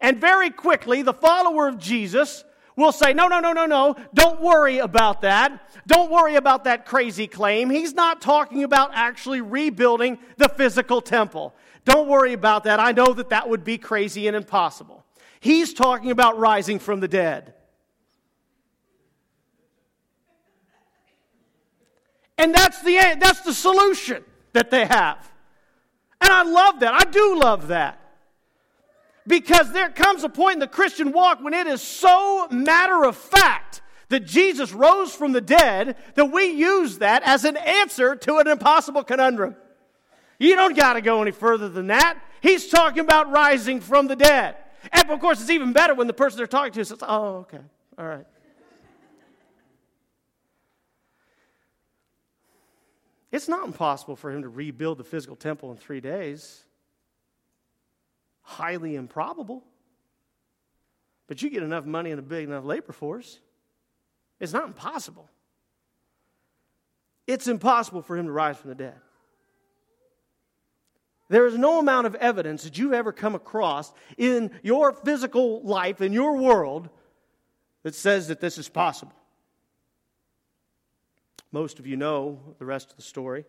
And 0.00 0.20
very 0.20 0.50
quickly, 0.50 1.02
the 1.02 1.14
follower 1.14 1.68
of 1.68 1.78
Jesus 1.78 2.44
will 2.76 2.92
say, 2.92 3.14
No, 3.14 3.28
no, 3.28 3.40
no, 3.40 3.52
no, 3.52 3.66
no. 3.66 3.96
Don't 4.14 4.40
worry 4.40 4.78
about 4.78 5.22
that. 5.22 5.72
Don't 5.86 6.10
worry 6.10 6.36
about 6.36 6.64
that 6.64 6.84
crazy 6.84 7.26
claim. 7.26 7.70
He's 7.70 7.94
not 7.94 8.20
talking 8.20 8.64
about 8.64 8.90
actually 8.92 9.40
rebuilding 9.40 10.18
the 10.36 10.48
physical 10.48 11.00
temple. 11.00 11.54
Don't 11.84 12.08
worry 12.08 12.32
about 12.32 12.64
that. 12.64 12.80
I 12.80 12.92
know 12.92 13.12
that 13.14 13.30
that 13.30 13.48
would 13.48 13.64
be 13.64 13.78
crazy 13.78 14.26
and 14.26 14.36
impossible. 14.36 15.04
He's 15.40 15.72
talking 15.72 16.10
about 16.10 16.38
rising 16.38 16.78
from 16.78 17.00
the 17.00 17.08
dead. 17.08 17.54
And 22.38 22.54
that's 22.54 22.82
the, 22.82 23.16
that's 23.18 23.40
the 23.40 23.54
solution 23.54 24.24
that 24.52 24.70
they 24.70 24.84
have. 24.84 25.18
And 26.20 26.30
I 26.30 26.42
love 26.42 26.80
that. 26.80 26.94
I 26.94 27.10
do 27.10 27.38
love 27.38 27.68
that. 27.68 28.00
Because 29.26 29.72
there 29.72 29.90
comes 29.90 30.22
a 30.22 30.28
point 30.28 30.54
in 30.54 30.58
the 30.60 30.68
Christian 30.68 31.12
walk 31.12 31.42
when 31.42 31.54
it 31.54 31.66
is 31.66 31.82
so 31.82 32.46
matter 32.50 33.04
of 33.04 33.16
fact 33.16 33.82
that 34.08 34.24
Jesus 34.24 34.72
rose 34.72 35.12
from 35.12 35.32
the 35.32 35.40
dead, 35.40 35.96
that 36.14 36.26
we 36.26 36.44
use 36.44 36.98
that 36.98 37.22
as 37.24 37.44
an 37.44 37.56
answer 37.56 38.14
to 38.14 38.36
an 38.38 38.46
impossible 38.46 39.02
conundrum. 39.02 39.56
You 40.38 40.54
don't 40.54 40.76
got 40.76 40.92
to 40.92 41.00
go 41.00 41.22
any 41.22 41.32
further 41.32 41.68
than 41.68 41.88
that. 41.88 42.18
He's 42.40 42.68
talking 42.68 43.00
about 43.00 43.30
rising 43.30 43.80
from 43.80 44.06
the 44.06 44.16
dead. 44.16 44.56
And 44.92 45.10
of 45.10 45.18
course, 45.18 45.40
it's 45.40 45.50
even 45.50 45.72
better 45.72 45.94
when 45.94 46.06
the 46.06 46.12
person 46.12 46.36
they're 46.36 46.46
talking 46.46 46.72
to 46.72 46.84
says, 46.84 46.98
Oh, 47.02 47.38
okay, 47.38 47.58
all 47.98 48.06
right. 48.06 48.26
It's 53.36 53.48
not 53.48 53.66
impossible 53.66 54.16
for 54.16 54.30
him 54.30 54.40
to 54.40 54.48
rebuild 54.48 54.96
the 54.96 55.04
physical 55.04 55.36
temple 55.36 55.70
in 55.70 55.76
three 55.76 56.00
days. 56.00 56.64
Highly 58.40 58.94
improbable. 58.96 59.62
But 61.26 61.42
you 61.42 61.50
get 61.50 61.62
enough 61.62 61.84
money 61.84 62.12
and 62.12 62.18
a 62.18 62.22
big 62.22 62.48
enough 62.48 62.64
labor 62.64 62.92
force, 62.92 63.38
it's 64.40 64.54
not 64.54 64.64
impossible. 64.64 65.28
It's 67.26 67.46
impossible 67.46 68.00
for 68.00 68.16
him 68.16 68.24
to 68.24 68.32
rise 68.32 68.56
from 68.56 68.70
the 68.70 68.74
dead. 68.74 68.96
There 71.28 71.46
is 71.46 71.58
no 71.58 71.78
amount 71.78 72.06
of 72.06 72.14
evidence 72.14 72.64
that 72.64 72.78
you've 72.78 72.94
ever 72.94 73.12
come 73.12 73.34
across 73.34 73.92
in 74.16 74.50
your 74.62 74.94
physical 74.94 75.60
life, 75.62 76.00
in 76.00 76.14
your 76.14 76.38
world, 76.38 76.88
that 77.82 77.94
says 77.94 78.28
that 78.28 78.40
this 78.40 78.56
is 78.56 78.70
possible. 78.70 79.12
Most 81.56 81.78
of 81.78 81.86
you 81.86 81.96
know 81.96 82.38
the 82.58 82.66
rest 82.66 82.90
of 82.90 82.96
the 82.98 83.02
story. 83.02 83.46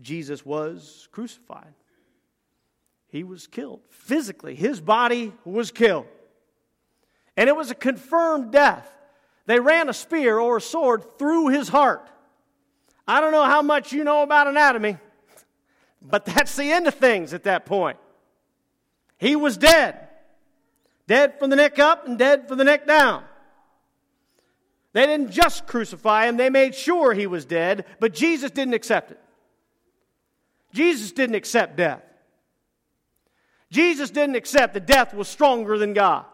Jesus 0.00 0.44
was 0.44 1.06
crucified, 1.12 1.72
he 3.06 3.22
was 3.22 3.46
killed. 3.46 3.78
Physically, 3.90 4.56
his 4.56 4.80
body 4.80 5.32
was 5.44 5.70
killed. 5.70 6.06
And 7.36 7.48
it 7.48 7.54
was 7.54 7.70
a 7.70 7.76
confirmed 7.76 8.50
death. 8.50 8.90
They 9.46 9.60
ran 9.60 9.88
a 9.88 9.92
spear 9.92 10.40
or 10.40 10.56
a 10.56 10.60
sword 10.60 11.16
through 11.16 11.50
his 11.50 11.68
heart. 11.68 12.10
I 13.06 13.20
don't 13.20 13.30
know 13.30 13.44
how 13.44 13.62
much 13.62 13.92
you 13.92 14.02
know 14.02 14.24
about 14.24 14.48
anatomy, 14.48 14.96
but 16.02 16.24
that's 16.24 16.56
the 16.56 16.72
end 16.72 16.88
of 16.88 16.94
things 16.94 17.32
at 17.34 17.44
that 17.44 17.66
point. 17.66 17.98
He 19.16 19.36
was 19.36 19.56
dead. 19.56 20.08
Dead 21.06 21.38
from 21.38 21.50
the 21.50 21.56
neck 21.56 21.78
up 21.78 22.08
and 22.08 22.18
dead 22.18 22.48
from 22.48 22.58
the 22.58 22.64
neck 22.64 22.84
down. 22.84 23.22
They 24.94 25.06
didn't 25.06 25.32
just 25.32 25.66
crucify 25.66 26.26
him, 26.28 26.38
they 26.38 26.48
made 26.50 26.74
sure 26.74 27.12
he 27.12 27.26
was 27.26 27.44
dead, 27.44 27.84
but 28.00 28.14
Jesus 28.14 28.50
didn't 28.50 28.74
accept 28.74 29.10
it. 29.10 29.20
Jesus 30.72 31.12
didn't 31.12 31.34
accept 31.34 31.76
death. 31.76 32.02
Jesus 33.70 34.10
didn't 34.10 34.36
accept 34.36 34.74
that 34.74 34.86
death 34.86 35.12
was 35.12 35.28
stronger 35.28 35.76
than 35.78 35.94
God. 35.94 36.24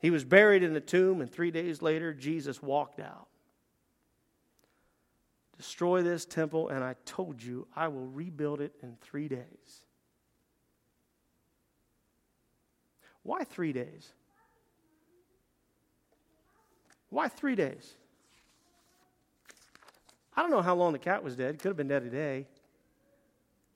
He 0.00 0.10
was 0.10 0.24
buried 0.24 0.64
in 0.64 0.74
the 0.74 0.80
tomb, 0.80 1.20
and 1.20 1.30
three 1.30 1.52
days 1.52 1.80
later, 1.80 2.12
Jesus 2.12 2.60
walked 2.60 2.98
out. 2.98 3.28
Destroy 5.56 6.02
this 6.02 6.24
temple, 6.24 6.68
and 6.68 6.82
I 6.82 6.96
told 7.04 7.40
you 7.40 7.68
I 7.76 7.86
will 7.86 8.06
rebuild 8.06 8.60
it 8.60 8.74
in 8.82 8.96
three 9.00 9.28
days. 9.28 9.84
Why 13.22 13.44
three 13.44 13.72
days? 13.72 14.12
Why 17.12 17.28
three 17.28 17.54
days? 17.54 17.92
I 20.34 20.40
don't 20.40 20.50
know 20.50 20.62
how 20.62 20.74
long 20.74 20.94
the 20.94 20.98
cat 20.98 21.22
was 21.22 21.36
dead. 21.36 21.58
Could 21.58 21.68
have 21.68 21.76
been 21.76 21.88
dead 21.88 22.04
a 22.04 22.08
day. 22.08 22.46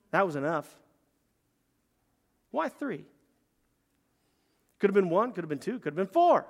That 0.09 0.25
was 0.25 0.35
enough. 0.35 0.75
Why 2.49 2.67
three? 2.67 3.05
Could 4.79 4.89
have 4.89 4.95
been 4.95 5.11
one, 5.11 5.33
could 5.33 5.43
have 5.43 5.49
been 5.49 5.59
two, 5.59 5.77
could 5.77 5.93
have 5.93 5.95
been 5.95 6.07
four. 6.07 6.47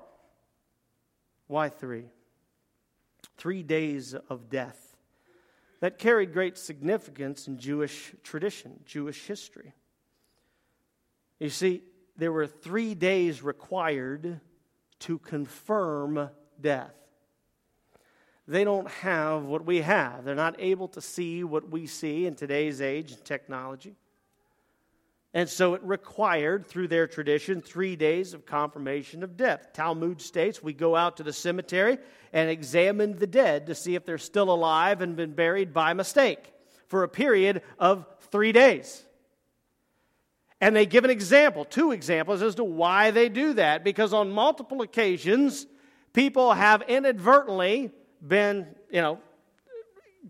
Why 1.48 1.68
three? 1.68 2.06
Three 3.36 3.64
days 3.64 4.16
of 4.30 4.50
death 4.50 4.96
that 5.82 6.00
carried 6.00 6.32
great 6.32 6.58
significance 6.58 7.50
in 7.50 7.58
Jewish 7.58 8.14
tradition, 8.24 8.80
Jewish 8.86 9.26
history. 9.26 9.74
You 11.38 11.50
see, 11.50 11.84
there 12.16 12.32
were 12.32 12.48
three 12.48 12.96
days 12.96 13.44
required 13.44 14.40
to 15.00 15.20
confirm 15.20 16.30
death. 16.62 16.94
They 18.48 18.64
don't 18.64 18.90
have 18.90 19.44
what 19.44 19.66
we 19.66 19.82
have. 19.82 20.24
They're 20.24 20.36
not 20.36 20.56
able 20.60 20.88
to 20.90 21.02
see 21.02 21.44
what 21.44 21.70
we 21.70 21.86
see 21.86 22.26
in 22.26 22.36
today's 22.36 22.82
age 22.82 23.12
and 23.12 23.26
technology. 23.26 23.96
And 25.34 25.50
so 25.50 25.74
it 25.74 25.84
required, 25.84 26.66
through 26.66 26.88
their 26.88 27.06
tradition, 27.06 27.62
three 27.62 27.96
days 27.96 28.34
of 28.34 28.46
confirmation 28.46 29.22
of 29.22 29.36
death. 29.36 29.74
Talmud 29.74 30.22
states 30.22 30.64
we 30.64 30.74
go 30.74 30.96
out 30.96 31.18
to 31.18 31.24
the 31.24 31.34
cemetery 31.34 31.98
and 32.32 32.50
examine 32.50 33.18
the 33.18 33.28
dead 33.28 33.68
to 33.68 33.76
see 33.76 33.96
if 33.96 34.06
they're 34.06 34.18
still 34.18 34.50
alive 34.50 35.02
and 35.02 35.16
been 35.16 35.34
buried 35.34 35.74
by 35.74 35.94
mistake 35.94 36.54
for 36.88 37.04
a 37.04 37.10
period 37.10 37.62
of 37.78 38.06
three 38.32 38.54
days. 38.54 39.04
And 40.60 40.76
they 40.76 40.86
give 40.86 41.04
an 41.04 41.12
example, 41.12 41.66
two 41.66 41.92
examples, 41.92 42.42
as 42.42 42.56
to 42.56 42.64
why 42.64 43.12
they 43.12 43.30
do 43.30 43.54
that. 43.54 43.84
Because 43.84 44.14
on 44.14 44.32
multiple 44.32 44.82
occasions, 44.82 45.68
people 46.18 46.52
have 46.52 46.82
inadvertently 46.88 47.92
been, 48.28 48.66
you 48.90 49.02
know, 49.02 49.20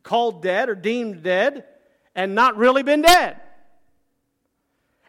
called 0.04 0.44
dead 0.44 0.68
or 0.68 0.76
deemed 0.76 1.24
dead 1.24 1.64
and 2.14 2.36
not 2.36 2.58
really 2.58 2.84
been 2.84 3.02
dead. 3.02 3.40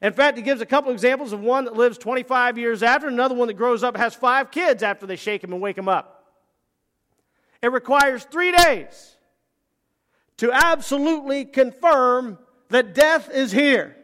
In 0.01 0.12
fact, 0.12 0.37
he 0.37 0.45
gives 0.45 0.61
a 0.61 0.67
couple 0.67 0.93
examples 0.93 1.33
of 1.33 1.41
one 1.41 1.64
that 1.64 1.75
lives 1.75 1.99
25 1.99 2.59
years 2.59 2.85
after, 2.85 3.09
another 3.09 3.35
one 3.35 3.49
that 3.49 3.55
grows 3.55 3.83
up 3.83 3.97
has 3.97 4.14
five 4.14 4.53
kids 4.53 4.85
after 4.85 5.05
they 5.05 5.17
shake 5.17 5.43
him 5.43 5.53
and 5.53 5.61
wake 5.61 5.77
him 5.77 5.88
up. 5.88 6.33
It 7.61 7.73
requires 7.73 8.23
three 8.23 8.53
days 8.53 9.17
to 10.37 10.53
absolutely 10.53 11.45
confirm 11.45 12.38
that 12.69 12.95
death 12.95 13.29
is 13.29 13.51
here. 13.51 13.97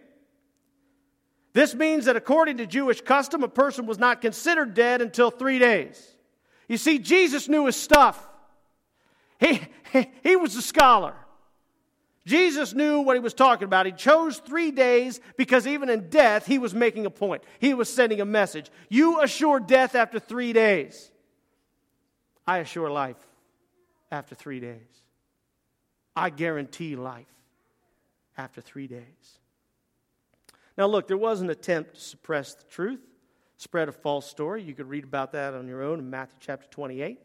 This 1.53 1.73
means 1.73 2.07
that 2.07 2.17
according 2.17 2.57
to 2.57 2.67
Jewish 2.67 3.01
custom, 3.01 3.45
a 3.45 3.49
person 3.49 3.87
was 3.87 4.01
not 4.01 4.21
considered 4.21 4.75
dead 4.75 5.01
until 5.03 5.31
three 5.31 5.61
days. 5.61 6.14
You 6.69 6.77
see, 6.77 6.99
Jesus 6.99 7.49
knew 7.49 7.67
his 7.67 7.77
stuff. 7.77 8.27
He, 9.39 9.61
he, 9.93 10.11
he 10.23 10.37
was 10.37 10.57
a 10.57 10.63
scholar. 10.63 11.15
Jesus 12.27 12.73
knew 12.73 13.01
what 13.01 13.17
he 13.17 13.21
was 13.21 13.35
talking 13.35 13.67
about. 13.67 13.85
He 13.85 13.93
chose 13.93 14.39
three 14.39 14.71
days 14.71 15.21
because 15.37 15.67
even 15.67 15.91
in 15.91 16.09
death, 16.09 16.47
he 16.47 16.59
was 16.59 16.73
making 16.73 17.05
a 17.05 17.11
point. 17.11 17.43
He 17.59 17.75
was 17.75 17.93
sending 17.93 18.21
a 18.21 18.25
message. 18.25 18.71
You 18.89 19.21
assure 19.21 19.61
death 19.61 19.95
after 19.95 20.19
three 20.19 20.55
days. 20.55 21.11
I 22.47 22.59
assure 22.59 22.91
life 22.91 23.17
after 24.11 24.35
three 24.35 24.61
days. 24.61 24.81
I 26.17 26.31
guarantee 26.31 26.97
life 26.97 27.27
after 28.39 28.61
three 28.61 28.87
days. 28.87 29.39
Now, 30.79 30.87
look, 30.87 31.07
there 31.09 31.19
was 31.19 31.41
an 31.41 31.51
attempt 31.51 31.97
to 31.97 32.01
suppress 32.01 32.55
the 32.55 32.65
truth 32.65 33.01
spread 33.57 33.89
a 33.89 33.93
false 33.93 34.29
story. 34.29 34.63
You 34.63 34.75
could 34.75 34.89
read 34.89 35.05
about 35.05 35.33
that 35.33 35.55
on 35.55 35.69
your 35.69 35.83
own 35.83 35.99
in 35.99 36.11
Matthew 36.11 36.37
chapter 36.41 36.67
28. 36.71 37.19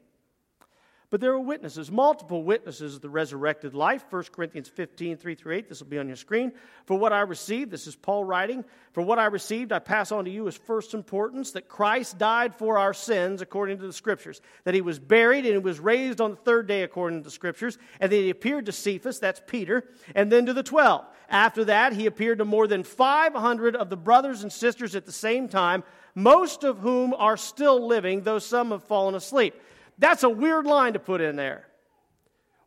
But 1.11 1.21
there 1.21 1.31
were 1.31 1.39
witnesses, 1.39 1.89
multiple 1.89 2.43
witnesses 2.43 2.95
of 2.95 3.01
the 3.01 3.09
resurrected 3.09 3.73
life. 3.73 4.05
1 4.11 4.25
Corinthians 4.31 4.67
15, 4.67 5.17
3 5.17 5.35
through 5.35 5.55
8. 5.55 5.67
This 5.67 5.79
will 5.79 5.87
be 5.87 5.97
on 5.97 6.05
your 6.05 6.15
screen. 6.15 6.51
For 6.85 6.99
what 6.99 7.11
I 7.11 7.21
received, 7.21 7.71
this 7.71 7.87
is 7.87 7.95
Paul 7.95 8.25
writing. 8.25 8.63
For 8.93 9.01
what 9.01 9.17
I 9.17 9.25
received, 9.25 9.71
I 9.71 9.79
pass 9.79 10.11
on 10.11 10.25
to 10.25 10.31
you 10.31 10.47
as 10.47 10.55
first 10.55 10.93
importance 10.93 11.51
that 11.53 11.67
Christ 11.67 12.19
died 12.19 12.53
for 12.53 12.77
our 12.77 12.93
sins 12.93 13.41
according 13.41 13.79
to 13.79 13.87
the 13.87 13.93
Scriptures, 13.93 14.39
that 14.65 14.75
he 14.75 14.81
was 14.81 14.99
buried 14.99 15.45
and 15.45 15.55
he 15.55 15.57
was 15.59 15.79
raised 15.79 16.21
on 16.21 16.31
the 16.31 16.37
third 16.37 16.67
day 16.67 16.83
according 16.83 17.21
to 17.21 17.23
the 17.23 17.31
Scriptures, 17.31 17.79
and 17.99 18.11
that 18.11 18.15
he 18.15 18.29
appeared 18.29 18.67
to 18.67 18.71
Cephas, 18.71 19.19
that's 19.19 19.41
Peter, 19.47 19.89
and 20.13 20.31
then 20.31 20.45
to 20.45 20.53
the 20.53 20.61
twelve. 20.61 21.05
After 21.27 21.65
that, 21.65 21.93
he 21.93 22.05
appeared 22.05 22.37
to 22.37 22.45
more 22.45 22.67
than 22.67 22.83
500 22.83 23.75
of 23.75 23.89
the 23.89 23.97
brothers 23.97 24.43
and 24.43 24.51
sisters 24.51 24.95
at 24.95 25.07
the 25.07 25.11
same 25.11 25.47
time 25.47 25.83
most 26.23 26.63
of 26.63 26.79
whom 26.79 27.13
are 27.13 27.37
still 27.37 27.87
living, 27.87 28.21
though 28.21 28.39
some 28.39 28.71
have 28.71 28.83
fallen 28.83 29.15
asleep. 29.15 29.53
That's 29.97 30.23
a 30.23 30.29
weird 30.29 30.65
line 30.65 30.93
to 30.93 30.99
put 30.99 31.21
in 31.21 31.35
there. 31.35 31.67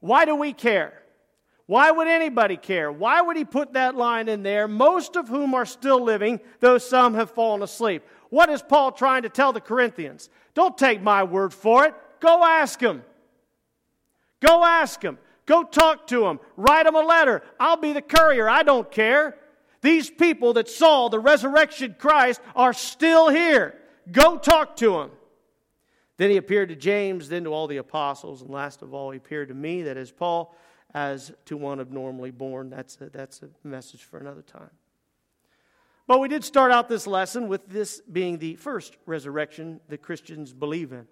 Why 0.01 0.25
do 0.25 0.35
we 0.35 0.53
care? 0.53 1.03
Why 1.67 1.91
would 1.91 2.09
anybody 2.09 2.57
care? 2.57 2.91
Why 2.91 3.21
would 3.21 3.37
he 3.37 3.45
put 3.45 3.75
that 3.75 3.95
line 3.95 4.29
in 4.29 4.43
there? 4.43 4.69
Most 4.69 5.17
of 5.17 5.29
whom 5.29 5.55
are 5.55 5.65
still 5.65 6.03
living, 6.03 6.41
though 6.61 6.79
some 6.79 7.15
have 7.15 7.31
fallen 7.31 7.63
asleep. 7.63 8.03
What 8.31 8.49
is 8.51 8.63
Paul 8.63 8.93
trying 8.93 9.23
to 9.23 9.29
tell 9.29 9.53
the 9.53 9.61
Corinthians? 9.61 10.29
Don't 10.55 10.77
take 10.77 11.01
my 11.01 11.23
word 11.23 11.55
for 11.55 11.85
it. 11.85 11.95
Go 12.21 12.45
ask 12.45 12.79
them. 12.79 13.03
Go 14.41 14.65
ask 14.65 15.01
them. 15.01 15.19
Go 15.47 15.65
talk 15.65 16.07
to 16.09 16.21
them. 16.21 16.41
Write 16.57 16.85
them 16.85 16.95
a 16.95 17.01
letter. 17.01 17.43
I'll 17.59 17.77
be 17.77 17.93
the 17.93 18.03
courier. 18.03 18.49
I 18.49 18.63
don't 18.63 18.91
care. 18.91 19.37
These 19.83 20.11
people 20.11 20.55
that 20.55 20.69
saw 20.69 21.09
the 21.09 21.19
resurrection 21.19 21.97
Christ 21.99 22.41
are 22.57 22.73
still 22.73 23.29
here. 23.29 23.75
Go 24.11 24.39
talk 24.39 24.77
to 24.77 24.93
them. 24.93 25.11
Then 26.19 26.31
he 26.31 26.37
appeared 26.37 26.69
to 26.69 26.77
James, 26.77 27.29
then 27.29 27.45
to 27.45 27.51
all 27.51 27.67
the 27.67 27.79
apostles, 27.79 28.43
and 28.43 28.51
last 28.51 28.83
of 28.83 28.95
all, 28.95 29.11
he 29.11 29.17
appeared 29.17 29.49
to 29.49 29.55
me, 29.55 29.83
that 29.83 29.97
is 29.97 30.13
Paul, 30.13 30.55
as 30.95 31.33
to 31.47 31.57
one 31.57 31.81
abnormally 31.81 32.31
born. 32.31 32.71
That's 32.71 33.01
a, 33.01 33.11
that's 33.11 33.43
a 33.43 33.49
message 33.67 34.05
for 34.05 34.19
another 34.19 34.43
time. 34.43 34.71
But 36.07 36.21
we 36.21 36.29
did 36.29 36.45
start 36.45 36.71
out 36.71 36.89
this 36.89 37.07
lesson 37.07 37.49
with 37.49 37.67
this 37.67 38.01
being 38.03 38.39
the 38.39 38.57
first 38.57 38.97
resurrection 39.07 39.81
that 39.89 40.03
Christians 40.03 40.53
believe 40.53 40.93
in. 40.93 41.07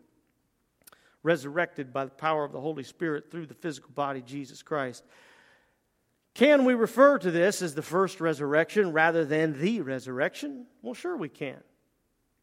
resurrected 1.23 1.93
by 1.93 2.05
the 2.05 2.11
power 2.11 2.45
of 2.45 2.53
the 2.53 2.61
Holy 2.61 2.83
Spirit 2.83 3.31
through 3.31 3.47
the 3.47 3.55
physical 3.55 3.91
body, 3.91 4.23
Jesus 4.23 4.63
Christ. 4.63 5.05
Can 6.35 6.65
we 6.65 6.75
refer 6.75 7.19
to 7.19 7.31
this 7.31 7.61
as 7.61 7.75
the 7.75 7.83
first 7.83 8.21
resurrection 8.21 8.93
rather 8.93 9.25
than 9.25 9.61
the 9.61 9.81
resurrection? 9.81 10.67
Well, 10.83 10.95
sure 10.95 11.17
we 11.17 11.29
can. 11.29 11.59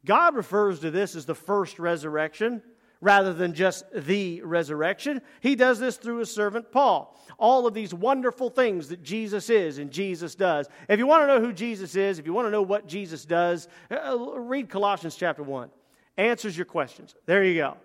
God 0.06 0.36
refers 0.36 0.80
to 0.80 0.92
this 0.92 1.16
as 1.16 1.26
the 1.26 1.36
first 1.36 1.80
resurrection 1.80 2.62
rather 3.02 3.34
than 3.34 3.54
just 3.54 3.86
the 3.94 4.42
resurrection. 4.42 5.22
He 5.42 5.56
does 5.56 5.80
this 5.80 5.98
through 5.98 6.18
his 6.18 6.34
servant 6.34 6.72
Paul. 6.72 7.16
All 7.38 7.68
of 7.68 7.74
these 7.74 7.94
wonderful 7.94 8.50
things 8.50 8.90
that 8.90 9.04
Jesus 9.04 9.50
is 9.50 9.78
and 9.78 9.92
Jesus 9.92 10.36
does. 10.36 10.68
If 10.90 11.00
you 11.00 11.08
want 11.08 11.24
to 11.24 11.28
know 11.28 11.40
who 11.40 11.54
Jesus 11.54 11.96
is, 11.96 12.20
if 12.20 12.26
you 12.26 12.34
want 12.34 12.48
to 12.48 12.52
know 12.52 12.62
what 12.62 12.88
Jesus 12.88 13.26
does, 13.26 13.68
uh, 13.92 14.18
read 14.18 14.70
Colossians 14.70 15.16
chapter 15.16 15.44
1. 15.44 15.70
Answers 16.18 16.58
your 16.58 16.66
questions. 16.66 17.16
There 17.26 17.44
you 17.44 17.56
go. 17.56 17.78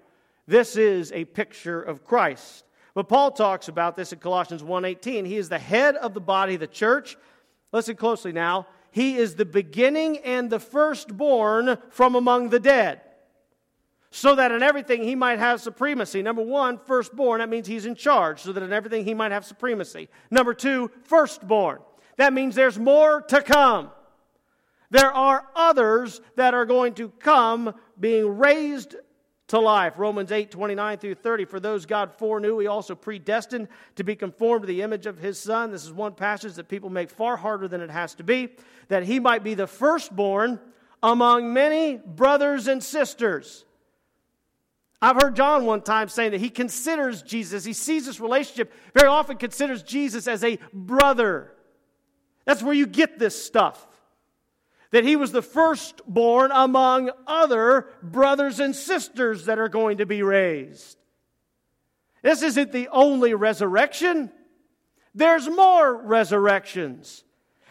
This 0.47 0.77
is 0.77 1.13
a 1.13 1.25
picture 1.25 1.83
of 1.83 2.05
Christ. 2.05 2.65
But 2.95 3.09
Paul 3.09 3.31
talks 3.31 3.69
about 3.69 3.97
this 3.97 4.13
in 4.13 4.19
Colossians 4.19 4.63
1:18. 4.63 5.25
He 5.25 5.37
is 5.37 5.49
the 5.49 5.59
head 5.59 5.97
of 5.97 6.15
the 6.15 6.21
body, 6.21 6.57
the 6.57 6.67
church. 6.67 7.17
Listen 7.73 7.97
closely 7.97 8.33
now. 8.33 8.67
He 8.91 9.17
is 9.17 9.37
the 9.37 9.47
beginning 9.47 10.19
and 10.19 10.51
the 10.51 10.61
firstborn 10.61 11.79
from 11.91 12.15
among 12.15 12.51
the 12.51 12.61
dead 12.61 13.01
so 14.15 14.35
that 14.35 14.53
in 14.53 14.63
everything 14.63 15.03
he 15.03 15.15
might 15.15 15.39
have 15.39 15.61
supremacy. 15.61 16.23
Number 16.23 16.43
one, 16.43 16.79
firstborn, 16.79 17.41
that 17.41 17.49
means 17.49 17.67
he's 17.67 17.87
in 17.87 17.95
charge, 17.95 18.43
so 18.43 18.53
that 18.53 18.63
in 18.63 18.71
everything 18.71 19.07
he 19.07 19.15
might 19.15 19.33
have 19.33 19.45
supremacy. 19.45 20.11
Number 20.31 20.53
two, 20.53 20.91
firstborn. 21.05 21.79
That 22.19 22.35
means 22.35 22.55
there's 22.55 22.79
more 22.79 23.23
to 23.23 23.41
come. 23.41 23.91
There 24.91 25.11
are 25.11 25.47
others 25.57 26.21
that 26.37 26.53
are 26.53 26.67
going 26.67 26.93
to 26.95 27.09
come 27.09 27.75
being 27.99 28.37
raised 28.37 28.97
to 29.53 29.61
life. 29.61 29.99
Romans 29.99 30.33
8, 30.33 30.51
29 30.51 30.97
through 30.97 31.15
30. 31.15 31.45
For 31.45 31.61
those 31.61 31.85
God 31.85 32.15
foreknew, 32.15 32.59
he 32.59 32.67
also 32.67 32.95
predestined 32.95 33.69
to 33.97 34.03
be 34.03 34.17
conformed 34.17 34.63
to 34.63 34.67
the 34.67 34.81
image 34.81 35.05
of 35.05 35.19
his 35.19 35.39
son. 35.39 35.71
This 35.71 35.85
is 35.85 35.93
one 35.93 36.15
passage 36.15 36.55
that 36.55 36.69
people 36.69 36.89
make 36.89 37.11
far 37.11 37.37
harder 37.37 37.69
than 37.69 37.83
it 37.83 37.91
has 37.91 38.15
to 38.15 38.25
be. 38.25 38.49
That 38.89 39.03
he 39.03 39.21
might 39.21 39.45
be 39.45 39.53
the 39.53 39.67
firstborn 39.67 40.59
among 41.03 41.53
many 41.53 41.99
brothers 41.99 42.67
and 42.67 42.83
sisters. 42.83 43.67
I've 45.03 45.21
heard 45.21 45.37
John 45.37 45.67
one 45.67 45.83
time 45.83 46.09
saying 46.09 46.31
that 46.31 46.41
he 46.41 46.49
considers 46.49 47.21
Jesus, 47.21 47.63
he 47.63 47.75
sees 47.75 48.07
this 48.07 48.21
relationship, 48.21 48.73
very 48.95 49.09
often 49.09 49.37
considers 49.37 49.83
Jesus 49.83 50.27
as 50.27 50.43
a 50.45 50.59
brother. 50.73 51.53
That's 52.47 52.63
where 52.63 52.73
you 52.73 52.87
get 52.87 53.19
this 53.19 53.45
stuff. 53.45 53.87
That 54.93 55.05
he 55.05 55.17
was 55.17 55.33
the 55.33 55.43
firstborn 55.43 56.51
among 56.53 57.11
other 57.27 57.89
brothers 58.03 58.61
and 58.61 58.75
sisters 58.75 59.47
that 59.47 59.59
are 59.59 59.69
going 59.69 59.99
to 59.99 60.07
be 60.07 60.23
raised. 60.23 60.97
This 62.23 62.43
isn't 62.43 62.73
the 62.73 62.89
only 62.89 63.35
resurrection, 63.35 64.31
there's 65.15 65.49
more 65.49 65.95
resurrections 65.95 67.25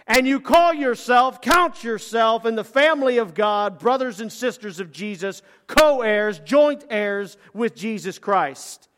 and 0.07 0.27
you 0.27 0.41
call 0.41 0.73
yourself, 0.73 1.41
count 1.41 1.83
yourself 1.83 2.45
in 2.45 2.55
the 2.55 2.65
family 2.65 3.17
of 3.17 3.33
God, 3.33 3.79
brothers 3.79 4.19
and 4.19 4.29
sisters 4.29 4.79
of 4.81 4.91
Jesus, 4.91 5.41
co 5.67 6.01
heirs, 6.01 6.39
joint 6.39 6.83
heirs 6.89 7.37
with 7.53 7.75
Jesus 7.75 8.19
Christ. 8.19 8.89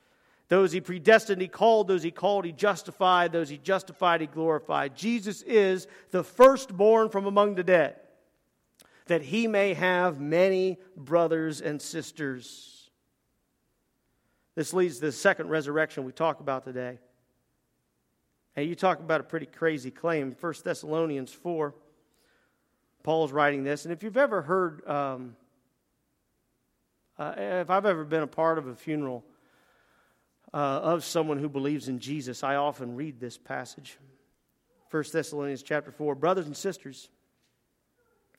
Those 0.48 0.72
he 0.72 0.82
predestined, 0.82 1.42
he 1.42 1.48
called. 1.48 1.88
Those 1.88 2.04
he 2.04 2.12
called, 2.12 2.46
he 2.46 2.52
justified. 2.52 3.32
Those 3.32 3.50
he 3.50 3.58
justified, 3.58 4.22
he 4.22 4.28
glorified. 4.28 4.96
Jesus 4.96 5.42
is 5.44 5.88
the 6.12 6.24
firstborn 6.24 7.10
from 7.10 7.26
among 7.26 7.56
the 7.56 7.64
dead, 7.64 7.96
that 9.08 9.22
he 9.22 9.48
may 9.48 9.74
have 9.74 10.20
many 10.20 10.78
brothers 10.96 11.62
and 11.62 11.82
sisters. 11.82 12.90
This 14.56 14.74
leads 14.74 14.96
to 14.96 15.08
the 15.08 15.12
second 15.12 15.50
resurrection 15.50 16.06
we 16.06 16.12
talk 16.12 16.40
about 16.40 16.64
today. 16.64 17.00
And 18.56 18.68
you 18.68 18.76
talk 18.76 19.00
about 19.00 19.20
a 19.20 19.24
pretty 19.24 19.48
crazy 19.48 19.90
claim. 19.90 20.36
1 20.40 20.54
Thessalonians 20.64 21.34
4, 21.34 21.74
Paul's 23.02 23.32
writing 23.32 23.64
this. 23.64 23.86
And 23.86 23.92
if 23.92 24.04
you've 24.04 24.18
ever 24.18 24.44
heard, 24.44 24.88
um, 24.88 25.36
uh, 27.18 27.34
if 27.36 27.70
I've 27.70 27.86
ever 27.86 28.06
been 28.06 28.24
a 28.24 28.28
part 28.28 28.58
of 28.60 28.68
a 28.68 28.76
funeral 28.76 29.26
uh, 30.54 30.58
of 30.58 31.04
someone 31.04 31.40
who 31.40 31.50
believes 31.50 31.90
in 31.90 31.98
Jesus, 31.98 32.44
I 32.44 32.56
often 32.56 32.96
read 32.96 33.20
this 33.20 33.40
passage. 33.40 33.98
1 34.92 35.04
Thessalonians 35.12 35.64
chapter 35.64 35.92
4 35.92 36.14
Brothers 36.14 36.46
and 36.46 36.56
sisters, 36.56 37.10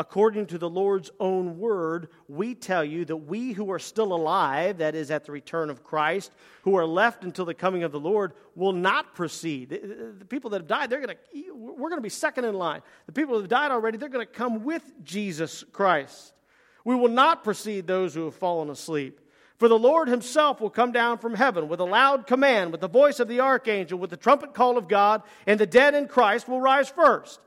According 0.00 0.46
to 0.46 0.56
the 0.56 0.70
Lord's 0.70 1.10
own 1.20 1.58
word, 1.58 2.08
we 2.26 2.54
tell 2.54 2.82
you 2.82 3.04
that 3.04 3.16
we 3.16 3.52
who 3.52 3.70
are 3.70 3.78
still 3.78 4.14
alive, 4.14 4.78
that 4.78 4.94
is, 4.94 5.10
at 5.10 5.26
the 5.26 5.32
return 5.32 5.68
of 5.68 5.84
Christ, 5.84 6.32
who 6.62 6.74
are 6.78 6.86
left 6.86 7.22
until 7.22 7.44
the 7.44 7.52
coming 7.52 7.82
of 7.82 7.92
the 7.92 8.00
Lord, 8.00 8.32
will 8.54 8.72
not 8.72 9.14
proceed. 9.14 9.68
The 9.68 10.24
people 10.24 10.48
that 10.50 10.62
have 10.62 10.66
died, 10.66 10.88
they're 10.88 11.06
to, 11.06 11.16
we're 11.52 11.90
going 11.90 11.98
to 11.98 12.00
be 12.00 12.08
second 12.08 12.46
in 12.46 12.54
line. 12.54 12.80
The 13.04 13.12
people 13.12 13.34
that 13.34 13.42
have 13.42 13.50
died 13.50 13.72
already, 13.72 13.98
they're 13.98 14.08
going 14.08 14.26
to 14.26 14.32
come 14.32 14.64
with 14.64 14.82
Jesus 15.04 15.64
Christ. 15.70 16.32
We 16.82 16.94
will 16.94 17.10
not 17.10 17.44
precede 17.44 17.86
those 17.86 18.14
who 18.14 18.24
have 18.24 18.36
fallen 18.36 18.70
asleep. 18.70 19.20
For 19.58 19.68
the 19.68 19.78
Lord 19.78 20.08
himself 20.08 20.62
will 20.62 20.70
come 20.70 20.92
down 20.92 21.18
from 21.18 21.34
heaven 21.34 21.68
with 21.68 21.80
a 21.80 21.84
loud 21.84 22.26
command, 22.26 22.72
with 22.72 22.80
the 22.80 22.88
voice 22.88 23.20
of 23.20 23.28
the 23.28 23.40
archangel, 23.40 23.98
with 23.98 24.08
the 24.08 24.16
trumpet 24.16 24.54
call 24.54 24.78
of 24.78 24.88
God, 24.88 25.22
and 25.46 25.60
the 25.60 25.66
dead 25.66 25.94
in 25.94 26.08
Christ 26.08 26.48
will 26.48 26.62
rise 26.62 26.88
first. 26.88 27.38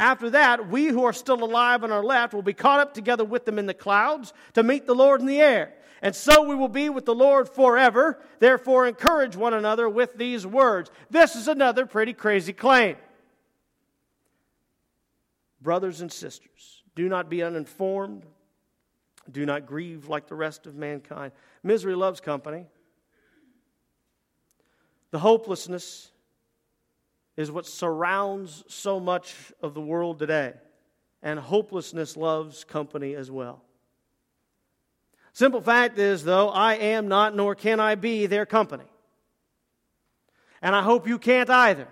After 0.00 0.30
that, 0.30 0.66
we 0.70 0.86
who 0.86 1.04
are 1.04 1.12
still 1.12 1.44
alive 1.44 1.84
and 1.84 1.92
are 1.92 2.02
left 2.02 2.32
will 2.32 2.40
be 2.40 2.54
caught 2.54 2.80
up 2.80 2.94
together 2.94 3.22
with 3.22 3.44
them 3.44 3.58
in 3.58 3.66
the 3.66 3.74
clouds 3.74 4.32
to 4.54 4.62
meet 4.62 4.86
the 4.86 4.94
Lord 4.94 5.20
in 5.20 5.26
the 5.26 5.42
air. 5.42 5.74
And 6.00 6.16
so 6.16 6.42
we 6.42 6.54
will 6.54 6.68
be 6.68 6.88
with 6.88 7.04
the 7.04 7.14
Lord 7.14 7.50
forever. 7.50 8.18
Therefore, 8.38 8.86
encourage 8.86 9.36
one 9.36 9.52
another 9.52 9.90
with 9.90 10.16
these 10.16 10.46
words. 10.46 10.90
This 11.10 11.36
is 11.36 11.48
another 11.48 11.84
pretty 11.84 12.14
crazy 12.14 12.54
claim. 12.54 12.96
Brothers 15.60 16.00
and 16.00 16.10
sisters, 16.10 16.82
do 16.94 17.06
not 17.06 17.28
be 17.28 17.42
uninformed. 17.42 18.24
Do 19.30 19.44
not 19.44 19.66
grieve 19.66 20.08
like 20.08 20.28
the 20.28 20.34
rest 20.34 20.66
of 20.66 20.74
mankind. 20.74 21.32
Misery 21.62 21.94
loves 21.94 22.22
company. 22.22 22.64
The 25.10 25.18
hopelessness 25.18 26.09
is 27.40 27.50
what 27.50 27.64
surrounds 27.64 28.62
so 28.68 29.00
much 29.00 29.34
of 29.62 29.72
the 29.72 29.80
world 29.80 30.18
today. 30.18 30.52
And 31.22 31.38
hopelessness 31.38 32.14
loves 32.14 32.64
company 32.64 33.14
as 33.14 33.30
well. 33.30 33.62
Simple 35.32 35.62
fact 35.62 35.98
is, 35.98 36.22
though, 36.22 36.50
I 36.50 36.74
am 36.74 37.08
not 37.08 37.34
nor 37.34 37.54
can 37.54 37.80
I 37.80 37.94
be 37.94 38.26
their 38.26 38.44
company. 38.44 38.84
And 40.60 40.76
I 40.76 40.82
hope 40.82 41.08
you 41.08 41.18
can't 41.18 41.48
either. 41.48 41.88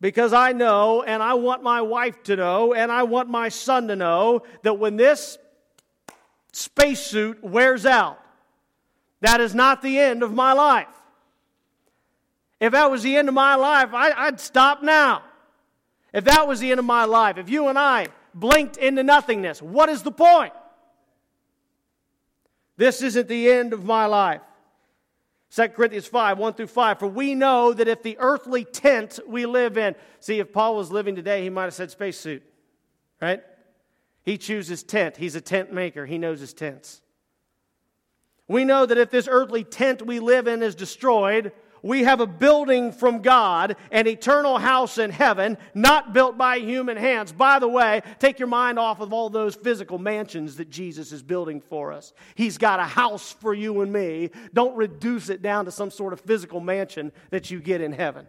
Because 0.00 0.32
I 0.32 0.52
know, 0.52 1.02
and 1.02 1.22
I 1.22 1.34
want 1.34 1.62
my 1.62 1.82
wife 1.82 2.22
to 2.24 2.36
know, 2.36 2.72
and 2.72 2.90
I 2.90 3.02
want 3.02 3.28
my 3.28 3.50
son 3.50 3.88
to 3.88 3.96
know 3.96 4.42
that 4.62 4.78
when 4.78 4.96
this 4.96 5.36
spacesuit 6.52 7.44
wears 7.44 7.84
out. 7.84 8.18
That 9.20 9.42
is 9.42 9.54
not 9.54 9.82
the 9.82 9.98
end 9.98 10.22
of 10.22 10.32
my 10.32 10.54
life. 10.54 11.01
If 12.62 12.70
that 12.74 12.92
was 12.92 13.02
the 13.02 13.16
end 13.16 13.26
of 13.26 13.34
my 13.34 13.56
life, 13.56 13.92
I, 13.92 14.30
would 14.30 14.38
stop 14.38 14.84
now. 14.84 15.24
If 16.14 16.22
that 16.26 16.46
was 16.46 16.60
the 16.60 16.70
end 16.70 16.78
of 16.78 16.86
my 16.86 17.06
life, 17.06 17.36
if 17.36 17.50
you 17.50 17.66
and 17.66 17.76
I 17.76 18.06
blinked 18.34 18.76
into 18.76 19.02
nothingness, 19.02 19.60
what 19.60 19.88
is 19.88 20.04
the 20.04 20.12
point? 20.12 20.52
This 22.76 23.02
isn't 23.02 23.26
the 23.26 23.50
end 23.50 23.72
of 23.72 23.84
my 23.84 24.06
life. 24.06 24.42
2 25.50 25.70
Corinthians 25.70 26.06
5, 26.06 26.38
1 26.38 26.54
through 26.54 26.68
5. 26.68 27.00
For 27.00 27.08
we 27.08 27.34
know 27.34 27.72
that 27.72 27.88
if 27.88 28.04
the 28.04 28.16
earthly 28.20 28.64
tent 28.64 29.18
we 29.26 29.44
live 29.44 29.76
in, 29.76 29.96
see, 30.20 30.38
if 30.38 30.52
Paul 30.52 30.76
was 30.76 30.92
living 30.92 31.16
today, 31.16 31.42
he 31.42 31.50
might 31.50 31.64
have 31.64 31.74
said 31.74 31.90
spacesuit, 31.90 32.44
right? 33.20 33.42
He 34.22 34.38
chooses 34.38 34.84
tent. 34.84 35.16
He's 35.16 35.34
a 35.34 35.40
tent 35.40 35.72
maker. 35.72 36.06
He 36.06 36.16
knows 36.16 36.38
his 36.38 36.54
tents. 36.54 37.02
We 38.46 38.64
know 38.64 38.86
that 38.86 38.98
if 38.98 39.10
this 39.10 39.26
earthly 39.28 39.64
tent 39.64 40.06
we 40.06 40.20
live 40.20 40.46
in 40.46 40.62
is 40.62 40.76
destroyed, 40.76 41.50
we 41.82 42.04
have 42.04 42.20
a 42.20 42.26
building 42.26 42.92
from 42.92 43.22
God, 43.22 43.76
an 43.90 44.06
eternal 44.06 44.58
house 44.58 44.98
in 44.98 45.10
heaven, 45.10 45.58
not 45.74 46.12
built 46.12 46.38
by 46.38 46.58
human 46.58 46.96
hands. 46.96 47.32
By 47.32 47.58
the 47.58 47.68
way, 47.68 48.02
take 48.18 48.38
your 48.38 48.48
mind 48.48 48.78
off 48.78 49.00
of 49.00 49.12
all 49.12 49.28
those 49.28 49.56
physical 49.56 49.98
mansions 49.98 50.56
that 50.56 50.70
Jesus 50.70 51.12
is 51.12 51.22
building 51.22 51.60
for 51.60 51.92
us. 51.92 52.12
He's 52.34 52.58
got 52.58 52.80
a 52.80 52.84
house 52.84 53.32
for 53.32 53.52
you 53.52 53.80
and 53.80 53.92
me. 53.92 54.30
Don't 54.54 54.76
reduce 54.76 55.28
it 55.28 55.42
down 55.42 55.64
to 55.64 55.70
some 55.70 55.90
sort 55.90 56.12
of 56.12 56.20
physical 56.20 56.60
mansion 56.60 57.12
that 57.30 57.50
you 57.50 57.60
get 57.60 57.80
in 57.80 57.92
heaven. 57.92 58.26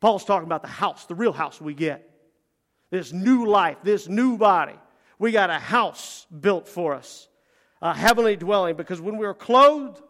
Paul's 0.00 0.24
talking 0.24 0.46
about 0.46 0.62
the 0.62 0.68
house, 0.68 1.06
the 1.06 1.14
real 1.14 1.32
house 1.32 1.60
we 1.60 1.74
get 1.74 2.06
this 2.90 3.12
new 3.12 3.46
life, 3.46 3.78
this 3.82 4.08
new 4.08 4.36
body. 4.36 4.74
We 5.18 5.32
got 5.32 5.50
a 5.50 5.58
house 5.58 6.26
built 6.40 6.66
for 6.66 6.94
us, 6.94 7.28
a 7.80 7.94
heavenly 7.94 8.36
dwelling, 8.36 8.76
because 8.76 9.00
when 9.00 9.16
we 9.16 9.26
are 9.26 9.34
clothed, 9.34 10.00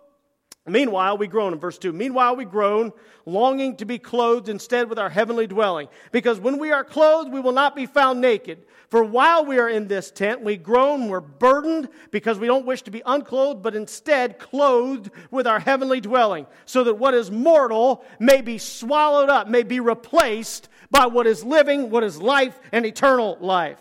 Meanwhile, 0.71 1.19
we 1.19 1.27
groan 1.27 1.53
in 1.53 1.59
verse 1.59 1.79
2. 1.79 1.93
Meanwhile, 1.93 2.37
we 2.37 2.45
groan, 2.45 2.93
longing 3.27 3.77
to 3.77 3.85
be 3.85 3.99
clothed 3.99 4.49
instead 4.49 4.89
with 4.89 4.99
our 4.99 5.11
heavenly 5.11 5.47
dwelling. 5.47 5.89
Because 6.13 6.41
when 6.41 6.59
we 6.59 6.73
are 6.73 6.85
clothed, 6.85 7.33
we 7.33 7.41
will 7.41 7.53
not 7.53 7.77
be 7.77 7.87
found 7.87 8.21
naked. 8.21 8.65
For 8.89 9.05
while 9.05 9.45
we 9.45 9.59
are 9.59 9.69
in 9.69 9.87
this 9.87 10.11
tent, 10.11 10.43
we 10.43 10.57
groan, 10.57 11.09
we're 11.09 11.21
burdened, 11.21 11.89
because 12.11 12.39
we 12.39 12.49
don't 12.49 12.67
wish 12.67 12.83
to 12.83 12.91
be 12.91 13.03
unclothed, 13.07 13.63
but 13.63 13.77
instead 13.77 14.39
clothed 14.39 15.11
with 15.31 15.47
our 15.47 15.61
heavenly 15.61 16.01
dwelling, 16.01 16.47
so 16.65 16.83
that 16.85 16.95
what 16.95 17.15
is 17.15 17.31
mortal 17.31 18.05
may 18.19 18.41
be 18.41 18.59
swallowed 18.59 19.29
up, 19.29 19.49
may 19.49 19.63
be 19.63 19.79
replaced 19.79 20.69
by 20.91 21.07
what 21.07 21.27
is 21.27 21.45
living, 21.45 21.91
what 21.91 22.03
is 22.03 22.21
life, 22.21 22.59
and 22.73 22.85
eternal 22.85 23.39
life. 23.41 23.79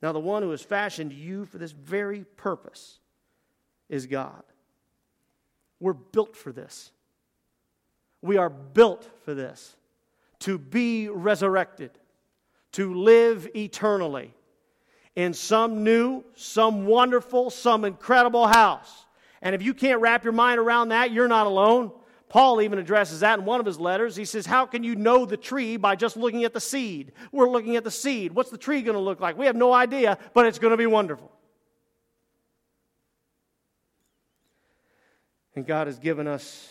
Now, 0.00 0.12
the 0.12 0.20
one 0.20 0.42
who 0.42 0.50
has 0.50 0.62
fashioned 0.62 1.12
you 1.12 1.44
for 1.44 1.58
this 1.58 1.72
very 1.72 2.24
purpose 2.36 2.98
is 3.88 4.06
God. 4.06 4.42
We're 5.80 5.92
built 5.92 6.36
for 6.36 6.52
this. 6.52 6.90
We 8.22 8.38
are 8.38 8.50
built 8.50 9.08
for 9.24 9.34
this 9.34 9.76
to 10.40 10.58
be 10.58 11.08
resurrected, 11.08 11.90
to 12.72 12.94
live 12.94 13.48
eternally 13.54 14.34
in 15.14 15.32
some 15.32 15.82
new, 15.82 16.24
some 16.34 16.86
wonderful, 16.86 17.50
some 17.50 17.84
incredible 17.84 18.46
house. 18.46 19.06
And 19.40 19.54
if 19.54 19.62
you 19.62 19.74
can't 19.74 20.00
wrap 20.00 20.24
your 20.24 20.32
mind 20.32 20.58
around 20.58 20.90
that, 20.90 21.10
you're 21.10 21.28
not 21.28 21.46
alone. 21.46 21.90
Paul 22.28 22.60
even 22.60 22.78
addresses 22.78 23.20
that 23.20 23.38
in 23.38 23.44
one 23.44 23.60
of 23.60 23.66
his 23.66 23.78
letters. 23.78 24.16
He 24.16 24.24
says, 24.24 24.46
How 24.46 24.66
can 24.66 24.82
you 24.82 24.96
know 24.96 25.24
the 25.24 25.36
tree 25.36 25.76
by 25.76 25.96
just 25.96 26.16
looking 26.16 26.44
at 26.44 26.52
the 26.52 26.60
seed? 26.60 27.12
We're 27.32 27.48
looking 27.48 27.76
at 27.76 27.84
the 27.84 27.90
seed. 27.90 28.32
What's 28.32 28.50
the 28.50 28.58
tree 28.58 28.82
going 28.82 28.96
to 28.96 29.02
look 29.02 29.20
like? 29.20 29.38
We 29.38 29.46
have 29.46 29.56
no 29.56 29.72
idea, 29.72 30.18
but 30.34 30.46
it's 30.46 30.58
going 30.58 30.72
to 30.72 30.76
be 30.76 30.86
wonderful. 30.86 31.30
And 35.56 35.66
God 35.66 35.86
has 35.86 35.98
given 35.98 36.28
us 36.28 36.68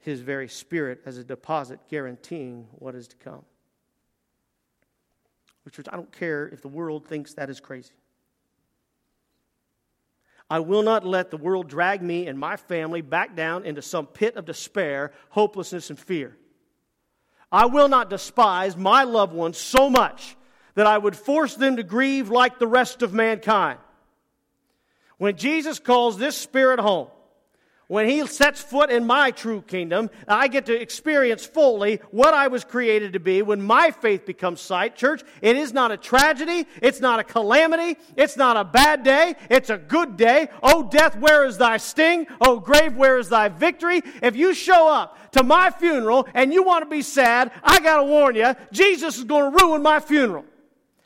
His 0.00 0.20
very 0.20 0.48
Spirit 0.48 1.00
as 1.06 1.16
a 1.16 1.24
deposit 1.24 1.78
guaranteeing 1.88 2.66
what 2.72 2.94
is 2.94 3.08
to 3.08 3.16
come. 3.16 3.44
Which 5.62 5.78
I 5.90 5.96
don't 5.96 6.12
care 6.12 6.46
if 6.48 6.60
the 6.60 6.68
world 6.68 7.06
thinks 7.06 7.34
that 7.34 7.48
is 7.48 7.60
crazy. 7.60 7.94
I 10.50 10.58
will 10.58 10.82
not 10.82 11.06
let 11.06 11.30
the 11.30 11.38
world 11.38 11.68
drag 11.68 12.02
me 12.02 12.26
and 12.26 12.38
my 12.38 12.56
family 12.56 13.00
back 13.00 13.34
down 13.34 13.64
into 13.64 13.80
some 13.80 14.06
pit 14.06 14.36
of 14.36 14.44
despair, 14.44 15.12
hopelessness, 15.30 15.88
and 15.88 15.98
fear. 15.98 16.36
I 17.50 17.66
will 17.66 17.88
not 17.88 18.10
despise 18.10 18.76
my 18.76 19.04
loved 19.04 19.32
ones 19.32 19.56
so 19.56 19.88
much 19.88 20.36
that 20.74 20.86
I 20.86 20.98
would 20.98 21.16
force 21.16 21.54
them 21.54 21.76
to 21.76 21.82
grieve 21.82 22.28
like 22.28 22.58
the 22.58 22.66
rest 22.66 23.02
of 23.02 23.14
mankind. 23.14 23.78
When 25.16 25.36
Jesus 25.36 25.78
calls 25.78 26.18
this 26.18 26.36
spirit 26.36 26.80
home, 26.80 27.08
when 27.86 28.08
he 28.08 28.26
sets 28.26 28.62
foot 28.62 28.90
in 28.90 29.06
my 29.06 29.30
true 29.30 29.60
kingdom, 29.60 30.08
I 30.26 30.48
get 30.48 30.66
to 30.66 30.80
experience 30.80 31.44
fully 31.44 32.00
what 32.10 32.32
I 32.32 32.48
was 32.48 32.64
created 32.64 33.12
to 33.12 33.20
be 33.20 33.42
when 33.42 33.60
my 33.60 33.90
faith 33.90 34.24
becomes 34.24 34.60
sight. 34.60 34.96
Church, 34.96 35.22
it 35.42 35.56
is 35.56 35.72
not 35.72 35.92
a 35.92 35.96
tragedy. 35.96 36.66
It's 36.80 37.00
not 37.00 37.20
a 37.20 37.24
calamity. 37.24 37.98
It's 38.16 38.36
not 38.36 38.56
a 38.56 38.64
bad 38.64 39.02
day. 39.02 39.34
It's 39.50 39.68
a 39.68 39.76
good 39.76 40.16
day. 40.16 40.48
Oh, 40.62 40.88
death, 40.88 41.16
where 41.18 41.44
is 41.44 41.58
thy 41.58 41.76
sting? 41.76 42.26
Oh, 42.40 42.58
grave, 42.58 42.96
where 42.96 43.18
is 43.18 43.28
thy 43.28 43.48
victory? 43.48 44.00
If 44.22 44.34
you 44.34 44.54
show 44.54 44.88
up 44.88 45.32
to 45.32 45.42
my 45.42 45.70
funeral 45.70 46.26
and 46.32 46.54
you 46.54 46.62
want 46.62 46.84
to 46.84 46.90
be 46.90 47.02
sad, 47.02 47.52
I 47.62 47.80
got 47.80 47.98
to 47.98 48.04
warn 48.04 48.34
you, 48.34 48.54
Jesus 48.72 49.18
is 49.18 49.24
going 49.24 49.52
to 49.52 49.62
ruin 49.62 49.82
my 49.82 50.00
funeral. 50.00 50.46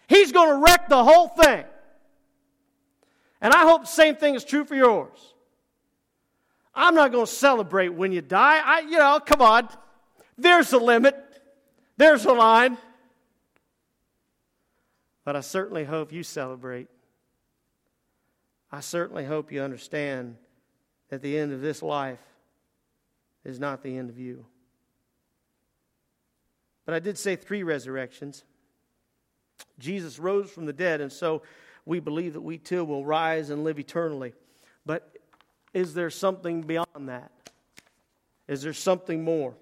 He's 0.06 0.30
going 0.30 0.48
to 0.48 0.64
wreck 0.64 0.88
the 0.88 1.02
whole 1.02 1.28
thing. 1.28 1.64
And 3.40 3.52
I 3.52 3.62
hope 3.62 3.82
the 3.82 3.88
same 3.88 4.16
thing 4.16 4.36
is 4.36 4.44
true 4.44 4.64
for 4.64 4.74
yours. 4.74 5.34
I'm 6.74 6.94
not 6.94 7.12
going 7.12 7.26
to 7.26 7.32
celebrate 7.32 7.88
when 7.88 8.12
you 8.12 8.20
die. 8.20 8.60
I, 8.64 8.80
you 8.80 8.98
know, 8.98 9.20
come 9.24 9.42
on. 9.42 9.68
There's 10.36 10.72
a 10.72 10.78
limit, 10.78 11.16
there's 11.96 12.24
a 12.24 12.32
line. 12.32 12.78
But 15.24 15.36
I 15.36 15.40
certainly 15.40 15.84
hope 15.84 16.12
you 16.12 16.22
celebrate. 16.22 16.88
I 18.70 18.80
certainly 18.80 19.24
hope 19.24 19.50
you 19.50 19.62
understand 19.62 20.36
that 21.08 21.22
the 21.22 21.38
end 21.38 21.52
of 21.52 21.60
this 21.60 21.82
life 21.82 22.20
is 23.44 23.58
not 23.58 23.82
the 23.82 23.96
end 23.96 24.10
of 24.10 24.18
you. 24.18 24.46
But 26.84 26.94
I 26.94 26.98
did 26.98 27.18
say 27.18 27.36
three 27.36 27.62
resurrections. 27.62 28.44
Jesus 29.78 30.18
rose 30.18 30.50
from 30.50 30.66
the 30.66 30.72
dead, 30.72 31.00
and 31.00 31.12
so 31.12 31.42
we 31.84 32.00
believe 32.00 32.34
that 32.34 32.40
we 32.40 32.58
too 32.58 32.84
will 32.84 33.04
rise 33.04 33.50
and 33.50 33.64
live 33.64 33.78
eternally. 33.78 34.34
But 34.86 35.16
is 35.72 35.94
there 35.94 36.10
something 36.10 36.62
beyond 36.62 37.08
that? 37.08 37.30
Is 38.46 38.62
there 38.62 38.72
something 38.72 39.22
more? 39.22 39.54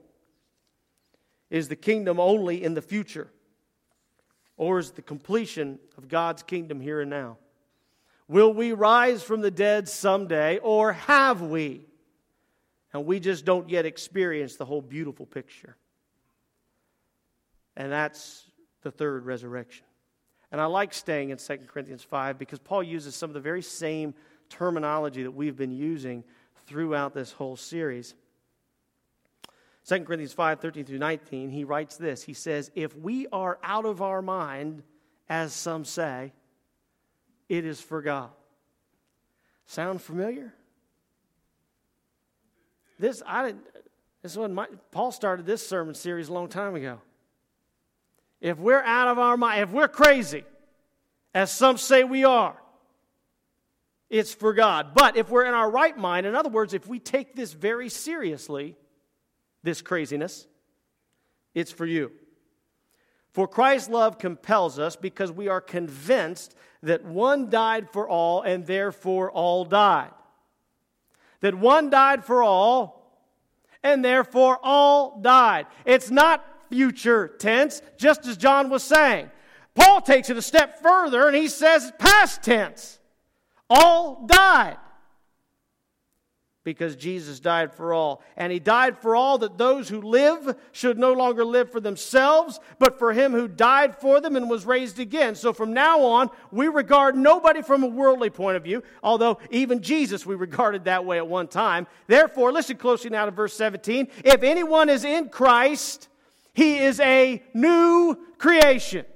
Is 1.51 1.69
the 1.69 1.77
kingdom 1.77 2.21
only 2.21 2.63
in 2.63 2.75
the 2.75 2.83
future? 2.83 3.29
Or 4.57 4.79
is 4.79 4.93
the 4.93 5.03
completion 5.03 5.79
of 5.99 6.09
God's 6.09 6.43
kingdom 6.43 6.81
here 6.81 7.01
and 7.01 7.11
now? 7.11 7.37
Will 8.29 8.53
we 8.53 8.73
rise 8.73 9.23
from 9.23 9.41
the 9.41 9.51
dead 9.51 9.89
someday, 9.89 10.59
or 10.59 10.93
have 10.93 11.43
we? 11.43 11.87
And 12.93 13.05
we 13.05 13.21
just 13.21 13.45
don't 13.45 13.69
yet 13.69 13.87
experience 13.87 14.57
the 14.57 14.65
whole 14.65 14.83
beautiful 14.83 15.27
picture. 15.27 15.77
And 17.77 17.93
that's 17.93 18.45
the 18.83 18.91
third 18.91 19.27
resurrection. 19.27 19.85
And 20.51 20.61
I 20.61 20.67
like 20.67 20.95
staying 20.95 21.31
in 21.31 21.39
2 21.39 21.59
Corinthians 21.67 22.03
5 22.03 22.39
because 22.39 22.59
Paul 22.59 22.83
uses 22.83 23.15
some 23.15 23.31
of 23.31 23.35
the 23.35 23.41
very 23.41 23.63
same 23.63 24.15
terminology 24.49 25.23
that 25.23 25.31
we've 25.31 25.57
been 25.57 25.73
using 25.73 26.25
throughout 26.67 27.15
this 27.15 27.33
whole 27.33 27.57
series. 27.57 28.15
2 29.87 30.01
Corinthians 30.01 30.33
5 30.33 30.61
13 30.61 30.85
through 30.85 30.99
19, 30.99 31.51
he 31.51 31.65
writes 31.65 31.97
this. 31.97 32.23
He 32.23 32.33
says, 32.33 32.71
If 32.75 32.97
we 32.97 33.27
are 33.33 33.59
out 33.63 33.85
of 33.85 34.03
our 34.03 34.21
mind, 34.21 34.83
as 35.29 35.53
some 35.53 35.85
say, 35.85 36.33
it 37.49 37.65
is 37.65 37.81
for 37.81 38.03
God. 38.03 38.31
Sound 39.67 40.03
familiar? 40.03 40.53
This, 42.99 43.23
I 43.27 43.47
didn't, 43.47 43.67
this 44.23 44.37
one, 44.37 44.55
my, 44.55 44.67
Paul 44.91 45.13
started 45.13 45.47
this 45.47 45.67
sermon 45.67 45.95
series 45.95 46.29
a 46.29 46.33
long 46.33 46.49
time 46.49 46.75
ago. 46.75 47.01
If 48.41 48.59
we're 48.59 48.83
out 48.83 49.09
of 49.09 49.19
our 49.19 49.37
mind, 49.37 49.63
if 49.63 49.71
we're 49.71 49.89
crazy, 49.89 50.45
as 51.35 51.51
some 51.51 51.79
say 51.79 52.05
we 52.05 52.25
are, 52.25 52.57
it's 54.09 54.33
for 54.33 54.53
God. 54.53 54.95
But 54.95 55.17
if 55.17 55.31
we're 55.31 55.47
in 55.47 55.55
our 55.55 55.71
right 55.71 55.97
mind, 55.97 56.27
in 56.27 56.35
other 56.35 56.49
words, 56.49 56.75
if 56.75 56.87
we 56.87 56.99
take 56.99 57.35
this 57.35 57.53
very 57.53 57.89
seriously, 57.89 58.77
this 59.63 59.83
craziness, 59.83 60.47
it's 61.55 61.73
for 61.73 61.87
you. 61.87 62.13
For 63.33 63.49
Christ's 63.49 63.91
love 63.91 64.19
compels 64.19 64.79
us 64.79 64.97
because 64.97 65.31
we 65.31 65.49
are 65.49 65.61
convinced 65.61 66.55
that 66.83 67.05
one 67.05 67.51
died 67.51 67.91
for 67.91 68.09
all 68.09 68.43
and 68.43 68.65
therefore 68.65 69.31
all 69.31 69.65
died. 69.65 70.13
That 71.41 71.55
one 71.55 71.91
died 71.91 72.25
for 72.25 72.43
all 72.43 73.21
and 73.83 74.05
therefore 74.05 74.59
all 74.63 75.21
died. 75.21 75.67
It's 75.85 76.11
not 76.11 76.45
future 76.71 77.29
tense, 77.29 77.83
just 77.99 78.27
as 78.27 78.37
John 78.37 78.71
was 78.71 78.83
saying. 78.83 79.31
Paul 79.75 80.01
takes 80.01 80.31
it 80.31 80.37
a 80.37 80.43
step 80.43 80.81
further 80.83 81.27
and 81.27 81.37
he 81.37 81.49
says 81.49 81.85
it's 81.85 81.97
past 81.99 82.43
tense 82.43 82.99
all 83.69 84.27
died 84.27 84.79
because 86.67 86.97
Jesus 86.97 87.39
died 87.39 87.73
for 87.73 87.95
all. 87.95 88.21
And 88.37 88.53
he 88.53 88.59
died 88.59 88.99
for 88.99 89.15
all 89.15 89.39
that 89.39 89.57
those 89.57 89.89
who 89.89 90.03
live 90.03 90.57
should 90.73 90.99
no 90.99 91.13
longer 91.13 91.45
live 91.45 91.71
for 91.71 91.79
themselves, 91.79 92.59
but 92.81 92.99
for 92.99 93.13
him 93.13 93.31
who 93.31 93.47
died 93.47 93.97
for 93.97 94.21
them 94.21 94.35
and 94.35 94.51
was 94.51 94.67
raised 94.67 94.99
again. 94.99 95.37
So 95.37 95.53
from 95.53 95.73
now 95.73 96.03
on, 96.03 96.29
we 96.51 96.67
regard 96.67 97.17
nobody 97.17 97.63
from 97.63 97.85
a 97.85 97.87
worldly 97.87 98.31
point 98.31 98.57
of 98.57 98.65
view, 98.65 98.83
although 99.01 99.39
even 99.51 99.81
Jesus 99.81 100.27
we 100.27 100.35
regarded 100.35 100.85
that 100.85 101.05
way 101.05 101.19
at 101.19 101.29
one 101.29 101.47
time. 101.47 101.87
Therefore, 102.09 102.51
listen 102.51 102.77
closely 102.77 103.11
now 103.11 103.27
to 103.27 103.31
verse 103.31 103.55
17. 103.55 104.09
If 104.25 104.43
anyone 104.43 104.89
is 104.91 105.05
in 105.05 105.29
Christ, 105.29 106.09
he 106.53 106.79
is 106.79 106.99
a 106.99 107.45
new 107.55 108.19
creation 108.39 109.07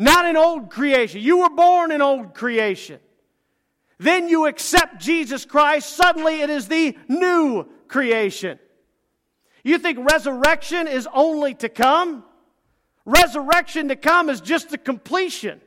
not 0.00 0.24
an 0.24 0.36
old 0.36 0.70
creation. 0.70 1.20
You 1.20 1.40
were 1.40 1.50
born 1.50 1.92
in 1.92 2.00
old 2.00 2.32
creation. 2.32 2.98
Then 3.98 4.30
you 4.30 4.46
accept 4.46 4.98
Jesus 4.98 5.44
Christ, 5.44 5.94
suddenly 5.94 6.40
it 6.40 6.48
is 6.48 6.68
the 6.68 6.96
new 7.06 7.66
creation. 7.86 8.58
You 9.62 9.76
think 9.76 9.98
resurrection 10.10 10.88
is 10.88 11.06
only 11.12 11.52
to 11.56 11.68
come? 11.68 12.24
Resurrection 13.04 13.88
to 13.88 13.96
come 13.96 14.30
is 14.30 14.40
just 14.40 14.70
the 14.70 14.78
completion 14.78 15.60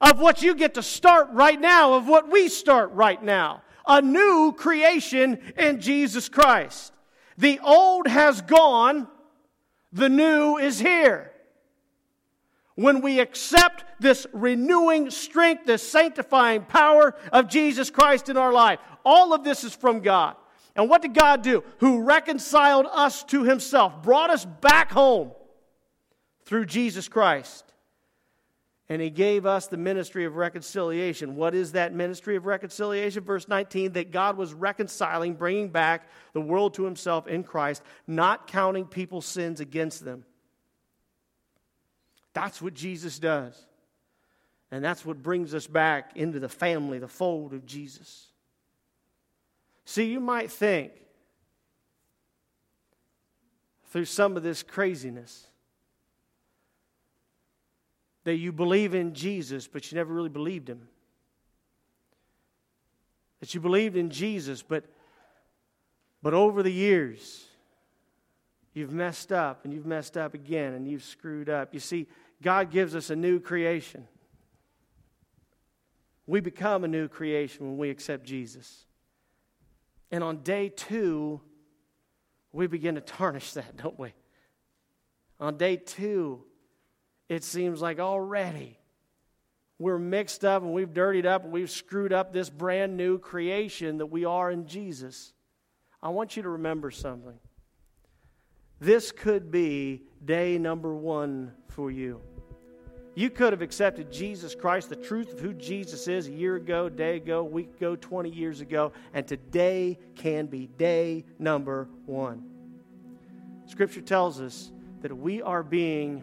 of 0.00 0.20
what 0.20 0.42
you 0.42 0.54
get 0.54 0.74
to 0.74 0.82
start 0.82 1.28
right 1.32 1.60
now, 1.60 1.94
of 1.94 2.08
what 2.08 2.30
we 2.30 2.48
start 2.48 2.92
right 2.92 3.22
now. 3.22 3.62
A 3.86 4.00
new 4.00 4.54
creation 4.56 5.38
in 5.58 5.82
Jesus 5.82 6.30
Christ. 6.30 6.94
The 7.36 7.60
old 7.60 8.08
has 8.08 8.40
gone, 8.40 9.06
the 9.92 10.08
new 10.08 10.56
is 10.56 10.78
here. 10.78 11.32
When 12.76 13.00
we 13.00 13.20
accept 13.20 13.84
this 13.98 14.26
renewing 14.32 15.10
strength, 15.10 15.66
this 15.66 15.86
sanctifying 15.86 16.62
power 16.64 17.14
of 17.32 17.48
Jesus 17.48 17.90
Christ 17.90 18.28
in 18.28 18.36
our 18.36 18.52
life. 18.52 18.78
All 19.04 19.32
of 19.32 19.42
this 19.42 19.64
is 19.64 19.74
from 19.74 20.00
God. 20.00 20.36
And 20.76 20.90
what 20.90 21.02
did 21.02 21.14
God 21.14 21.42
do? 21.42 21.64
Who 21.78 22.02
reconciled 22.02 22.86
us 22.92 23.24
to 23.24 23.44
himself, 23.44 24.02
brought 24.02 24.30
us 24.30 24.44
back 24.44 24.92
home 24.92 25.32
through 26.44 26.66
Jesus 26.66 27.08
Christ. 27.08 27.64
And 28.88 29.02
he 29.02 29.10
gave 29.10 29.46
us 29.46 29.66
the 29.66 29.78
ministry 29.78 30.26
of 30.26 30.36
reconciliation. 30.36 31.34
What 31.34 31.54
is 31.54 31.72
that 31.72 31.92
ministry 31.92 32.36
of 32.36 32.46
reconciliation? 32.46 33.24
Verse 33.24 33.48
19 33.48 33.92
that 33.92 34.12
God 34.12 34.36
was 34.36 34.54
reconciling, 34.54 35.34
bringing 35.34 35.70
back 35.70 36.08
the 36.34 36.40
world 36.40 36.74
to 36.74 36.84
himself 36.84 37.26
in 37.26 37.42
Christ, 37.42 37.82
not 38.06 38.46
counting 38.46 38.84
people's 38.84 39.26
sins 39.26 39.60
against 39.60 40.04
them. 40.04 40.24
That's 42.36 42.60
what 42.60 42.74
Jesus 42.74 43.18
does. 43.18 43.58
And 44.70 44.84
that's 44.84 45.06
what 45.06 45.22
brings 45.22 45.54
us 45.54 45.66
back 45.66 46.18
into 46.18 46.38
the 46.38 46.50
family, 46.50 46.98
the 46.98 47.08
fold 47.08 47.54
of 47.54 47.64
Jesus. 47.64 48.26
See, 49.86 50.04
you 50.04 50.20
might 50.20 50.50
think 50.50 50.92
through 53.86 54.04
some 54.04 54.36
of 54.36 54.42
this 54.42 54.62
craziness 54.62 55.46
that 58.24 58.36
you 58.36 58.52
believe 58.52 58.94
in 58.94 59.14
Jesus, 59.14 59.66
but 59.66 59.90
you 59.90 59.96
never 59.96 60.12
really 60.12 60.28
believed 60.28 60.68
him. 60.68 60.88
That 63.40 63.54
you 63.54 63.62
believed 63.62 63.96
in 63.96 64.10
Jesus, 64.10 64.60
but, 64.60 64.84
but 66.22 66.34
over 66.34 66.62
the 66.62 66.72
years, 66.72 67.46
you've 68.74 68.92
messed 68.92 69.32
up 69.32 69.64
and 69.64 69.72
you've 69.72 69.86
messed 69.86 70.18
up 70.18 70.34
again 70.34 70.74
and 70.74 70.86
you've 70.86 71.02
screwed 71.02 71.48
up. 71.48 71.72
You 71.72 71.80
see, 71.80 72.06
God 72.42 72.70
gives 72.70 72.94
us 72.94 73.10
a 73.10 73.16
new 73.16 73.40
creation. 73.40 74.06
We 76.26 76.40
become 76.40 76.84
a 76.84 76.88
new 76.88 77.08
creation 77.08 77.66
when 77.66 77.78
we 77.78 77.90
accept 77.90 78.24
Jesus. 78.24 78.84
And 80.10 80.22
on 80.22 80.42
day 80.42 80.68
two, 80.68 81.40
we 82.52 82.66
begin 82.66 82.96
to 82.96 83.00
tarnish 83.00 83.52
that, 83.52 83.76
don't 83.76 83.98
we? 83.98 84.12
On 85.38 85.56
day 85.56 85.76
two, 85.76 86.44
it 87.28 87.44
seems 87.44 87.80
like 87.80 87.98
already 87.98 88.78
we're 89.78 89.98
mixed 89.98 90.44
up 90.44 90.62
and 90.62 90.72
we've 90.72 90.94
dirtied 90.94 91.26
up 91.26 91.44
and 91.44 91.52
we've 91.52 91.70
screwed 91.70 92.12
up 92.12 92.32
this 92.32 92.48
brand 92.48 92.96
new 92.96 93.18
creation 93.18 93.98
that 93.98 94.06
we 94.06 94.24
are 94.24 94.50
in 94.50 94.66
Jesus. 94.66 95.34
I 96.02 96.08
want 96.08 96.36
you 96.36 96.42
to 96.44 96.48
remember 96.48 96.90
something. 96.90 97.38
This 98.80 99.12
could 99.12 99.50
be 99.50 100.02
day 100.24 100.58
number 100.58 100.94
one 100.94 101.52
for 101.68 101.90
you. 101.90 102.20
You 103.14 103.30
could 103.30 103.54
have 103.54 103.62
accepted 103.62 104.12
Jesus 104.12 104.54
Christ, 104.54 104.90
the 104.90 104.96
truth 104.96 105.32
of 105.32 105.40
who 105.40 105.54
Jesus 105.54 106.06
is, 106.06 106.28
a 106.28 106.32
year 106.32 106.56
ago, 106.56 106.90
day 106.90 107.16
ago, 107.16 107.42
week 107.42 107.74
ago, 107.76 107.96
20 107.96 108.28
years 108.28 108.60
ago, 108.60 108.92
and 109.14 109.26
today 109.26 109.98
can 110.14 110.46
be 110.46 110.66
day 110.66 111.24
number 111.38 111.88
one. 112.04 112.44
Scripture 113.64 114.02
tells 114.02 114.38
us 114.40 114.70
that 115.00 115.16
we 115.16 115.40
are 115.40 115.62
being 115.62 116.22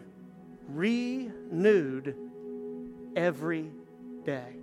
renewed 0.68 2.16
every 3.16 3.72
day. 4.24 4.54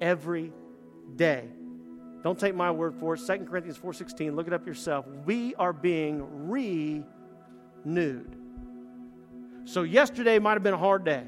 Every 0.00 0.52
day. 1.16 1.48
Don't 2.22 2.38
take 2.38 2.54
my 2.54 2.70
word 2.70 2.94
for 2.94 3.14
it. 3.14 3.18
2 3.18 3.46
Corinthians 3.46 3.78
4:16, 3.78 4.36
look 4.36 4.46
it 4.46 4.52
up 4.52 4.66
yourself. 4.66 5.06
We 5.24 5.54
are 5.56 5.72
being 5.72 6.48
renewed. 6.48 8.36
So 9.64 9.82
yesterday 9.82 10.38
might 10.38 10.54
have 10.54 10.62
been 10.62 10.74
a 10.74 10.78
hard 10.78 11.04
day. 11.04 11.24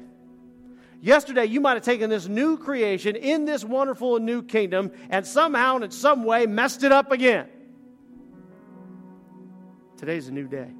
Yesterday, 1.01 1.45
you 1.45 1.61
might 1.61 1.73
have 1.73 1.83
taken 1.83 2.09
this 2.09 2.27
new 2.27 2.57
creation 2.57 3.15
in 3.15 3.45
this 3.45 3.63
wonderful 3.63 4.19
new 4.19 4.41
kingdom 4.41 4.91
and 5.09 5.23
somehow 5.25 5.75
and 5.75 5.83
in 5.83 5.91
some 5.91 6.23
way 6.23 6.47
messed 6.47 6.83
it 6.83 6.91
up 6.91 7.11
again. 7.11 7.47
Today's 9.97 10.27
a 10.27 10.31
new 10.31 10.47
day. 10.47 10.71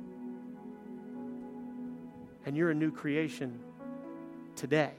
And 2.45 2.57
you're 2.57 2.71
a 2.71 2.75
new 2.75 2.91
creation 2.91 3.59
today. 4.55 4.91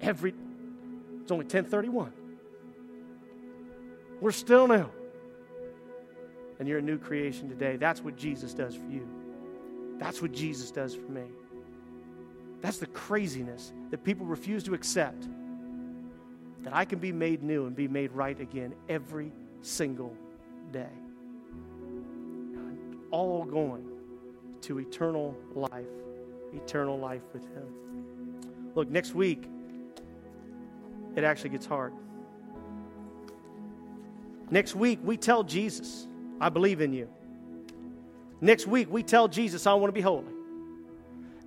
Every 0.00 0.34
it's 1.22 1.32
only 1.32 1.44
1031. 1.44 2.12
We're 4.20 4.32
still 4.32 4.66
new. 4.66 4.86
And 6.58 6.66
you're 6.66 6.78
a 6.78 6.82
new 6.82 6.98
creation 6.98 7.48
today. 7.48 7.76
That's 7.76 8.00
what 8.02 8.16
Jesus 8.16 8.54
does 8.54 8.74
for 8.74 8.86
you. 8.86 9.06
That's 9.98 10.22
what 10.22 10.32
Jesus 10.32 10.70
does 10.70 10.94
for 10.94 11.10
me. 11.10 11.24
That's 12.60 12.78
the 12.78 12.86
craziness 12.86 13.72
that 13.90 14.02
people 14.04 14.26
refuse 14.26 14.62
to 14.64 14.74
accept. 14.74 15.28
That 16.62 16.74
I 16.74 16.84
can 16.84 16.98
be 16.98 17.12
made 17.12 17.42
new 17.42 17.66
and 17.66 17.76
be 17.76 17.88
made 17.88 18.12
right 18.12 18.38
again 18.40 18.74
every 18.88 19.32
single 19.60 20.14
day. 20.72 20.88
All 23.10 23.44
going 23.44 23.86
to 24.62 24.78
eternal 24.80 25.36
life, 25.54 25.86
eternal 26.52 26.98
life 26.98 27.22
with 27.32 27.44
Him. 27.44 28.72
Look, 28.74 28.90
next 28.90 29.14
week, 29.14 29.48
it 31.14 31.24
actually 31.24 31.50
gets 31.50 31.66
hard. 31.66 31.92
Next 34.50 34.74
week, 34.74 35.00
we 35.02 35.16
tell 35.16 35.42
Jesus, 35.42 36.06
I 36.40 36.48
believe 36.48 36.80
in 36.80 36.92
you. 36.92 37.08
Next 38.40 38.66
week, 38.66 38.90
we 38.90 39.02
tell 39.02 39.28
Jesus, 39.28 39.66
I 39.66 39.74
want 39.74 39.88
to 39.88 39.92
be 39.92 40.00
holy. 40.00 40.32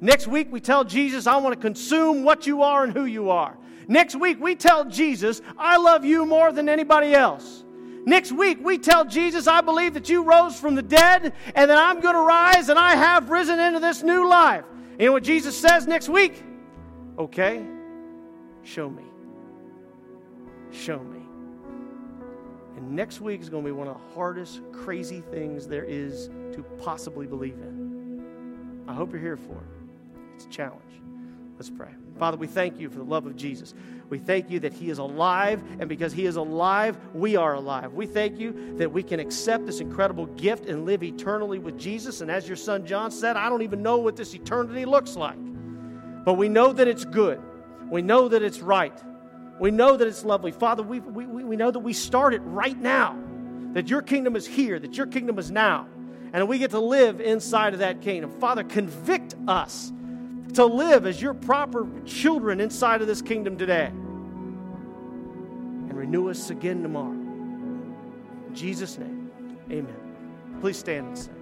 Next 0.02 0.28
week, 0.28 0.52
we 0.52 0.60
tell 0.60 0.84
Jesus, 0.84 1.28
I 1.28 1.38
want 1.38 1.56
to 1.56 1.62
consume 1.62 2.24
what 2.24 2.48
you 2.48 2.64
are 2.64 2.84
and 2.84 2.94
who 2.94 3.06
you 3.06 3.30
are. 3.30 3.58
Next 3.88 4.16
week, 4.16 4.40
we 4.40 4.56
tell 4.56 4.86
Jesus, 4.86 5.42
I 5.58 5.78
love 5.78 6.06
you 6.06 6.26
more 6.26 6.52
than 6.52 6.70
anybody 6.70 7.14
else. 7.14 7.64
Next 8.06 8.32
week, 8.32 8.60
we 8.64 8.78
tell 8.78 9.04
Jesus, 9.06 9.46
I 9.48 9.62
believe 9.62 9.94
that 9.94 10.10
you 10.10 10.24
rose 10.24 10.60
from 10.60 10.76
the 10.76 10.82
dead 10.82 11.34
and 11.54 11.70
that 11.70 11.78
I'm 11.78 12.00
going 12.00 12.16
to 12.16 12.22
rise 12.22 12.70
and 12.70 12.80
I 12.80 12.96
have 12.96 13.30
risen 13.30 13.60
into 13.60 13.80
this 13.80 14.04
new 14.04 14.28
life. 14.28 14.64
And 14.92 15.02
you 15.02 15.06
know 15.08 15.14
what 15.14 15.24
Jesus 15.24 15.58
says 15.58 15.86
next 15.86 16.08
week? 16.10 16.44
Okay, 17.18 17.66
show 18.64 18.90
me. 18.90 19.04
Show 20.72 21.00
me. 21.00 21.19
Next 22.90 23.22
week 23.22 23.40
is 23.40 23.50
going 23.50 23.64
to 23.64 23.68
be 23.68 23.72
one 23.72 23.88
of 23.88 23.96
the 23.96 24.16
hardest, 24.16 24.62
crazy 24.72 25.22
things 25.22 25.68
there 25.68 25.84
is 25.84 26.28
to 26.54 26.66
possibly 26.84 27.28
believe 27.28 27.54
in. 27.54 28.86
I 28.88 28.94
hope 28.94 29.12
you're 29.12 29.22
here 29.22 29.38
for 29.38 29.54
it. 29.54 30.18
It's 30.36 30.46
a 30.46 30.50
challenge. 30.50 30.82
Let's 31.56 31.70
pray. 31.70 31.90
Father, 32.18 32.38
we 32.38 32.48
thank 32.48 32.80
you 32.80 32.90
for 32.90 32.98
the 32.98 33.04
love 33.04 33.28
of 33.28 33.36
Jesus. 33.36 33.76
We 34.10 34.18
thank 34.18 34.50
you 34.50 34.60
that 34.62 34.74
He 34.74 34.90
is 34.90 34.98
alive, 34.98 35.62
and 35.80 35.88
because 35.88 36.14
He 36.14 36.26
is 36.26 36.36
alive, 36.36 36.98
we 37.14 37.36
are 37.36 37.54
alive. 37.54 37.94
We 37.94 38.08
thank 38.08 38.40
you 38.40 38.76
that 38.78 38.92
we 38.92 39.04
can 39.04 39.20
accept 39.20 39.68
this 39.68 39.82
incredible 39.82 40.26
gift 40.26 40.66
and 40.66 40.86
live 40.86 41.04
eternally 41.04 41.60
with 41.60 41.78
Jesus. 41.78 42.22
And 42.22 42.32
as 42.32 42.48
your 42.48 42.58
son 42.58 42.88
John 42.88 43.12
said, 43.12 43.38
I 43.38 43.50
don't 43.50 43.62
even 43.62 43.84
know 43.84 43.98
what 43.98 44.16
this 44.16 44.34
eternity 44.34 44.86
looks 44.86 45.16
like. 45.16 45.38
But 46.26 46.34
we 46.34 46.50
know 46.50 46.74
that 46.74 46.88
it's 46.88 47.06
good, 47.06 47.40
we 47.92 48.02
know 48.02 48.30
that 48.30 48.42
it's 48.42 48.62
right. 48.62 49.00
We 49.60 49.72
know 49.72 49.98
that 49.98 50.08
it's 50.08 50.24
lovely. 50.24 50.52
Father, 50.52 50.82
we, 50.84 51.00
we, 51.02 51.26
we 51.26 51.56
know 51.56 51.70
that 51.70 51.80
we 51.80 51.94
start 51.94 52.34
it 52.34 52.40
right 52.40 52.78
now, 52.78 53.18
that 53.74 53.90
your 53.90 54.02
kingdom 54.02 54.36
is 54.36 54.48
here, 54.48 54.80
that 54.80 54.96
your 54.98 55.06
kingdom 55.06 55.38
is 55.38 55.52
now, 55.52 55.88
and 56.32 56.48
we 56.48 56.58
get 56.58 56.72
to 56.72 56.80
live 56.80 57.20
inside 57.20 57.74
of 57.74 57.80
that 57.80 58.02
kingdom. 58.02 58.32
Father, 58.40 58.64
convict 58.64 59.36
us 59.48 59.92
to 60.54 60.66
live 60.66 61.06
as 61.06 61.22
your 61.22 61.34
proper 61.34 61.88
children 62.06 62.62
inside 62.62 63.02
of 63.02 63.08
this 63.08 63.22
kingdom 63.22 63.58
today. 63.58 63.88
And 65.88 65.94
renew 65.94 66.30
us 66.30 66.50
again 66.50 66.82
tomorrow. 66.82 67.12
In 67.12 68.52
Jesus' 68.54 68.98
name, 68.98 69.30
amen. 69.70 70.16
Please 70.62 70.78
stand 70.78 71.08
and 71.08 71.18
sing. 71.18 71.39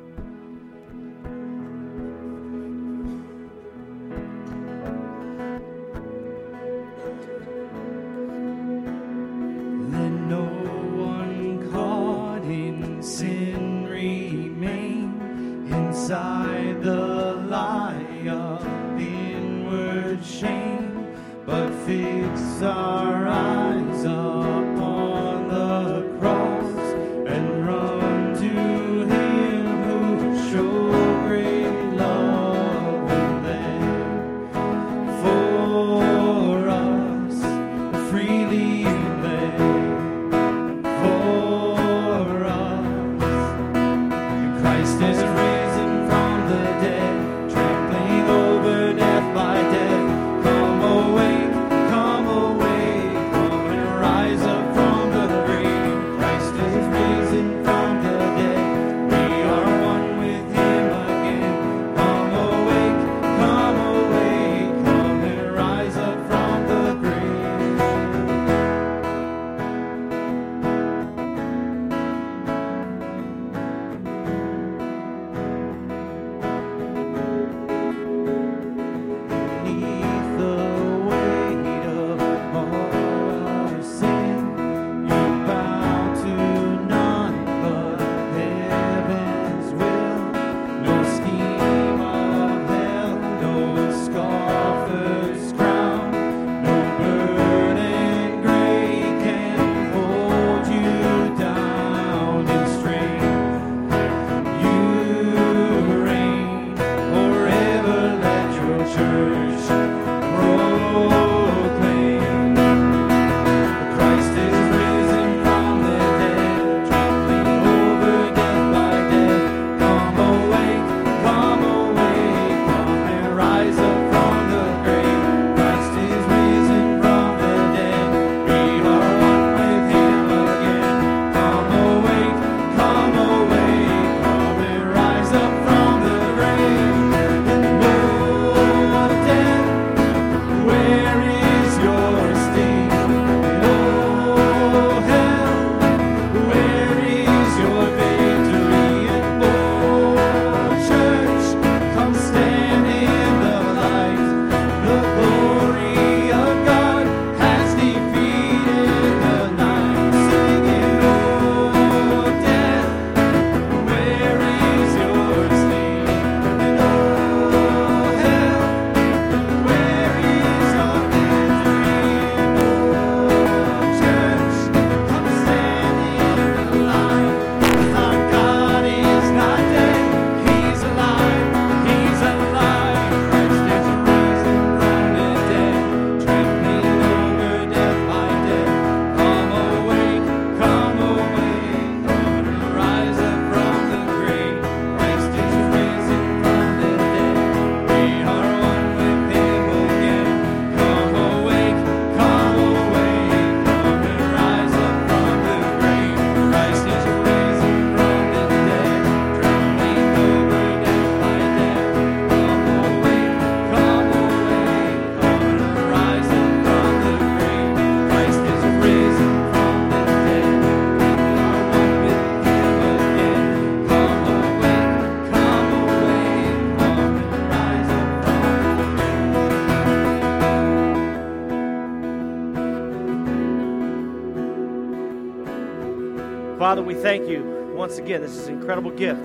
Once 237.88 238.00
again. 238.00 238.20
This 238.20 238.36
is 238.36 238.50
an 238.50 238.56
incredible 238.56 238.92
gift 238.92 239.22